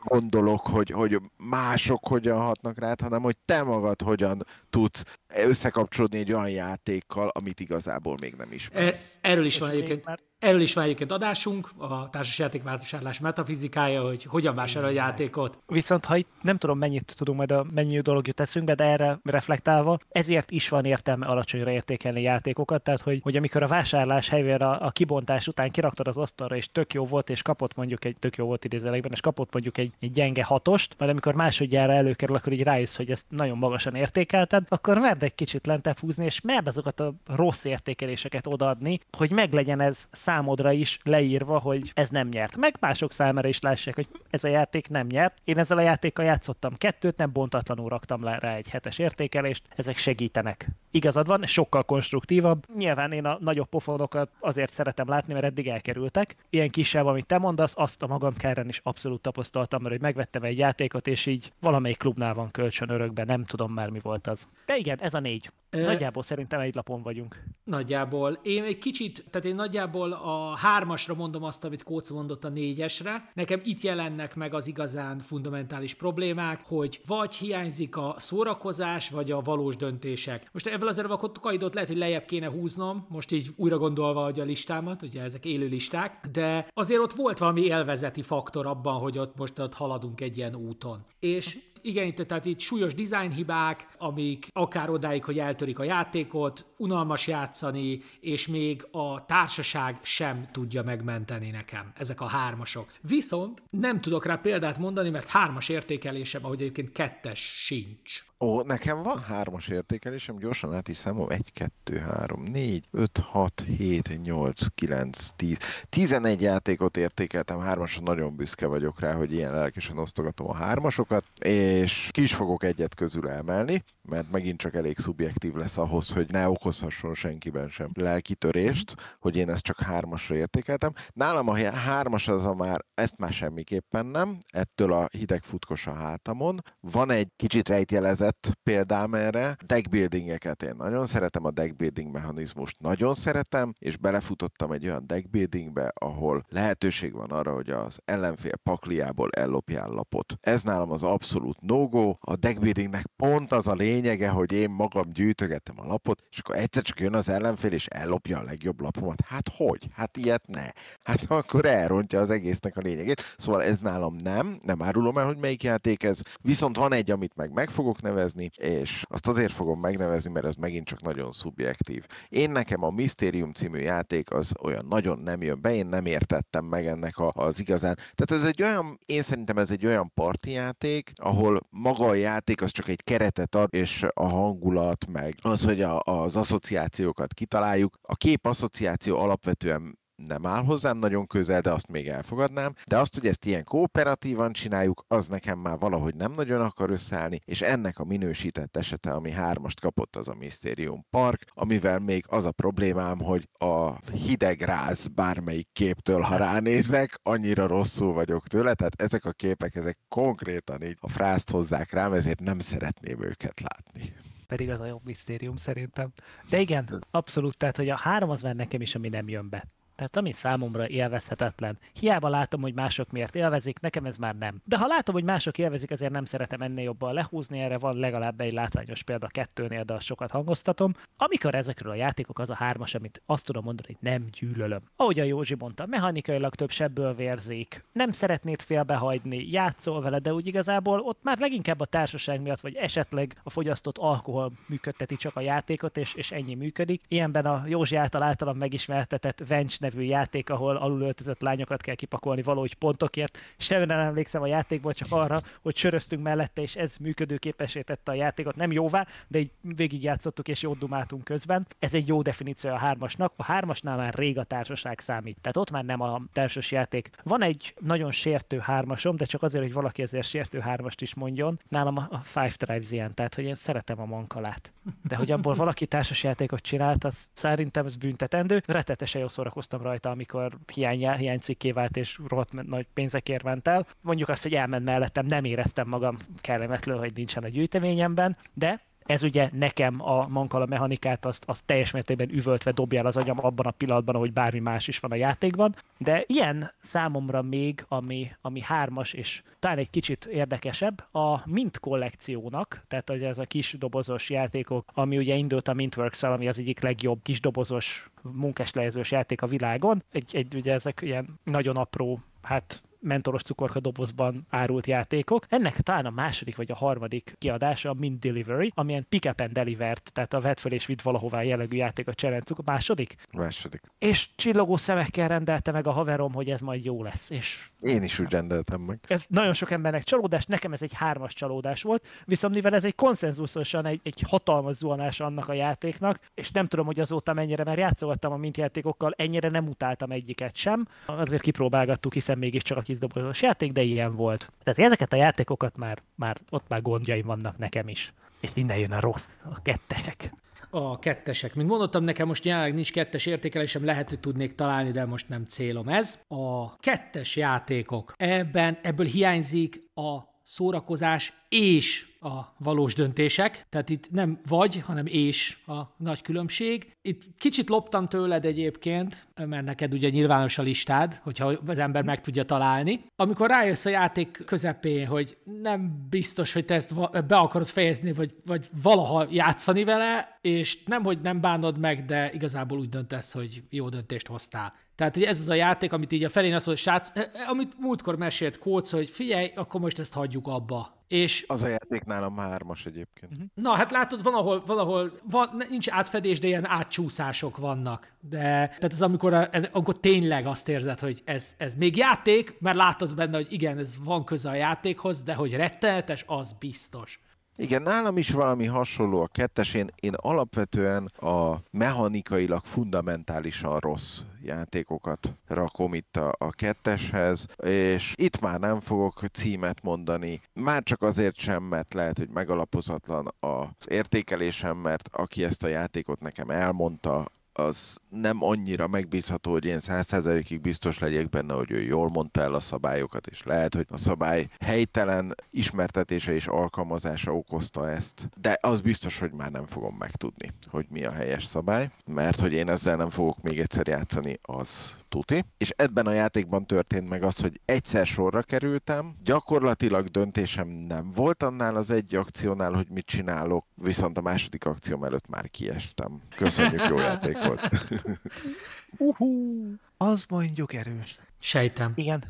[0.03, 5.03] gondolok, hogy, hogy mások hogyan hatnak rád, hanem hogy te magad hogyan tudsz
[5.35, 9.19] összekapcsolódni egy olyan játékkal, amit igazából még nem ismersz.
[9.21, 10.29] E, erről is van egyébként.
[10.41, 15.57] Erről is van egyébként adásunk, a társasjátékvásárlás metafizikája, hogy hogyan vásárol a játékot.
[15.67, 19.19] Viszont ha itt nem tudom mennyit tudunk majd a mennyi dolog jut eszünkbe, de erre
[19.23, 24.65] reflektálva, ezért is van értelme alacsonyra értékelni játékokat, tehát hogy, hogy amikor a vásárlás helyére
[24.65, 28.15] a, a kibontás után kiraktad az asztalra, és tök jó volt, és kapott mondjuk egy
[28.19, 32.35] tök jó volt idézelekben, és kapott mondjuk egy, egy gyenge hatost, majd amikor másodjára előkerül,
[32.35, 36.41] akkor így rájössz, hogy ezt nagyon magasan értékelted, akkor merd egy kicsit lentebb húzni, és
[36.41, 42.27] merd azokat a rossz értékeléseket odaadni, hogy meglegyen ez számodra is leírva, hogy ez nem
[42.27, 42.57] nyert.
[42.57, 45.41] Meg mások számára is lássák, hogy ez a játék nem nyert.
[45.43, 49.97] Én ezzel a játékkal játszottam kettőt, nem bontatlanul raktam le rá egy hetes értékelést, ezek
[49.97, 50.67] segítenek.
[50.91, 52.65] Igazad van, sokkal konstruktívabb.
[52.75, 56.35] Nyilván én a nagyobb pofonokat azért szeretem látni, mert eddig elkerültek.
[56.49, 60.43] Ilyen kisebb, amit te mondasz, azt a magam káren is abszolút tapasztaltam, mert hogy megvettem
[60.43, 64.47] egy játékot, és így valamelyik klubnál van kölcsön örökben, nem tudom már mi volt az.
[64.65, 65.51] De igen, ez a négy.
[65.71, 67.43] Nagyjából szerintem egy lapon vagyunk.
[67.63, 68.39] Nagyjából.
[68.43, 73.31] Én egy kicsit, tehát én nagyjából a hármasra mondom azt, amit Kóc mondott a négyesre.
[73.33, 79.41] Nekem itt jelennek meg az igazán fundamentális problémák, hogy vagy hiányzik a szórakozás, vagy a
[79.41, 80.49] valós döntések.
[80.51, 84.39] Most ebből azért a kaidot lehet, hogy lejjebb kéne húznom, most így újra gondolva hogy
[84.39, 89.17] a listámat, ugye ezek élő listák, de azért ott volt valami élvezeti faktor abban, hogy
[89.17, 91.05] ott most ott haladunk egy ilyen úton.
[91.19, 97.27] És igen, itt, tehát itt súlyos dizájnhibák, amik akár odáig, hogy eltörik a játékot, unalmas
[97.27, 101.91] játszani, és még a társaság sem tudja megmenteni nekem.
[101.95, 102.91] Ezek a hármasok.
[103.01, 108.23] Viszont nem tudok rá példát mondani, mert hármas értékelésem, ahogy egyébként kettes sincs.
[108.43, 111.29] Ó, nekem van hármas értékelésem, gyorsan át is számom.
[111.29, 115.57] 1, 2, 3, 4, 5, 6, 7, 8, 9, 10.
[115.89, 122.09] 11 játékot értékeltem, hármason nagyon büszke vagyok rá, hogy ilyen lelkesen osztogatom a hármasokat, és
[122.11, 126.49] ki is fogok egyet közül emelni, mert megint csak elég szubjektív lesz ahhoz, hogy ne
[126.49, 130.93] okozhasson senkiben sem lelkitörést, hogy én ezt csak hármasra értékeltem.
[131.13, 135.93] Nálam a hármas az a már, ezt már semmiképpen nem, ettől a hideg futkos a
[135.93, 136.61] hátamon.
[136.79, 138.30] Van egy kicsit rejtjelezett
[138.63, 145.07] példám erre, deckbuildingeket én nagyon szeretem, a deckbuilding mechanizmust nagyon szeretem, és belefutottam egy olyan
[145.07, 150.37] deckbuildingbe, ahol lehetőség van arra, hogy az ellenfél pakliából ellopjál lapot.
[150.39, 155.79] Ez nálam az abszolút no-go, a deckbuildingnek pont az a lényege, hogy én magam gyűjtögettem
[155.79, 159.21] a lapot, és akkor egyszer csak jön az ellenfél, és ellopja a legjobb lapomat.
[159.25, 159.87] Hát hogy?
[159.93, 160.65] Hát ilyet ne.
[161.03, 163.35] Hát akkor elrontja az egésznek a lényegét.
[163.37, 166.19] Szóval ez nálam nem, nem árulom el, hogy melyik játék ez.
[166.41, 168.20] Viszont van egy, amit meg meg fogok nevezni,
[168.57, 172.05] és azt azért fogom megnevezni, mert ez megint csak nagyon szubjektív.
[172.29, 176.65] Én nekem a Mysterium című játék az olyan nagyon nem jön be, én nem értettem
[176.65, 177.95] meg ennek a, az igazán.
[177.95, 180.11] Tehát ez egy olyan, én szerintem ez egy olyan
[180.45, 185.63] játék, ahol maga a játék az csak egy keretet ad, és a hangulat, meg az,
[185.63, 187.97] hogy a, az asszociációkat kitaláljuk.
[188.01, 192.73] A kép asszociáció alapvetően nem áll hozzám nagyon közel, de azt még elfogadnám.
[192.87, 197.41] De azt, hogy ezt ilyen kooperatívan csináljuk, az nekem már valahogy nem nagyon akar összeállni,
[197.45, 202.45] és ennek a minősített esete, ami hármast kapott, az a Mysterium Park, amivel még az
[202.45, 209.01] a problémám, hogy a hideg ráz bármelyik képtől, ha ránézek, annyira rosszul vagyok tőle, tehát
[209.01, 214.13] ezek a képek, ezek konkrétan így a frászt hozzák rám, ezért nem szeretném őket látni
[214.51, 216.11] pedig az a jobb misztérium szerintem.
[216.49, 219.67] De igen, abszolút, tehát hogy a három az már nekem is, ami nem jön be.
[220.01, 221.77] Tehát ami számomra élvezhetetlen.
[221.99, 224.61] Hiába látom, hogy mások miért élvezik, nekem ez már nem.
[224.65, 228.41] De ha látom, hogy mások élvezik, ezért nem szeretem ennél jobban lehúzni, erre van legalább
[228.41, 230.93] egy látványos példa kettőnél, de azt sokat hangoztatom.
[231.17, 234.81] Amikor ezekről a játékok az a hármas, amit azt tudom mondani, hogy nem gyűlölöm.
[234.95, 240.47] Ahogy a Józsi mondta, mechanikailag több sebből vérzik, nem szeretnéd félbehagyni, játszol vele, de úgy
[240.47, 245.41] igazából ott már leginkább a társaság miatt, vagy esetleg a fogyasztott alkohol működteti csak a
[245.41, 247.01] játékot, és, és ennyi működik.
[247.07, 252.73] Ilyenben a Józsi által általam megismertetett Venge nevű játék, ahol alulöltözött lányokat kell kipakolni valahogy
[252.73, 253.37] pontokért.
[253.57, 258.15] Semmi nem emlékszem a játékból, csak arra, hogy söröztünk mellette, és ez működőképesé tette a
[258.15, 258.55] játékot.
[258.55, 261.67] Nem jóvá, de így végigjátszottuk és jót dumáltunk közben.
[261.79, 263.33] Ez egy jó definíció a hármasnak.
[263.35, 265.37] A hármasnál már rég a társaság számít.
[265.41, 267.09] Tehát ott már nem a társas játék.
[267.23, 271.59] Van egy nagyon sértő hármasom, de csak azért, hogy valaki ezért sértő hármast is mondjon.
[271.69, 274.71] Nálam a Five Tribes ilyen, tehát hogy én szeretem a mankalát.
[275.03, 278.63] De hogy abból valaki társas játékot csinált, az szerintem ez büntetendő.
[278.65, 283.87] Retetesen jó szórakoztam rajta, amikor hiány, hiánycikké vált és rohadt nagy pénzekért ment el.
[284.01, 289.23] Mondjuk azt, hogy elment mellettem, nem éreztem magam kellemetlen, hogy nincsen a gyűjteményemben, de ez
[289.23, 293.65] ugye nekem a mankala mechanikát azt, azt teljes mértékben üvöltve dobja el az agyam abban
[293.65, 295.75] a pillanatban, hogy bármi más is van a játékban.
[295.97, 302.83] De ilyen számomra még, ami, ami hármas és talán egy kicsit érdekesebb, a Mint kollekciónak,
[302.87, 306.81] tehát hogy ez a kis dobozos játékok, ami ugye indult a mintworks ami az egyik
[306.81, 310.03] legjobb kis dobozos munkáslejezős játék a világon.
[310.11, 315.45] Egy, egy ugye ezek ilyen nagyon apró hát mentoros cukorka dobozban árult játékok.
[315.49, 319.51] Ennek talán a második vagy a harmadik kiadása a Mint Delivery, amilyen pick up and
[319.51, 322.59] delivered, tehát a vett fel és vidd valahová jellegű játék a cserencuk.
[322.59, 323.15] A második?
[323.31, 323.81] Második.
[323.99, 327.29] És csillogó szemekkel rendelte meg a haverom, hogy ez majd jó lesz.
[327.29, 328.99] És Én is úgy rendeltem meg.
[329.07, 332.95] Ez nagyon sok embernek csalódás, nekem ez egy hármas csalódás volt, viszont mivel ez egy
[332.95, 337.77] konszenzusosan egy, egy hatalmas zuhanás annak a játéknak, és nem tudom, hogy azóta mennyire, mert
[337.77, 343.41] játszoltam a mint játékokkal, ennyire nem utáltam egyiket sem, azért kipróbálgattuk, hiszen mégiscsak a kisdobozos
[343.41, 344.51] játék, de ilyen volt.
[344.63, 348.13] Tehát ezeket a játékokat már, már ott már gondjaim vannak nekem is.
[348.39, 350.33] És innen jön a rossz, a kettesek.
[350.69, 351.55] A kettesek.
[351.55, 355.45] Mint mondottam, nekem most jelenleg nincs kettes értékelésem, lehet, hogy tudnék találni, de most nem
[355.45, 356.17] célom ez.
[356.27, 358.13] A kettes játékok.
[358.17, 365.57] Ebben, ebből hiányzik a szórakozás és a valós döntések, tehát itt nem vagy, hanem és
[365.67, 366.95] a nagy különbség.
[367.01, 372.21] Itt kicsit loptam tőled egyébként, mert neked ugye nyilvános a listád, hogyha az ember meg
[372.21, 373.05] tudja találni.
[373.15, 378.35] Amikor rájössz a játék közepén, hogy nem biztos, hogy te ezt be akarod fejezni, vagy,
[378.45, 383.63] vagy valaha játszani vele, és nem, hogy nem bánod meg, de igazából úgy döntesz, hogy
[383.69, 384.73] jó döntést hoztál.
[384.95, 387.49] Tehát, hogy ez az a játék, amit így a felén azt mondja, srác, eh, eh,
[387.49, 390.99] amit múltkor mesélt Kóc, hogy figyelj, akkor most ezt hagyjuk abba.
[391.07, 391.45] És...
[391.47, 393.31] Az a játék nálam hármas egyébként.
[393.31, 393.47] Uh-huh.
[393.53, 398.11] Na, hát látod, van, ahol, valahol van, nincs átfedés, de ilyen átcsúszások vannak.
[398.19, 402.77] De tehát ez amikor, a, amikor tényleg azt érzed, hogy ez, ez még játék, mert
[402.77, 407.19] látod benne, hogy igen, ez van köze a játékhoz, de hogy rettenetes, az biztos.
[407.61, 409.73] Igen, nálam is valami hasonló a kettes.
[409.73, 418.39] Én, én alapvetően a mechanikailag fundamentálisan rossz játékokat rakom itt a, a ketteshez, és itt
[418.39, 424.77] már nem fogok címet mondani, már csak azért sem, mert lehet, hogy megalapozatlan az értékelésem,
[424.77, 427.25] mert aki ezt a játékot nekem elmondta,
[427.65, 432.53] az nem annyira megbízható, hogy én százszerzelékig biztos legyek benne, hogy ő jól mondta el
[432.53, 438.29] a szabályokat, és lehet, hogy a szabály helytelen ismertetése és alkalmazása okozta ezt.
[438.41, 442.53] De az biztos, hogy már nem fogom megtudni, hogy mi a helyes szabály, mert hogy
[442.53, 445.45] én ezzel nem fogok még egyszer játszani, az tuti.
[445.57, 451.43] És ebben a játékban történt meg az, hogy egyszer sorra kerültem, gyakorlatilag döntésem nem volt
[451.43, 456.21] annál az egy akciónál, hogy mit csinálok, viszont a második akció előtt már kiestem.
[456.35, 457.69] Köszönjük, jó játék volt.
[458.97, 461.19] Uhú, az mondjuk erős.
[461.39, 461.91] Sejtem.
[461.95, 462.23] Igen,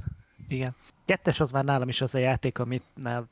[0.47, 0.75] igen.
[1.11, 2.83] Kettes az már nálam is az a játék, amit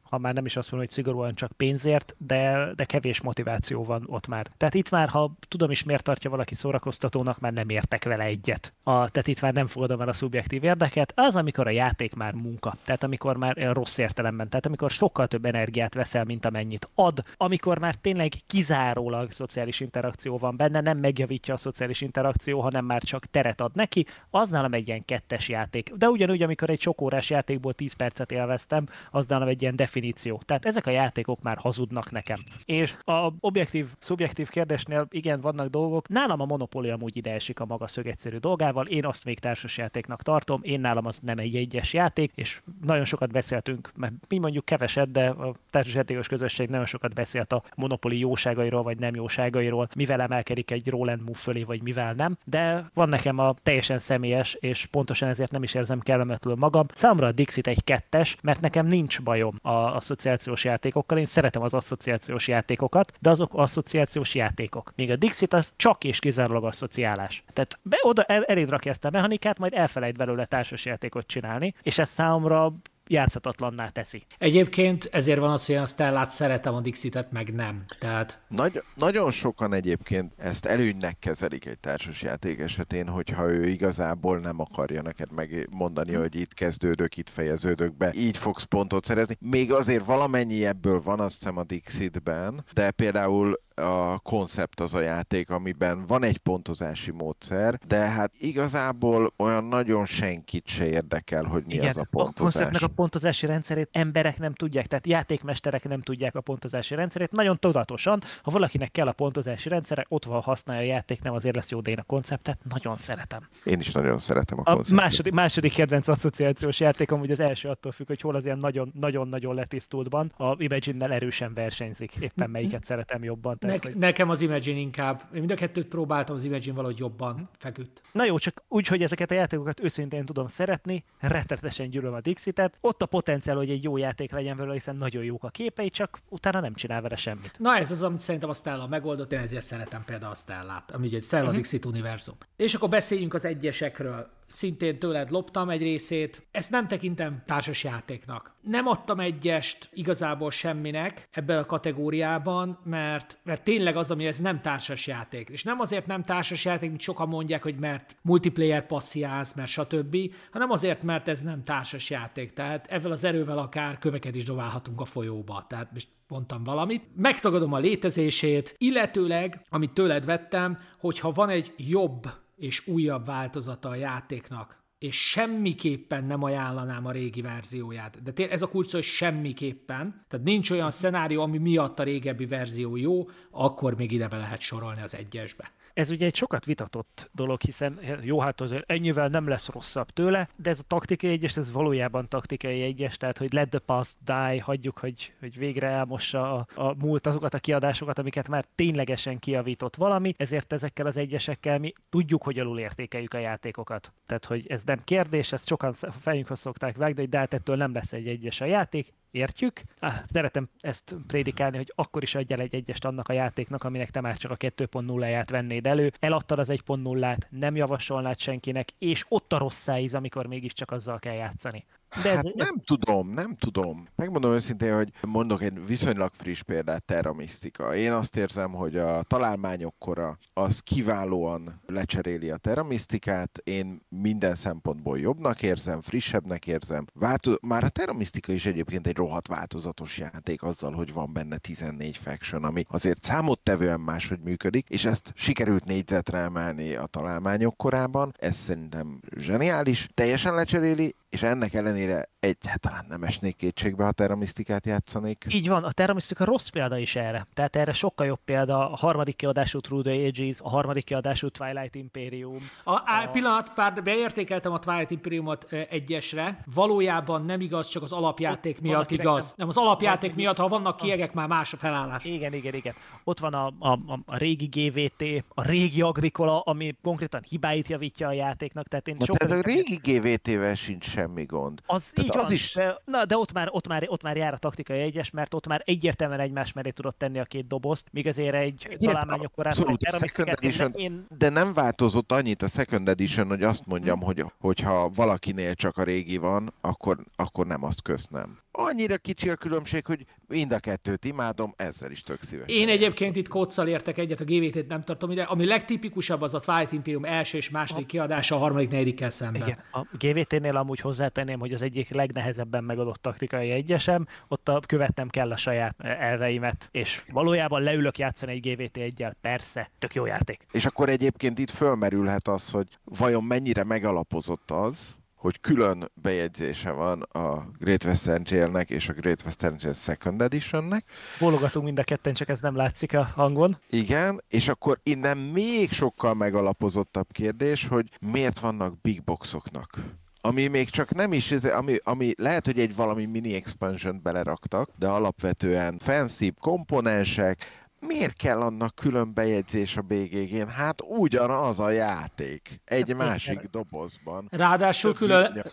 [0.09, 4.03] ha már nem is azt mondom, hogy szigorúan csak pénzért, de, de kevés motiváció van
[4.07, 4.47] ott már.
[4.57, 8.73] Tehát itt már, ha tudom is miért tartja valaki szórakoztatónak, már nem értek vele egyet.
[8.84, 11.13] A, tehát itt már nem fogadom el a szubjektív érdeket.
[11.15, 12.75] Az, amikor a játék már munka.
[12.86, 14.49] Tehát amikor már rossz értelemben.
[14.49, 17.23] Tehát amikor sokkal több energiát veszel, mint amennyit ad.
[17.38, 23.01] Amikor már tényleg kizárólag szociális interakció van benne, nem megjavítja a szociális interakció, hanem már
[23.03, 25.93] csak teret ad neki, az nálam egy ilyen kettes játék.
[25.93, 30.41] De ugyanúgy, amikor egy sokórás játékból játékból 10 percet élveztem, az nálam egy ilyen definíció.
[30.45, 32.38] Tehát ezek a játékok már hazudnak nekem.
[32.65, 36.07] És a objektív, szubjektív kérdésnél igen, vannak dolgok.
[36.07, 40.59] Nálam a Monopoly amúgy ide esik a maga szögegyszerű dolgával, én azt még társasjátéknak tartom,
[40.63, 45.11] én nálam az nem egy egyes játék, és nagyon sokat beszéltünk, mert mi mondjuk keveset,
[45.11, 50.72] de a társasjátékos közösség nagyon sokat beszélt a Monopoly jóságairól, vagy nem jóságairól, mivel emelkedik
[50.72, 52.38] egy Roland Move fölé, vagy mivel nem.
[52.45, 56.86] De van nekem a teljesen személyes, és pontosan ezért nem is érzem kellemetül magam.
[56.93, 57.32] Számomra a
[57.62, 63.12] Dixit egy kettes, mert nekem nincs bajom a asszociációs játékokkal, én szeretem az asszociációs játékokat,
[63.20, 64.93] de azok asszociációs játékok.
[64.95, 67.43] Míg a Dixit az csak és kizárólag asszociálás.
[67.53, 71.97] Tehát be, oda el, eléd rakja ezt a mechanikát, majd elfelejt belőle társasjátékot csinálni, és
[71.97, 72.74] ez számomra
[73.10, 74.24] játszhatatlanná teszi.
[74.38, 77.86] Egyébként ezért van az, hogy a Stellát szeretem, a Dixitet meg nem.
[77.99, 78.41] Tehát...
[78.47, 85.01] Nagy, nagyon sokan egyébként ezt előnynek kezelik egy társasjáték esetén, hogyha ő igazából nem akarja
[85.01, 89.38] neked megmondani, hogy itt kezdődök, itt fejeződök be, így fogsz pontot szerezni.
[89.39, 94.99] Még azért valamennyi ebből van azt hiszem a Dixitben, de például a koncept az a
[94.99, 101.63] játék, amiben van egy pontozási módszer, de hát igazából olyan nagyon senkit se érdekel, hogy
[101.65, 102.55] mi Igen, az a pontozás.
[102.55, 107.32] A konceptnek a pontozási rendszerét emberek nem tudják, tehát játékmesterek nem tudják a pontozási rendszerét.
[107.32, 111.55] Nagyon tudatosan, ha valakinek kell a pontozási rendszere, ott van használja a játék, nem azért
[111.55, 113.47] lesz jó, de én a konceptet nagyon szeretem.
[113.63, 115.03] Én is nagyon szeretem a, a konceptet.
[115.03, 119.55] Második, második kedvenc asszociációs játék, amúgy az első attól függ, hogy hol az ilyen nagyon-nagyon
[119.55, 120.34] letisztultban.
[120.38, 123.57] A Imagine-nel erősen versenyzik, éppen melyiket szeretem jobban.
[123.57, 123.95] Tehát ne- hogy...
[123.95, 125.24] Nekem az Imagine inkább.
[125.34, 127.41] Én mind a kettőt próbáltam, az Imagine valahogy jobban hm.
[127.57, 128.01] feküdt.
[128.11, 132.78] Na jó, csak úgy, hogy ezeket a játékokat őszintén tudom szeretni, rettetesen gyűlöm a Dixitet.
[132.82, 136.20] Ott a potenciál, hogy egy jó játék legyen vele, hiszen nagyon jók a képei, csak
[136.30, 137.59] utána nem csinál vele semmit.
[137.59, 141.15] Na ez az, amit szerintem a Stella megoldott, én ezért szeretem például a Stellát, ami
[141.15, 141.57] egy Stella uh-huh.
[141.57, 142.36] Dixit univerzum.
[142.55, 146.47] És akkor beszéljünk az egyesekről szintén tőled loptam egy részét.
[146.51, 148.55] Ezt nem tekintem társas játéknak.
[148.61, 154.61] Nem adtam egyest igazából semminek ebben a kategóriában, mert, mert tényleg az, ami ez nem
[154.61, 155.49] társas játék.
[155.49, 160.17] És nem azért nem társas játék, mint sokan mondják, hogy mert multiplayer passziálsz, mert stb.,
[160.51, 162.53] hanem azért, mert ez nem társas játék.
[162.53, 165.65] Tehát ezzel az erővel akár köveket is dobálhatunk a folyóba.
[165.69, 172.27] Tehát most mondtam valamit, megtagadom a létezését, illetőleg, amit tőled vettem, hogyha van egy jobb
[172.60, 178.34] és újabb változata a játéknak, és semmiképpen nem ajánlanám a régi verzióját.
[178.34, 180.26] De ez a kulcs, hogy semmiképpen.
[180.28, 184.60] Tehát nincs olyan szenárió, ami miatt a régebbi verzió jó, akkor még ide be lehet
[184.60, 185.72] sorolni az egyesbe.
[185.99, 190.49] Ez ugye egy sokat vitatott dolog, hiszen jó, hát azért ennyivel nem lesz rosszabb tőle,
[190.55, 194.61] de ez a taktikai egyes, ez valójában taktikai egyes, tehát hogy let the past die,
[194.61, 199.95] hagyjuk, hogy, hogy végre elmossa a, a múlt azokat a kiadásokat, amiket már ténylegesen kiavított
[199.95, 204.13] valami, ezért ezekkel az egyesekkel mi tudjuk, hogy alul értékeljük a játékokat.
[204.25, 208.13] Tehát, hogy ez nem kérdés, ezt sokan fejünkhöz szokták vágni, de hát ettől nem lesz
[208.13, 209.82] egy egyes a játék, értjük.
[209.99, 214.21] Ah, szeretem ezt prédikálni, hogy akkor is adjál egy egyest annak a játéknak, aminek te
[214.21, 216.11] már csak a 2.0-ját vennéd elő.
[216.19, 221.34] Eladtad az 1.0-át, nem javasolnád senkinek, és ott a rossz szájíz, amikor mégiscsak azzal kell
[221.34, 221.86] játszani.
[222.24, 222.51] De hát ez...
[222.55, 224.07] nem tudom, nem tudom.
[224.16, 227.95] Megmondom őszintén, hogy mondok egy viszonylag friss példát, Terra Mystica.
[227.95, 233.62] Én azt érzem, hogy a találmányok kora az kiválóan lecseréli a Terra Mysticát.
[233.64, 237.05] Én minden szempontból jobbnak érzem, frissebbnek érzem.
[237.14, 237.57] Változ...
[237.62, 242.18] Már a Terra Mystica is egyébként egy rohadt változatos játék azzal, hogy van benne 14
[242.18, 248.34] faction, ami azért számottevően máshogy működik, és ezt sikerült négyzetre emelni a találmányok korában.
[248.39, 250.10] Ez szerintem zseniális.
[250.14, 255.45] Teljesen lecseréli, és ennek ellenére egyáltalán nem esnék kétségbe, ha Terramisztikát játszanék.
[255.49, 257.47] Így van, a Terramisztika rossz példa is erre.
[257.53, 261.95] Tehát erre sokkal jobb példa a harmadik kiadású Through the Ages, a harmadik kiadású Twilight
[261.95, 262.69] Imperium.
[262.84, 263.30] A, a...
[263.32, 266.59] pillanat, pár beértékeltem a Twilight Imperiumot egyesre.
[266.73, 269.45] Valójában nem igaz, csak az alapjáték Ott miatt igaz.
[269.45, 269.53] Nem.
[269.55, 272.25] nem, az alapjáték miatt, ha vannak kiegek, már más a felállás.
[272.25, 272.93] Igen, igen, igen.
[273.23, 278.27] Ott van a, a, a, a régi GVT, a régi Agricola, ami konkrétan hibáit javítja
[278.27, 278.88] a játéknak.
[278.88, 281.82] Tehát én Na, tehát a régi GVT-vel sincs semmi gond.
[281.86, 282.74] Az Tehát így az van, is...
[282.74, 285.67] de, na, de ott már, ott, már, ott már jár a taktikai egyes, mert ott
[285.67, 289.72] már egyértelműen egymás mellé tudott tenni a két dobozt, míg azért egy találmányok korán...
[289.72, 291.26] Abszolút, a second edition, én...
[291.38, 294.26] de nem változott annyit a Second Edition, hogy azt mondjam, hmm.
[294.26, 299.55] hogy hogyha valakinél csak a régi van, akkor, akkor nem azt köszönöm annyira kicsi a
[299.55, 302.77] különbség, hogy mind a kettőt imádom, ezzel is tök szívesen.
[302.77, 305.43] Én egyébként itt kóccal értek egyet, a GVT-t nem tartom ide.
[305.43, 308.07] Ami legtipikusabb az a Twilight Imperium első és második a...
[308.07, 309.61] kiadása, a harmadik, negyedikkel szemben.
[309.61, 315.27] Igen, a GVT-nél amúgy hozzátenném, hogy az egyik legnehezebben megadott taktikai egyesem, ott a, követnem
[315.27, 320.65] kell a saját elveimet, és valójában leülök játszani egy GVT egyel, persze, tök jó játék.
[320.71, 327.21] És akkor egyébként itt fölmerülhet az, hogy vajon mennyire megalapozott az, hogy külön bejegyzése van
[327.21, 331.05] a Great Western Jail-nek és a Great Western Jail Second Edition-nek.
[331.39, 333.77] Bólogatunk mind a ketten, csak ez nem látszik a hangon.
[333.89, 339.99] Igen, és akkor innen még sokkal megalapozottabb kérdés, hogy miért vannak big boxoknak
[340.41, 345.07] ami még csak nem is, ami, ami lehet, hogy egy valami mini expansion beleraktak, de
[345.07, 350.67] alapvetően fancy komponensek, miért kell annak külön bejegyzés a BGG-n?
[350.67, 354.47] Hát ugyanaz a játék, egy másik dobozban.
[354.51, 355.65] Ráadásul külön...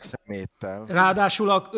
[0.86, 1.70] Ráadásul a,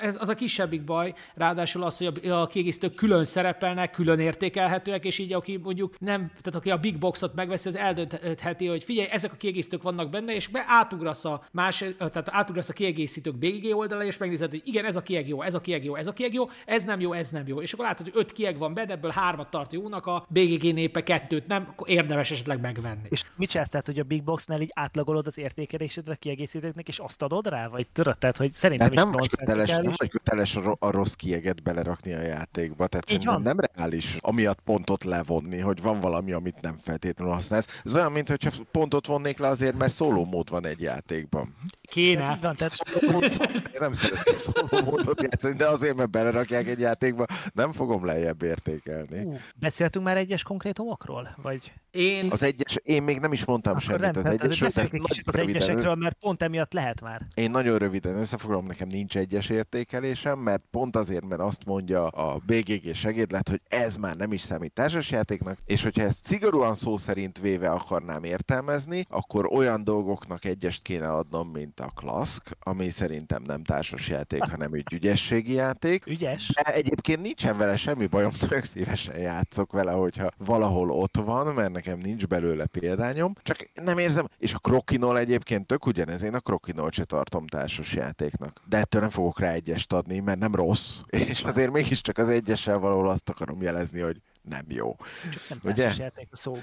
[0.00, 5.04] ez az a kisebbik baj, ráadásul az, hogy a, a kiegészítők külön szerepelnek, külön értékelhetőek,
[5.04, 9.08] és így aki mondjuk nem, tehát aki a big boxot megveszi, az eldöntheti, hogy figyelj,
[9.10, 13.74] ezek a kiegészítők vannak benne, és be átugrasz a más, tehát átugrasz a kiegészítők BGG
[13.74, 16.12] oldalra, és megnézed, hogy igen, ez a kieg jó, ez a kieg jó, ez a
[16.12, 17.60] kieg jó, ez nem jó, ez nem jó.
[17.60, 20.74] És akkor látod, hogy öt kieg van benne, ebből hármat tart jó jónak, a BGG
[20.74, 23.08] népe kettőt nem, akkor érdemes esetleg megvenni.
[23.08, 27.22] És mit csinálsz, tehát, hogy a Big Boxnál így átlagolod az értékelésedre kiegészítőknek, és azt
[27.22, 27.68] adod rá?
[27.68, 31.12] Vagy tudod, tehát, hogy szerintem hát nem is vagy köteles, nem vagy köteles a, rossz
[31.12, 33.42] kieget belerakni a játékba, tehát így van.
[33.42, 37.80] nem reális amiatt pontot levonni, hogy van valami, amit nem feltétlenül használsz.
[37.84, 38.36] Ez olyan, mintha
[38.70, 41.54] pontot vonnék le azért, mert szóló mód van egy játékban.
[41.82, 42.20] Kéne.
[42.20, 42.74] Tehát van, tehát...
[43.72, 48.42] Én nem szeretnék szóló módot játszani, de azért, mert belerakják egy játékba, nem fogom lejjebb
[48.42, 49.24] értékelni.
[49.24, 49.38] Uh,
[49.78, 51.28] beszéltünk már egyes konkrétumokról?
[51.42, 51.72] Vagy...
[51.90, 52.30] Én...
[52.30, 54.58] Az egyes, én még nem is mondtam Akkor semmit nem, az.
[54.58, 57.26] Beszéljünk egy kicsit az egyesekről, mert pont emiatt lehet már.
[57.34, 62.40] Én nagyon röviden összefoglalom, nekem nincs egyes értékelésem, mert pont azért, mert azt mondja a
[62.46, 67.38] BGG segédlet, hogy ez már nem is számít társasjátéknak, és hogyha ezt szigorúan szó szerint
[67.38, 73.62] véve akarnám értelmezni, akkor olyan dolgoknak egyest kéne adnom, mint a Klask, ami szerintem nem
[73.62, 76.06] társasjáték, hanem egy ügyességi játék.
[76.06, 76.52] Ügyes?
[76.54, 81.72] De egyébként nincsen vele semmi bajom, tök szívesen játszok vele, hogyha valahol ott van, mert
[81.72, 86.40] nekem nincs belőle példányom, csak nem érzem, és a Krokinol egyébként tök ugyanez, én a
[86.40, 88.62] Krokinol se tartom társas játéknak.
[88.68, 92.78] De ettől nem fogok rá egyest adni, mert nem rossz, és azért mégiscsak az egyessel
[92.78, 94.96] valahol azt akarom jelezni, hogy nem jó.
[95.48, 95.92] Nem Ugye?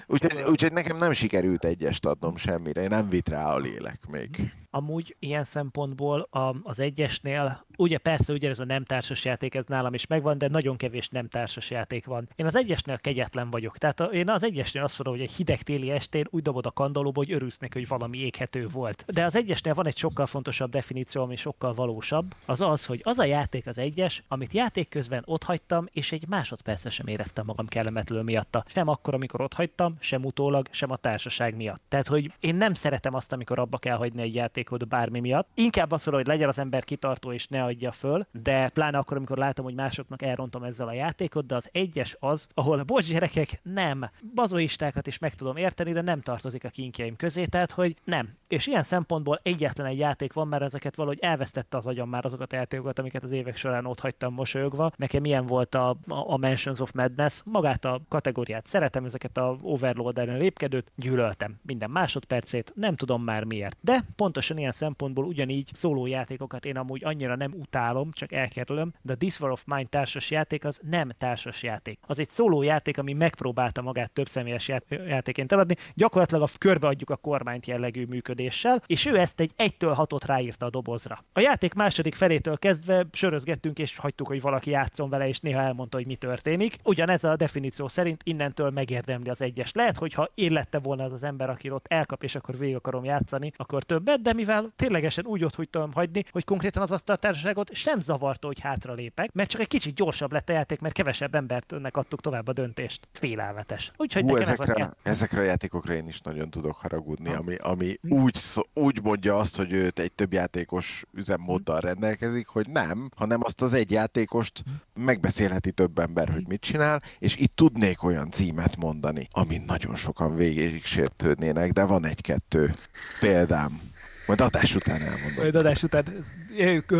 [0.08, 4.54] Úgyhogy, úgyhogy nekem nem sikerült egyest adnom semmire, én nem vit rá a lélek még.
[4.76, 9.64] Amúgy ilyen szempontból a, az egyesnél, ugye persze ugye ez a nem társas játék, ez
[9.68, 12.30] nálam is megvan, de nagyon kevés nem társas játék van.
[12.36, 13.78] Én az egyesnél kegyetlen vagyok.
[13.78, 16.72] Tehát a, én az egyesnél azt mondom, hogy egy hideg téli estén úgy dobod a
[16.72, 19.06] kandalóba, hogy örülsz neki, hogy valami éghető volt.
[19.08, 22.36] De az egyesnél van egy sokkal fontosabb definíció, ami sokkal valósabb.
[22.46, 26.28] Az az, hogy az a játék az egyes, amit játék közben ott hagytam, és egy
[26.28, 28.64] másodpercre sem éreztem magam kellemetlenül miatta.
[28.68, 31.82] Sem akkor, amikor ott hagytam, sem utólag, sem a társaság miatt.
[31.88, 34.34] Tehát, hogy én nem szeretem azt, amikor abba kell hagyni egy
[34.66, 35.50] játékot bármi miatt.
[35.54, 39.38] Inkább mondom, hogy legyen az ember kitartó és ne adja föl, de pláne akkor, amikor
[39.38, 44.10] látom, hogy másoknak elrontom ezzel a játékot, de az egyes az, ahol bocs gyerekek, nem.
[44.36, 48.34] Bazoistákat is meg tudom érteni, de nem tartozik a kinkjeim közé, tehát hogy nem.
[48.48, 52.54] És ilyen szempontból egyetlen egy játék van, mert ezeket valahogy elvesztette az agyam már azokat
[52.54, 54.92] a játékokat, amiket az évek során ott hagytam mosolyogva.
[54.96, 60.20] Nekem ilyen volt a, a Mansions of Madness, magát a kategóriát szeretem, ezeket a overload
[60.20, 63.78] ellen lépkedőt gyűlöltem minden másodpercét, nem tudom már miért.
[63.82, 69.14] De pontosan pontosan ilyen szempontból ugyanígy szólójátékokat én amúgy annyira nem utálom, csak elkerülöm, de
[69.14, 72.00] a This War of Mine társas játék az nem társas játék.
[72.08, 77.66] Az egy szólójáték, ami megpróbálta magát több személyes játéként eladni, gyakorlatilag a körbeadjuk a kormányt
[77.66, 81.24] jellegű működéssel, és ő ezt egy 1-től 6-ot ráírta a dobozra.
[81.34, 85.98] A játék második felétől kezdve sörözgettünk, és hagytuk, hogy valaki játszon vele, és néha elmondta,
[85.98, 86.76] hogy mi történik.
[86.84, 89.72] Ugyanez a definíció szerint innentől megérdemli az egyes.
[89.74, 92.76] Lehet, hogy ha én lette volna az az ember, aki ott elkap, és akkor végig
[92.76, 97.74] akarom játszani, akkor többet, de mivel ténylegesen úgy ott tudtam hagyni, hogy konkrétan az asztaltársaságot
[97.74, 101.36] sem zavarta, hogy hátra lépek, mert csak egy kicsit gyorsabb lett a játék, mert kevesebb
[101.36, 103.08] embert önnek adtuk tovább a döntést.
[103.14, 103.92] Félelmetes.
[103.98, 104.96] Úgyhogy Hú, nekem ezekre, ez a...
[105.04, 109.56] ezekre a játékokra én is nagyon tudok haragudni, ami, ami úgy, szó, úgy mondja azt,
[109.56, 114.64] hogy őt egy több játékos üzemmóddal rendelkezik, hogy nem, hanem azt az egy játékost
[114.94, 120.36] megbeszélheti több ember, hogy mit csinál, és itt tudnék olyan címet mondani, amin nagyon sokan
[120.36, 122.76] végig sértődnének, de van egy-kettő
[123.20, 123.94] példám.
[124.26, 125.44] Majd adás után elmondom.
[125.44, 126.06] Majd adás után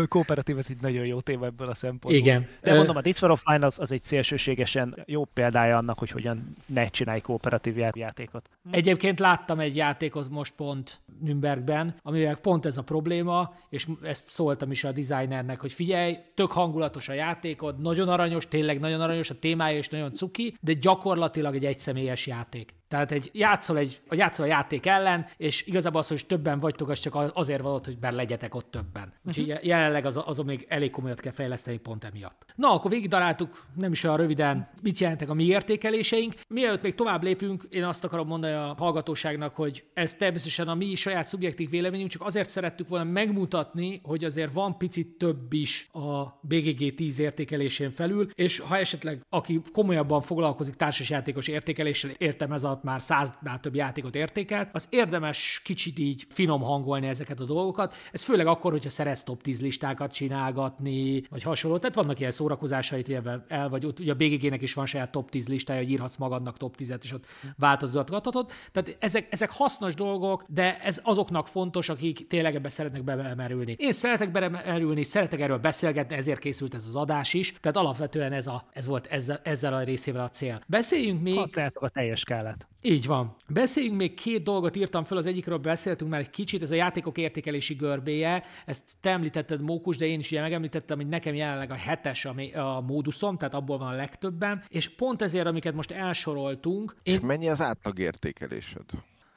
[0.08, 2.12] kooperatív, ez egy nagyon jó téma ebből a szempontból.
[2.12, 2.46] Igen.
[2.62, 6.10] De mondom, a This War of Mine az, az egy szélsőségesen jó példája annak, hogy
[6.10, 8.50] hogyan ne csinálj kooperatív játékot.
[8.70, 14.70] Egyébként láttam egy játékot most pont Nürnbergben, amivel pont ez a probléma, és ezt szóltam
[14.70, 19.38] is a designernek, hogy figyelj, tök hangulatos a játékod, nagyon aranyos, tényleg nagyon aranyos, a
[19.38, 22.74] témája is nagyon cuki, de gyakorlatilag egy egyszemélyes játék.
[22.88, 26.98] Tehát egy játszol, egy, játszol a játék ellen, és igazából az, hogy többen vagytok, az
[26.98, 29.12] csak azért van ott, hogy bár legyetek ott többen.
[29.24, 32.44] Úgyhogy jelenleg az, azon még elég komolyat kell fejleszteni pont emiatt.
[32.54, 36.34] Na, akkor végig daráltuk, nem is olyan röviden, mit jelentek a mi értékeléseink.
[36.48, 40.94] Mielőtt még tovább lépünk, én azt akarom mondani a hallgatóságnak, hogy ez természetesen a mi
[40.94, 46.24] saját szubjektív véleményünk, csak azért szerettük volna megmutatni, hogy azért van picit több is a
[46.40, 52.82] BGG 10 értékelésén felül, és ha esetleg aki komolyabban foglalkozik társasjátékos értékeléssel, értem ez alatt
[52.82, 57.94] már száznál több játékot értékelt, az érdemes kicsit így finom hangolni ezeket a dolgokat.
[58.12, 61.78] Ez főleg akkor, hogyha szeretsz top 10 listákat csinálgatni, vagy hasonló.
[61.78, 65.48] Tehát vannak ilyen szórakozásait el, vagy ott ugye a BGG-nek is van saját top 10
[65.48, 67.24] listája, hogy írhatsz magadnak top 10-et, és ott
[67.56, 68.50] változatgathatod.
[68.72, 73.74] Tehát ezek, ezek hasznos dolgok, de ez azoknak fontos, akik tényleg ebbe szeretnek bemerülni.
[73.78, 77.54] Én szeretek bemerülni, szeretek erről beszélgetni, ezért készült ez az adás is.
[77.60, 80.60] Tehát alapvetően ez, a, ez volt ezzel, ezzel a részével a cél.
[80.66, 81.36] Beszéljünk még...
[81.38, 82.66] Használjátok a teljes skálát.
[82.82, 83.34] Így van.
[83.48, 87.18] Beszéljünk még két dolgot, írtam fel, az egyikről beszéltünk már egy kicsit, ez a játékok
[87.18, 88.42] értékelési görbéje.
[88.66, 92.58] Ezt te említetted, Mókus, de én is ugye megemlítettem, hogy nekem jelenleg a hetes a,
[92.58, 96.96] a móduszom, tehát abból van a legtöbben, és pont ezért, amiket most elsoroltunk...
[97.02, 97.26] És én...
[97.26, 98.84] mennyi az átlag értékelésed?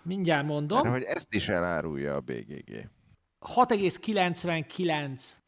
[0.04, 0.82] Mindjárt mondom.
[0.82, 2.90] Mert hogy ezt is elárulja a BGG.
[3.46, 4.76] 6,99,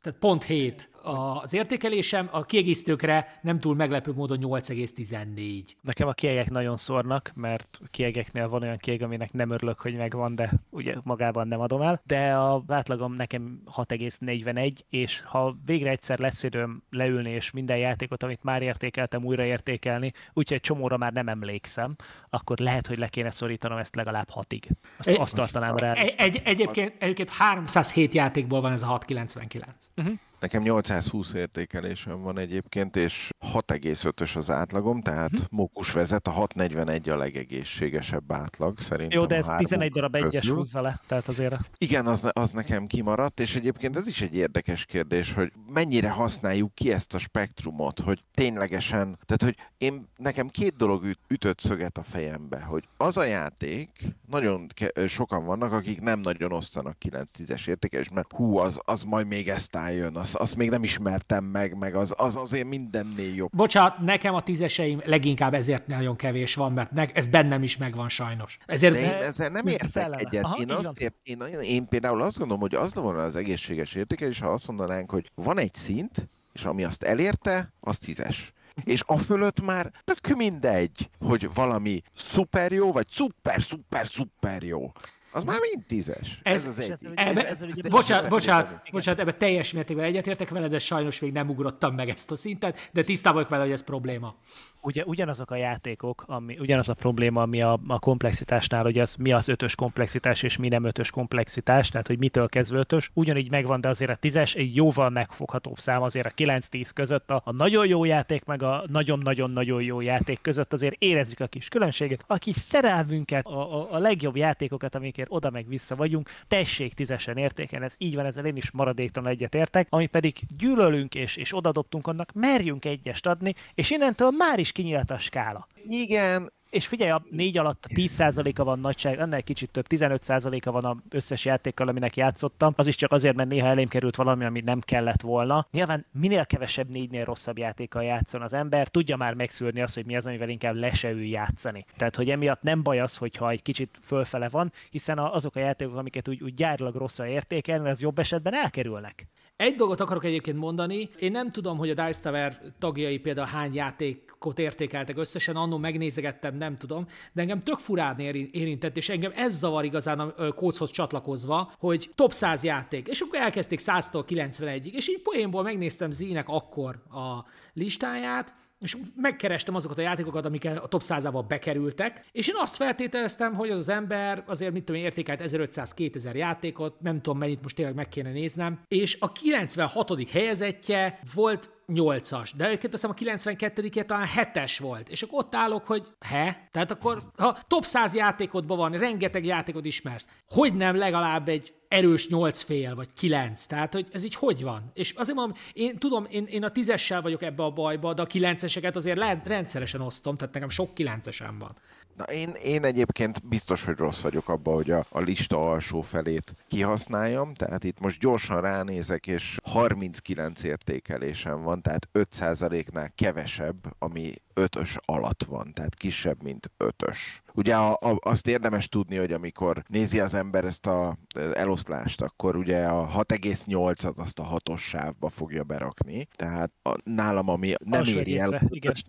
[0.01, 5.63] tehát pont 7 az értékelésem, a kiegészítőkre nem túl meglepő módon 8,14.
[5.81, 9.95] Nekem a kiegek nagyon szórnak, mert a kiegeknél van olyan kieg, aminek nem örülök, hogy
[9.95, 12.01] megvan, de ugye magában nem adom el.
[12.05, 18.23] De a átlagom nekem 6,41, és ha végre egyszer lesz időm leülni, és minden játékot,
[18.23, 21.95] amit már értékeltem, újra értékelni, úgyhogy egy csomóra már nem emlékszem,
[22.29, 24.67] akkor lehet, hogy le kéne szorítanom ezt legalább hatig.
[24.97, 25.93] Azt, egy, azt tartanám rá.
[25.93, 29.89] Egy, egy, egyébként, egyébként 307 játékból van ez a 699.
[29.95, 30.13] Uh-huh.
[30.41, 35.43] Nekem 820 értékelésem van egyébként, és 6,5-ös az átlagom, tehát hm.
[35.49, 39.19] Mókus vezet, a 641 a legegészségesebb átlag szerintem.
[39.19, 41.55] Jó, de ez 11 darab egyes húzza le, tehát azért.
[41.77, 46.75] Igen, az, az nekem kimaradt, és egyébként ez is egy érdekes kérdés, hogy mennyire használjuk
[46.75, 51.97] ki ezt a spektrumot, hogy ténylegesen, tehát hogy én, nekem két dolog üt, ütött szöget
[51.97, 53.89] a fejembe, hogy az a játék,
[54.29, 59.27] nagyon ke- sokan vannak, akik nem nagyon osztanak 9-10-es értékelés, mert hú, az, az majd
[59.27, 63.33] még ezt álljon, az azt, azt még nem ismertem meg, meg az, az azért mindennél
[63.35, 63.49] jobb.
[63.55, 68.09] Bocsánat, nekem a tízeseim leginkább ezért nagyon kevés van, mert ne, ez bennem is megvan
[68.09, 68.57] sajnos.
[68.65, 68.93] Ezért...
[68.93, 70.43] De én ezzel nem értek egyet.
[70.43, 74.39] Aha, én, azt ért, én, én például azt gondolom, hogy az volna az egészséges értékelés,
[74.39, 78.53] ha azt mondanánk, hogy van egy szint, és ami azt elérte, az tízes
[78.83, 84.91] és a fölött már tök mindegy, hogy valami szuper jó, vagy szuper, szuper, szuper jó.
[85.31, 86.39] Az már mind tízes.
[86.43, 86.93] Ez, ez az egy.
[87.15, 91.49] Ebbe, ez, ez, bocsánat, bocsánat, bocsánat, ebbe teljes mértékben egyetértek vele, de sajnos még nem
[91.49, 94.35] ugrottam meg ezt a szintet, de tisztában vagyok vele, hogy ez probléma
[94.81, 99.31] ugye ugyanazok a játékok, ami, ugyanaz a probléma, ami a, a komplexitásnál, hogy az mi
[99.31, 103.81] az ötös komplexitás és mi nem ötös komplexitás, tehát hogy mitől kezdve ötös, ugyanígy megvan,
[103.81, 107.87] de azért a tízes egy jóval megfoghatóbb szám, azért a 9-10 között a, a nagyon
[107.87, 112.23] jó játék, meg a nagyon-nagyon-nagyon jó játék között azért érezzük a kis különbséget.
[112.27, 117.37] A kis szerelmünket, a, a, a legjobb játékokat, amikért oda meg vissza vagyunk, tessék tízesen
[117.37, 121.53] értéken, ez így van, ezzel én is maradéktalan egyet értek, ami pedig gyűlölünk és, és
[121.55, 125.67] odadobtunk annak, merjünk egyest adni, és innentől már is kinyílt a skála.
[125.87, 130.97] Igen, És figyelj, a négy alatt 10%-a van nagyság, ennél kicsit több, 15%-a van az
[131.09, 132.73] összes játékkal, aminek játszottam.
[132.75, 135.67] Az is csak azért, mert néha elém került valami, ami nem kellett volna.
[135.71, 140.15] Nyilván minél kevesebb négynél rosszabb játékkal játszon az ember, tudja már megszűrni azt, hogy mi
[140.15, 140.91] az, amivel inkább le
[141.21, 141.85] játszani.
[141.97, 145.97] Tehát, hogy emiatt nem baj az, hogyha egy kicsit fölfele van, hiszen azok a játékok,
[145.97, 149.27] amiket úgy, úgy gyárilag rosszul értékelni, az jobb esetben elkerülnek.
[149.61, 153.73] Egy dolgot akarok egyébként mondani, én nem tudom, hogy a Dice Tower tagjai például hány
[153.73, 159.57] játékot értékeltek összesen, annó megnézegettem, nem tudom, de engem tök furán érintett, és engem ez
[159.57, 165.09] zavar igazán a kóchoz csatlakozva, hogy top 100 játék, és akkor elkezdték 100-tól 91-ig, és
[165.09, 171.01] így poénból megnéztem Zínek akkor a listáját, és megkerestem azokat a játékokat, amik a top
[171.05, 176.35] 100-ába bekerültek, és én azt feltételeztem, hogy az az ember azért, mit tudom, értékelt 1500-2000
[176.35, 180.29] játékot, nem tudom mennyit most tényleg meg kéne néznem, és a 96.
[180.29, 185.85] helyezettje volt 8-as, de egyébként azt a 92 talán 7-es volt, és akkor ott állok,
[185.85, 186.67] hogy he?
[186.71, 192.27] Tehát akkor, ha top 100 játékodban van, rengeteg játékot ismersz, hogy nem legalább egy erős
[192.27, 194.91] 8 fél, vagy 9, tehát hogy ez így hogy van?
[194.93, 198.25] És azért mondom, én tudom, én, én a tízessel vagyok ebbe a bajba, de a
[198.25, 201.75] kilenceseket azért le, rendszeresen osztom, tehát nekem sok kilencesem van.
[202.17, 206.55] Na én, én egyébként biztos, hogy rossz vagyok abban, hogy a, a lista alsó felét
[206.67, 214.97] kihasználjam, tehát itt most gyorsan ránézek, és 39 értékelésem van, tehát 5%-nál kevesebb, ami ötös
[215.05, 217.41] alatt van, tehát kisebb, mint ötös.
[217.53, 221.17] Ugye a, a, azt érdemes tudni, hogy amikor nézi az ember ezt a
[221.53, 227.73] eloszlást, akkor ugye a 6,8-at azt a hatos sávba fogja berakni, tehát a, nálam ami
[227.83, 228.61] nem Alsó éri el,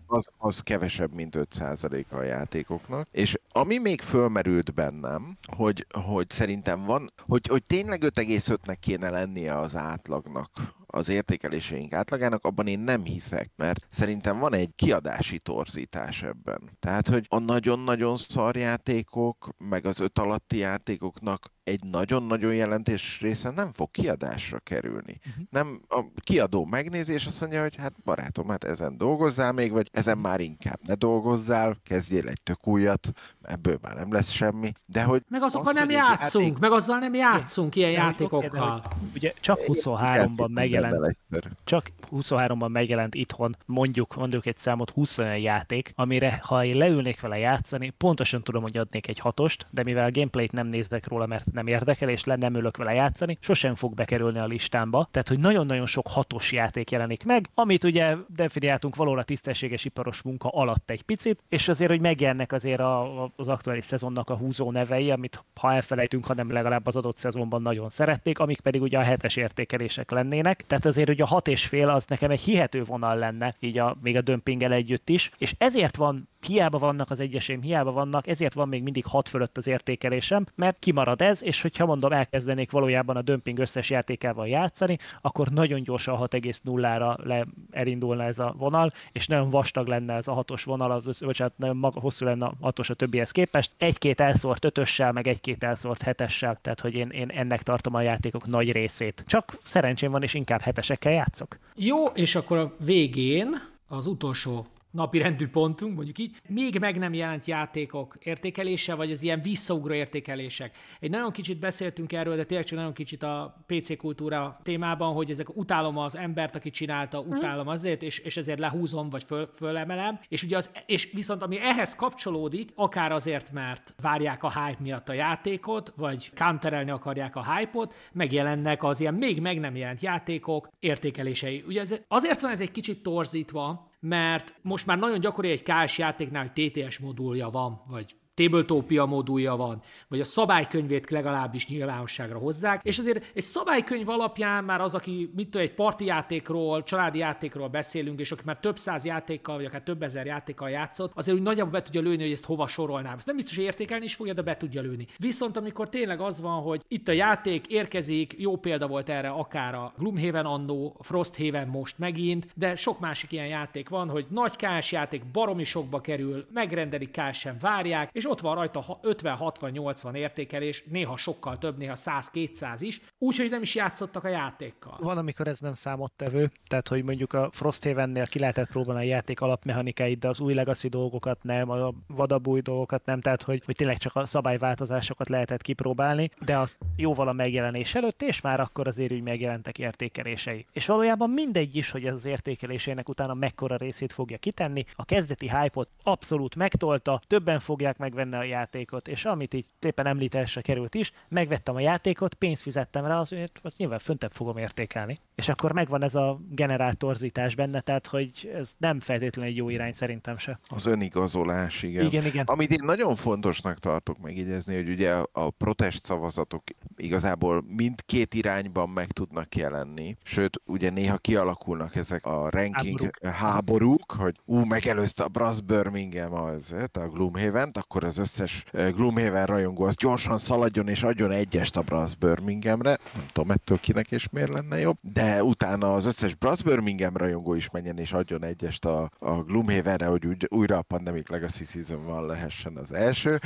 [0.05, 3.07] az, az kevesebb, mint 5% a játékoknak.
[3.11, 9.59] És ami még fölmerült bennem, hogy, hogy szerintem van, hogy, hogy tényleg 5,5-nek kéne lennie
[9.59, 10.49] az átlagnak
[10.95, 16.77] az értékeléseink átlagának, abban én nem hiszek, mert szerintem van egy kiadási torzítás ebben.
[16.79, 23.49] Tehát, hogy a nagyon-nagyon szar játékok, meg az öt alatti játékoknak egy nagyon-nagyon jelentés része
[23.49, 25.19] nem fog kiadásra kerülni.
[25.27, 25.45] Uh-huh.
[25.49, 29.89] Nem, a kiadó megnézi, és azt mondja, hogy hát barátom, hát ezen dolgozzál még, vagy
[29.91, 33.11] ezen már inkább ne dolgozzál, kezdjél egy tök újat,
[33.41, 34.71] ebből már nem lesz semmi.
[34.85, 36.59] De hogy meg azokkal az, nem játszunk, játék...
[36.59, 38.83] meg azzal nem játszunk ilyen játékokkal.
[39.15, 41.17] Ugye csak 23-ban megjelent,
[41.63, 47.21] csak 23-ban megjelent itthon, mondjuk, mondjuk egy számot 20 olyan játék, amire ha én leülnék
[47.21, 51.25] vele játszani, pontosan tudom, hogy adnék egy hatost, de mivel a gameplayt nem néznek róla,
[51.25, 55.07] mert nem érdekel, és le nem ülök vele játszani, sosem fog bekerülni a listámba.
[55.11, 60.49] Tehát, hogy nagyon-nagyon sok hatos játék jelenik meg, amit ugye definiáltunk valóra tisztességes iparos munka
[60.49, 65.11] alatt egy picit, és azért, hogy megjelennek azért a, az aktuális szezonnak a húzó nevei,
[65.11, 69.35] amit ha elfelejtünk, hanem legalább az adott szezonban nagyon szerették, amik pedig ugye a hetes
[69.35, 70.63] értékelések lennének.
[70.67, 73.97] Tehát azért, hogy a hat és fél az nekem egy hihető vonal lenne, így a,
[74.01, 78.53] még a dömpinggel együtt is, és ezért van, hiába vannak az egyeseim, hiába vannak, ezért
[78.53, 83.15] van még mindig hat fölött az értékelésem, mert kimarad ez, és hogyha mondom, elkezdenék valójában
[83.15, 89.27] a dömping összes játékával játszani, akkor nagyon gyorsan 6,0-ra le elindulna ez a vonal, és
[89.27, 92.89] nagyon vastag lenne ez a hatos vonal, az, hát nagyon maga, hosszú lenne a hatos
[92.89, 93.71] a többihez képest.
[93.77, 98.45] Egy-két elszórt ötössel, meg egy-két elszórt hetessel, tehát hogy én, én ennek tartom a játékok
[98.45, 99.23] nagy részét.
[99.27, 101.57] Csak szerencsém van, és inkább hetesekkel játszok.
[101.75, 107.13] Jó, és akkor a végén az utolsó napi rendű pontunk, mondjuk így, még meg nem
[107.13, 110.77] jelent játékok értékelése, vagy az ilyen visszaugró értékelések.
[110.99, 115.29] Egy nagyon kicsit beszéltünk erről, de tényleg csak nagyon kicsit a PC kultúra témában, hogy
[115.29, 117.35] ezek utálom az embert, aki csinálta, mhm.
[117.35, 120.19] utálom azért, és, és ezért lehúzom, vagy föl, fölemelem.
[120.27, 125.09] És ugye az, és viszont ami ehhez kapcsolódik, akár azért, mert várják a hype miatt
[125.09, 130.69] a játékot, vagy counterelni akarják a hype-ot, megjelennek az ilyen még meg nem jelent játékok
[130.79, 131.63] értékelései.
[131.67, 135.97] Ugye ez, azért van ez egy kicsit torzítva, mert most már nagyon gyakori egy KS
[135.97, 142.83] játéknál, hogy TTS modulja van, vagy Tabletopia modulja van, vagy a szabálykönyvét legalábbis nyilvánosságra hozzák,
[142.83, 147.67] és azért egy szabálykönyv alapján már az, aki mit tudom, egy parti játékról, családi játékról
[147.67, 151.43] beszélünk, és aki már több száz játékkal, vagy akár több ezer játékkal játszott, azért úgy
[151.43, 153.15] nagyjából be tudja lőni, hogy ezt hova sorolnám.
[153.17, 155.07] Ezt nem biztos, hogy értékelni is fogja, de be tudja lőni.
[155.17, 159.75] Viszont amikor tényleg az van, hogy itt a játék érkezik, jó példa volt erre akár
[159.75, 164.91] a Gloomhaven annó, Frosthaven most megint, de sok másik ilyen játék van, hogy nagy kás
[164.91, 170.83] játék baromi sokba kerül, megrendelik kás sem várják, és és ott van rajta 50-60-80 értékelés,
[170.89, 174.97] néha sokkal több, néha 100-200 is, úgyhogy nem is játszottak a játékkal.
[175.01, 179.41] Van, amikor ez nem számottevő, tehát hogy mondjuk a Frosthaven-nél ki lehetett próbálni a játék
[179.41, 183.75] alapmechanikáit, de az új legacy dolgokat nem, a vadabb új dolgokat nem, tehát hogy, hogy
[183.75, 188.87] tényleg csak a szabályváltozásokat lehetett kipróbálni, de az jóval a megjelenés előtt, és már akkor
[188.87, 190.65] azért úgy megjelentek értékelései.
[190.71, 195.49] És valójában mindegy is, hogy ez az értékelésének utána mekkora részét fogja kitenni, a kezdeti
[195.49, 201.13] hype-ot abszolút megtolta, többen fogják megvenni a játékot, és amit így szépen említésre került is,
[201.29, 205.19] megvettem a játékot, pénzt fizettem rá, azért azt nyilván föntebb fogom értékelni.
[205.35, 209.93] És akkor megvan ez a generátorzítás benne, tehát hogy ez nem feltétlenül egy jó irány
[209.93, 210.59] szerintem se.
[210.67, 212.05] Az önigazolás, igen.
[212.05, 212.45] Igen, igen.
[212.45, 216.63] Amit én nagyon fontosnak tartok megjegyezni, hogy ugye a protest szavazatok
[216.95, 224.11] igazából mindkét irányban meg tudnak jelenni, sőt, ugye néha kialakulnak ezek a ranking háborúk, háborúk
[224.11, 229.95] hogy ú, megelőzte a Brass Birmingham az, a gloomhaven akkor az összes Gloomhaven rajongó az
[229.95, 234.79] gyorsan szaladjon és adjon egyest a Brass Birminghamre, nem tudom ettől kinek és miért lenne
[234.79, 239.31] jobb, de utána az összes Brass Birmingham rajongó is menjen és adjon egyest a, a
[239.31, 243.39] Gloomhavenre, hogy újra a Pandemic Legacy Season van lehessen az első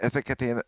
[0.00, 0.58] ezeket én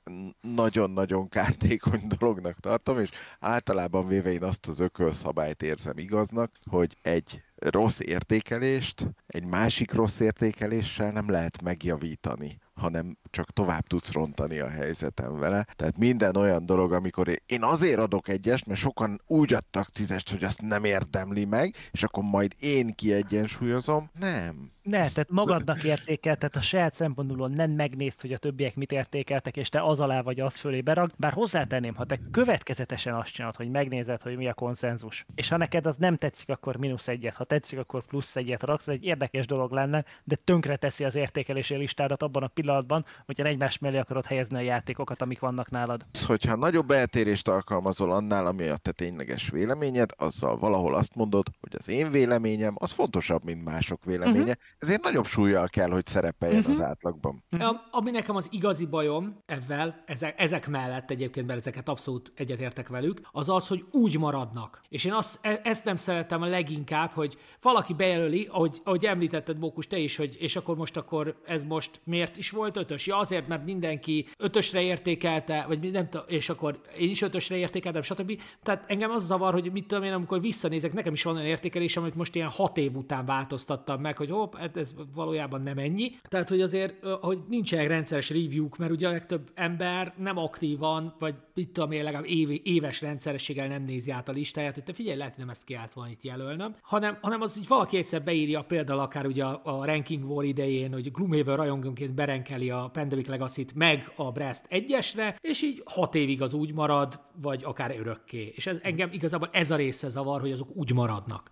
[0.40, 7.42] nagyon-nagyon kártékony dolognak tartom, és általában véve én azt az ökölszabályt érzem igaznak, hogy egy
[7.56, 14.68] rossz értékelést egy másik rossz értékeléssel nem lehet megjavítani hanem csak tovább tudsz rontani a
[14.68, 15.66] helyzetem vele.
[15.76, 20.44] Tehát minden olyan dolog, amikor én azért adok egyest, mert sokan úgy adtak tízest, hogy
[20.44, 24.10] azt nem érdemli meg, és akkor majd én kiegyensúlyozom.
[24.18, 24.70] Nem.
[24.86, 29.56] Ne, tehát magadnak értékel, tehát a saját szempontból nem megnézd, hogy a többiek mit értékeltek,
[29.56, 31.10] és te az alá vagy az fölé berag.
[31.16, 35.56] Bár hozzátenném, ha te következetesen azt csinálod, hogy megnézed, hogy mi a konszenzus, és ha
[35.56, 39.46] neked az nem tetszik, akkor mínusz egyet, ha tetszik, akkor plusz egyet raksz, egy érdekes
[39.46, 44.26] dolog lenne, de tönkre teszi az értékelési listádat abban a pillanatban, hogyha egymás mellé akarod
[44.26, 46.06] helyezni a játékokat, amik vannak nálad.
[46.26, 51.74] Hogyha nagyobb eltérést alkalmazol annál, ami a te tényleges véleményed, azzal valahol azt mondod, hogy
[51.78, 54.54] az én véleményem az fontosabb, mint mások véleménye, uh-huh.
[54.78, 56.74] Ezért nagyobb súlyjal kell, hogy szerepeljen uh-huh.
[56.74, 57.44] az átlagban.
[57.50, 57.76] Uh-huh.
[57.90, 63.20] Ami nekem az igazi bajom ezzel, ezek, ezek mellett egyébként, mert ezeket abszolút egyetértek velük,
[63.30, 64.80] az az, hogy úgy maradnak.
[64.88, 69.58] És én azt, e, ezt nem szeretem a leginkább, hogy valaki bejelöli, ahogy, ahogy említetted,
[69.58, 73.06] Bókus, te is, hogy és akkor most akkor ez most miért is volt ötös?
[73.06, 78.02] Ja, azért, mert mindenki ötösre értékelte, vagy nem tudom, és akkor én is ötösre értékeltem,
[78.02, 78.40] stb.
[78.62, 82.02] Tehát engem az zavar, hogy mit tudom én, amikor visszanézek, nekem is van olyan értékelésem,
[82.02, 86.12] amit most ilyen hat év után változtattam meg, hogy hopp, hát ez valójában nem ennyi.
[86.22, 91.34] Tehát, hogy azért, hogy nincsenek rendszeres review-k, mert ugye a legtöbb ember nem aktívan, vagy
[91.54, 95.16] mit tudom én, legalább év, éves rendszerességgel nem nézi át a listáját, hogy te figyelj,
[95.16, 98.62] lehet, hogy nem ezt kiállt volna itt jelölnöm, hanem, hanem az, hogy valaki egyszer beírja
[98.62, 103.64] például akár ugye a, a Ranking War idején, hogy Gloomhaven rajongónként berenkeli a Pandemic legacy
[103.74, 108.52] meg a Brest egyesre, és így hat évig az úgy marad, vagy akár örökké.
[108.54, 111.50] És ez, engem igazából ez a része zavar, hogy azok úgy maradnak.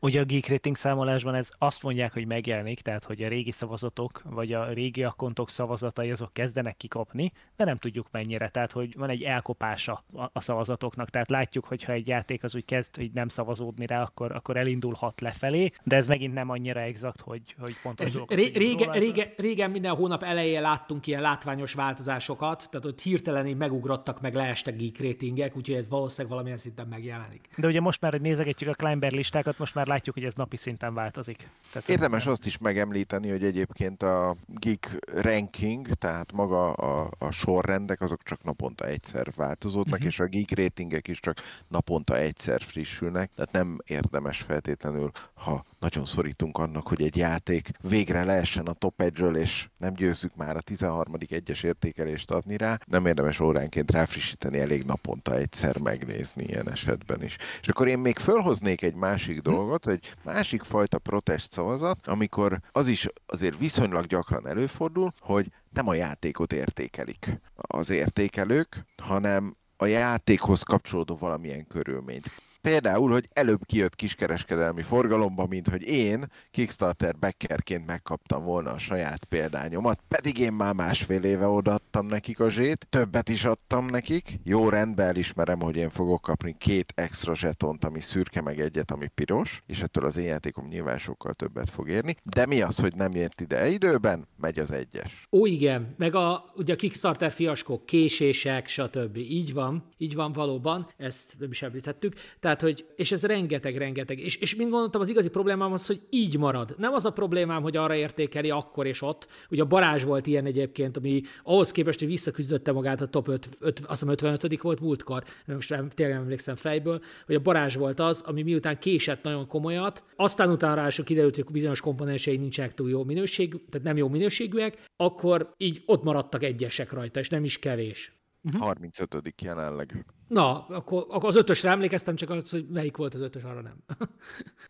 [0.00, 4.22] Ugye a Geek Rating számolásban ez azt mondják, hogy megjelenik, tehát hogy a régi szavazatok,
[4.24, 9.08] vagy a régi akkontok szavazatai azok kezdenek kikopni, de nem tudjuk mennyire, tehát hogy van
[9.08, 13.28] egy elkopása a szavazatoknak, tehát látjuk, hogy ha egy játék az úgy kezd, hogy nem
[13.28, 18.06] szavazódni rá, akkor, akkor elindulhat lefelé, de ez megint nem annyira exakt, hogy, hogy pontos
[18.06, 23.46] ez ré- rége, rége, régen minden hónap elején láttunk ilyen látványos változásokat, tehát ott hirtelen
[23.46, 27.48] így megugrottak, meg leestek Geek Ratingek, úgyhogy ez valószínűleg valamilyen szinten megjelenik.
[27.56, 30.34] De ugye most már, hogy nézegetjük a Climber listákat, most már már látjuk, hogy ez
[30.34, 31.48] napi szinten változik.
[31.72, 32.32] Tehát Érdemes nem...
[32.32, 38.42] azt is megemlíteni, hogy egyébként a Geek Ranking, tehát maga a, a sorrendek, azok csak
[38.42, 40.08] naponta egyszer változódnak, uh-huh.
[40.08, 41.36] és a Geek Ratingek is csak
[41.68, 48.24] naponta egyszer frissülnek, tehát nem érdemes feltétlenül, ha nagyon szorítunk annak, hogy egy játék végre
[48.24, 51.14] leessen a top egyről, és nem győzzük már a 13.
[51.28, 57.36] egyes értékelést adni rá, nem érdemes óránként ráfrissíteni, elég naponta egyszer megnézni ilyen esetben is.
[57.60, 62.88] És akkor én még fölhoznék egy másik dolgot, egy másik fajta protest szavazat, amikor az
[62.88, 70.62] is azért viszonylag gyakran előfordul, hogy nem a játékot értékelik az értékelők, hanem a játékhoz
[70.62, 72.30] kapcsolódó valamilyen körülményt.
[72.66, 79.24] Például, hogy előbb kijött kiskereskedelmi forgalomba, mint hogy én Kickstarter backerként megkaptam volna a saját
[79.24, 84.68] példányomat, pedig én már másfél éve odaadtam nekik a zsét, többet is adtam nekik, jó
[84.68, 89.62] rendben elismerem, hogy én fogok kapni két extra zsetont, ami szürke, meg egyet, ami piros,
[89.66, 93.12] és ettől az én játékom nyilván sokkal többet fog érni, de mi az, hogy nem
[93.12, 95.26] ért ide időben, megy az egyes.
[95.32, 99.16] Ó, igen, meg a, ugye a Kickstarter fiaskok, késések, stb.
[99.16, 102.14] Így van, így van valóban, ezt nem is említettük.
[102.40, 104.18] Tehát Tehát, hogy, és ez rengeteg, rengeteg.
[104.18, 106.74] És, és mint gondoltam, az igazi problémám az, hogy így marad.
[106.78, 109.28] Nem az a problémám, hogy arra értékeli akkor és ott.
[109.50, 113.48] Ugye a Barázs volt ilyen egyébként, ami ahhoz képest, hogy visszaküzdötte magát a top 5,
[113.60, 118.00] 5 azt hiszem 55 volt múltkor, most nem, tényleg emlékszem fejből, hogy a Barázs volt
[118.00, 122.90] az, ami miután késett nagyon komolyat, aztán utána rá kiderült, hogy bizonyos komponensei nincsenek túl
[122.90, 127.58] jó minőség, tehát nem jó minőségűek, akkor így ott maradtak egyesek rajta, és nem is
[127.58, 128.15] kevés.
[128.46, 128.62] Uh-huh.
[128.62, 129.34] 35.
[129.42, 130.04] jelenleg.
[130.28, 133.76] Na, akkor, akkor az ötösre emlékeztem, csak az, hogy melyik volt az ötös, arra nem.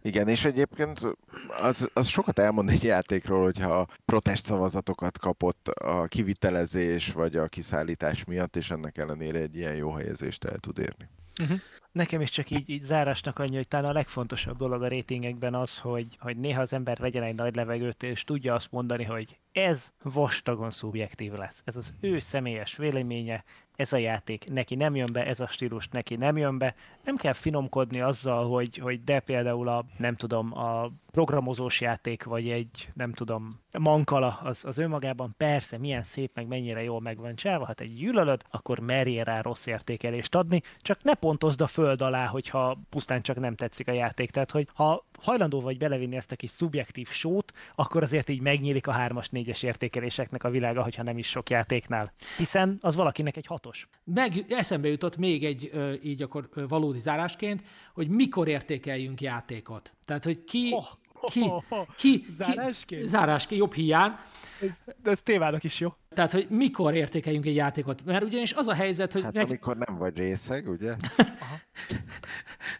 [0.02, 1.16] Igen, és egyébként
[1.60, 8.24] az, az sokat elmond egy játékról, hogyha protest szavazatokat kapott a kivitelezés vagy a kiszállítás
[8.24, 11.08] miatt, és ennek ellenére egy ilyen jó helyezést el tud érni.
[11.40, 11.58] Uh-huh.
[11.92, 15.78] Nekem is csak így, így zárásnak annyi, hogy talán a legfontosabb dolog a rétingekben az,
[15.78, 19.92] hogy, hogy néha az ember vegyen egy nagy levegőt, és tudja azt mondani, hogy ez
[20.02, 21.62] vastagon szubjektív lesz.
[21.64, 23.44] Ez az ő személyes véleménye,
[23.76, 26.74] ez a játék neki nem jön be, ez a stílus neki nem jön be.
[27.04, 32.50] Nem kell finomkodni azzal, hogy, hogy de például a, nem tudom, a programozós játék, vagy
[32.50, 37.36] egy, nem tudom, mankala, az, az önmagában persze milyen szép, meg mennyire jól meg van
[37.36, 42.02] csinálva, hát egy gyűlölöd, akkor merjél rá rossz értékelést adni, csak ne pontozd a föld
[42.02, 44.30] alá, hogyha pusztán csak nem tetszik a játék.
[44.30, 48.86] Tehát, hogy ha hajlandó vagy belevinni ezt a kis szubjektív sót, akkor azért így megnyílik
[48.86, 52.12] a 3-as, 4-es értékeléseknek a világa, hogyha nem is sok játéknál.
[52.36, 53.88] Hiszen az valakinek egy hatos.
[54.04, 55.70] Meg eszembe jutott még egy
[56.02, 57.62] így akkor valódi zárásként,
[57.94, 59.92] hogy mikor értékeljünk játékot.
[60.04, 60.86] Tehát, hogy ki, oh.
[61.32, 61.52] Ki?
[61.96, 62.26] Ki?
[62.36, 63.02] Zárásként?
[63.02, 64.14] Ki, zárásként, jobb hiány.
[64.60, 65.94] Ez, de ez tévának is jó.
[66.08, 68.04] Tehát, hogy mikor értékeljünk egy játékot?
[68.04, 69.22] Mert ugyanis az a helyzet, hogy...
[69.22, 69.46] Hát meg...
[69.46, 70.94] amikor nem vagy részeg, ugye?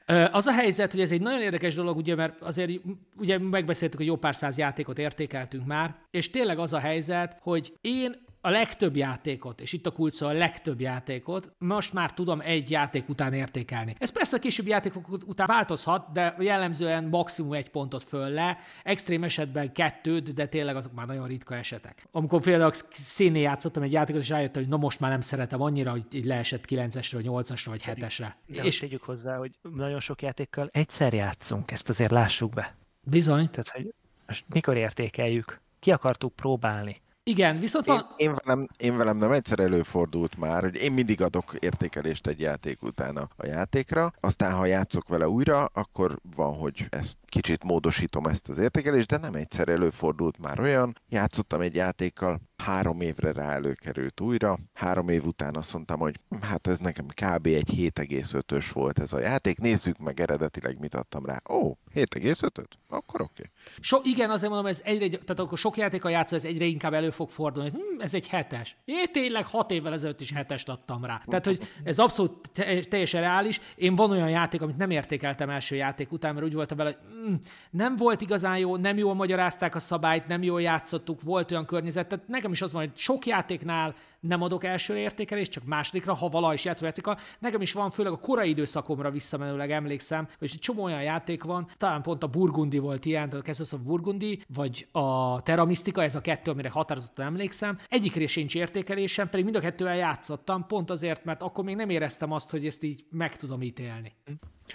[0.33, 2.71] az a helyzet, hogy ez egy nagyon érdekes dolog, ugye, mert azért
[3.17, 7.73] ugye megbeszéltük, hogy jó pár száz játékot értékeltünk már, és tényleg az a helyzet, hogy
[7.81, 12.71] én a legtöbb játékot, és itt a kulcs a legtöbb játékot, most már tudom egy
[12.71, 13.95] játék után értékelni.
[13.99, 19.25] Ez persze a későbbi játékok után változhat, de jellemzően maximum egy pontot föl le, extrém
[19.25, 22.07] esetben kettőt, de tényleg azok már nagyon ritka esetek.
[22.11, 25.91] Amikor például színé játszottam egy játékot, és rájöttem, hogy na most már nem szeretem annyira,
[25.91, 28.29] hogy így leesett 9-esre, 8-asra, vagy 7-esre.
[28.47, 32.75] De és tegyük hozzá, hogy nagyon sok játékkal egyszer játszunk, ezt azért lássuk be.
[33.03, 33.51] Bizony.
[33.51, 33.95] Tehát, hogy
[34.27, 35.61] most mikor értékeljük?
[35.79, 37.05] Ki akartuk próbálni?
[37.28, 38.07] Igen, viszont van...
[38.16, 42.40] Én, én, velem, én velem nem egyszer előfordult már, hogy én mindig adok értékelést egy
[42.40, 48.27] játék után a játékra, aztán ha játszok vele újra, akkor van, hogy ezt kicsit módosítom
[48.27, 51.01] ezt az értékelést, de nem egyszer előfordult már olyan.
[51.09, 54.59] Játszottam egy játékkal, három évre rá előkerült újra.
[54.73, 57.47] Három év után azt mondtam, hogy hát ez nekem kb.
[57.47, 59.59] egy 7,5-ös volt ez a játék.
[59.59, 61.40] Nézzük meg eredetileg, mit adtam rá.
[61.51, 62.69] Ó, 7,5-öt?
[62.89, 63.32] Akkor oké.
[63.32, 63.51] Okay.
[63.81, 67.11] So, igen, azért mondom, ez egyre, tehát akkor sok játéka játszol, ez egyre inkább elő
[67.16, 67.70] fog fordulni.
[67.70, 68.76] Hm, ez egy hetes.
[68.84, 71.22] Én tényleg hat évvel ezelőtt is hetest adtam rá.
[71.26, 72.51] Tehát, hogy ez abszolút
[72.88, 73.60] teljesen reális.
[73.76, 77.26] Én van olyan játék, amit nem értékeltem első játék után, mert úgy voltam vele, hogy
[77.26, 77.34] hm,
[77.70, 82.09] nem volt igazán jó, nem jól magyarázták a szabályt, nem jól játszottuk, volt olyan környezet.
[82.09, 83.94] Tehát nekem is az van, hogy sok játéknál
[84.27, 87.07] nem adok első értékelést, csak másodikra, ha vala is játszva játszik.
[87.39, 92.03] Nekem is van, főleg a korai időszakomra visszamenőleg emlékszem, hogy csomó olyan játék van, talán
[92.03, 96.20] pont a Burgundi volt ilyen, a Castles of Burgundi, vagy a Terra Mystica, ez a
[96.20, 97.78] kettő, amire határozottan emlékszem.
[97.89, 102.32] Egyikre sincs értékelésem, pedig mind a kettővel játszottam, pont azért, mert akkor még nem éreztem
[102.32, 104.12] azt, hogy ezt így meg tudom ítélni.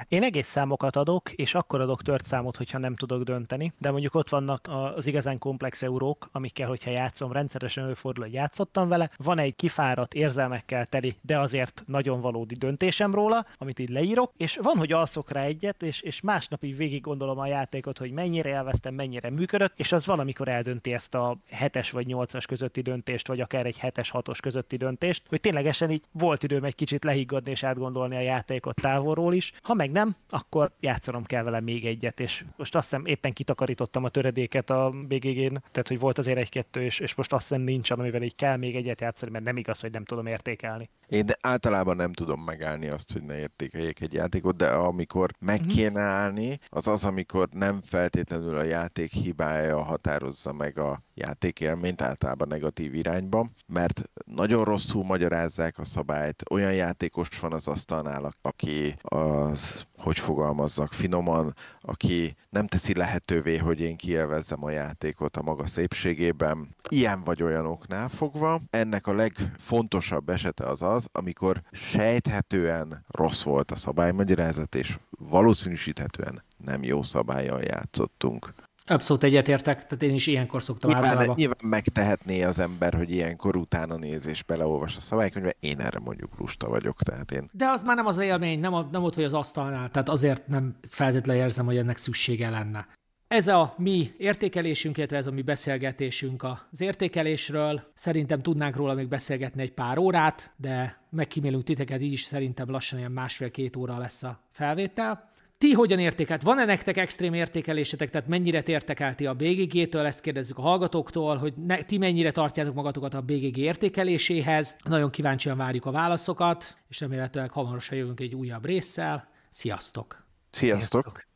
[0.07, 4.15] Én egész számokat adok, és akkor adok tört számot, hogyha nem tudok dönteni, de mondjuk
[4.15, 9.09] ott vannak az igazán komplex eurók, amikkel, hogyha játszom, rendszeresen előfordul, hogy játszottam vele.
[9.17, 14.57] Van egy kifáradt érzelmekkel teli, de azért nagyon valódi döntésem róla, amit így leírok, és
[14.61, 18.53] van, hogy alszok rá egyet, és, és másnap így végig gondolom a játékot, hogy mennyire
[18.53, 23.39] elvesztem, mennyire működött, és az valamikor eldönti ezt a 7-es vagy 8-as közötti döntést, vagy
[23.39, 27.63] akár egy 7-es, 6-os közötti döntést, hogy ténylegesen így volt időm egy kicsit lehiggadni és
[27.63, 29.53] átgondolni a játékot távolról is.
[29.61, 34.03] Ha meg nem, akkor játszanom kell vele még egyet, és most azt hiszem éppen kitakarítottam
[34.03, 37.91] a töredéket a BGG-n, tehát hogy volt azért egy-kettő, és, és most azt hiszem nincs,
[37.91, 40.89] amivel így kell még egyet játszani, mert nem igaz, hogy nem tudom értékelni.
[41.07, 45.59] Én de általában nem tudom megállni azt, hogy ne értékeljék egy játékot, de amikor meg
[45.59, 45.67] mm-hmm.
[45.67, 52.47] kéne állni, az az, amikor nem feltétlenül a játék hibája határozza meg a játékélményt általában
[52.47, 59.70] negatív irányba, mert nagyon rosszul magyarázzák a szabályt, olyan játékos van az asztalnál, aki az
[59.97, 66.75] hogy fogalmazzak finoman, aki nem teszi lehetővé, hogy én kielvezzem a játékot a maga szépségében.
[66.89, 68.61] Ilyen vagy olyanoknál fogva.
[68.69, 76.83] Ennek a legfontosabb esete az az, amikor sejthetően rossz volt a szabálymagyarázat, és valószínűsíthetően nem
[76.83, 78.53] jó szabályjal játszottunk.
[78.91, 81.35] Abszolút egyetértek, tehát én is ilyenkor szoktam nyilván, általában.
[81.37, 86.67] Nyilván megtehetné az ember, hogy ilyenkor utána nézés beleolvas a szabálykönyvbe, én erre mondjuk lusta
[86.67, 87.49] vagyok, tehát én...
[87.51, 90.47] De az már nem az élmény, nem, a, nem ott vagy az asztalnál, tehát azért
[90.47, 92.87] nem feltétlenül érzem, hogy ennek szüksége lenne.
[93.27, 97.91] Ez a mi értékelésünk, illetve ez a mi beszélgetésünk az értékelésről.
[97.93, 102.99] Szerintem tudnánk róla még beszélgetni egy pár órát, de megkímélünk titeket, így is szerintem lassan
[102.99, 105.30] ilyen másfél-két óra lesz a felvétel.
[105.61, 106.41] Ti hogyan értékelt?
[106.41, 110.05] Van-e nektek extrém értékelésetek, tehát mennyire értekelti a BGG-től?
[110.05, 114.75] Ezt kérdezzük a hallgatóktól, hogy ne, ti mennyire tartjátok magatokat a BGG értékeléséhez.
[114.83, 119.29] Nagyon kíváncsian várjuk a válaszokat, és remélhetőleg hamarosan jövünk egy újabb résszel.
[119.49, 120.25] Sziasztok!
[120.49, 121.01] Sziasztok!
[121.03, 121.30] Sziasztok.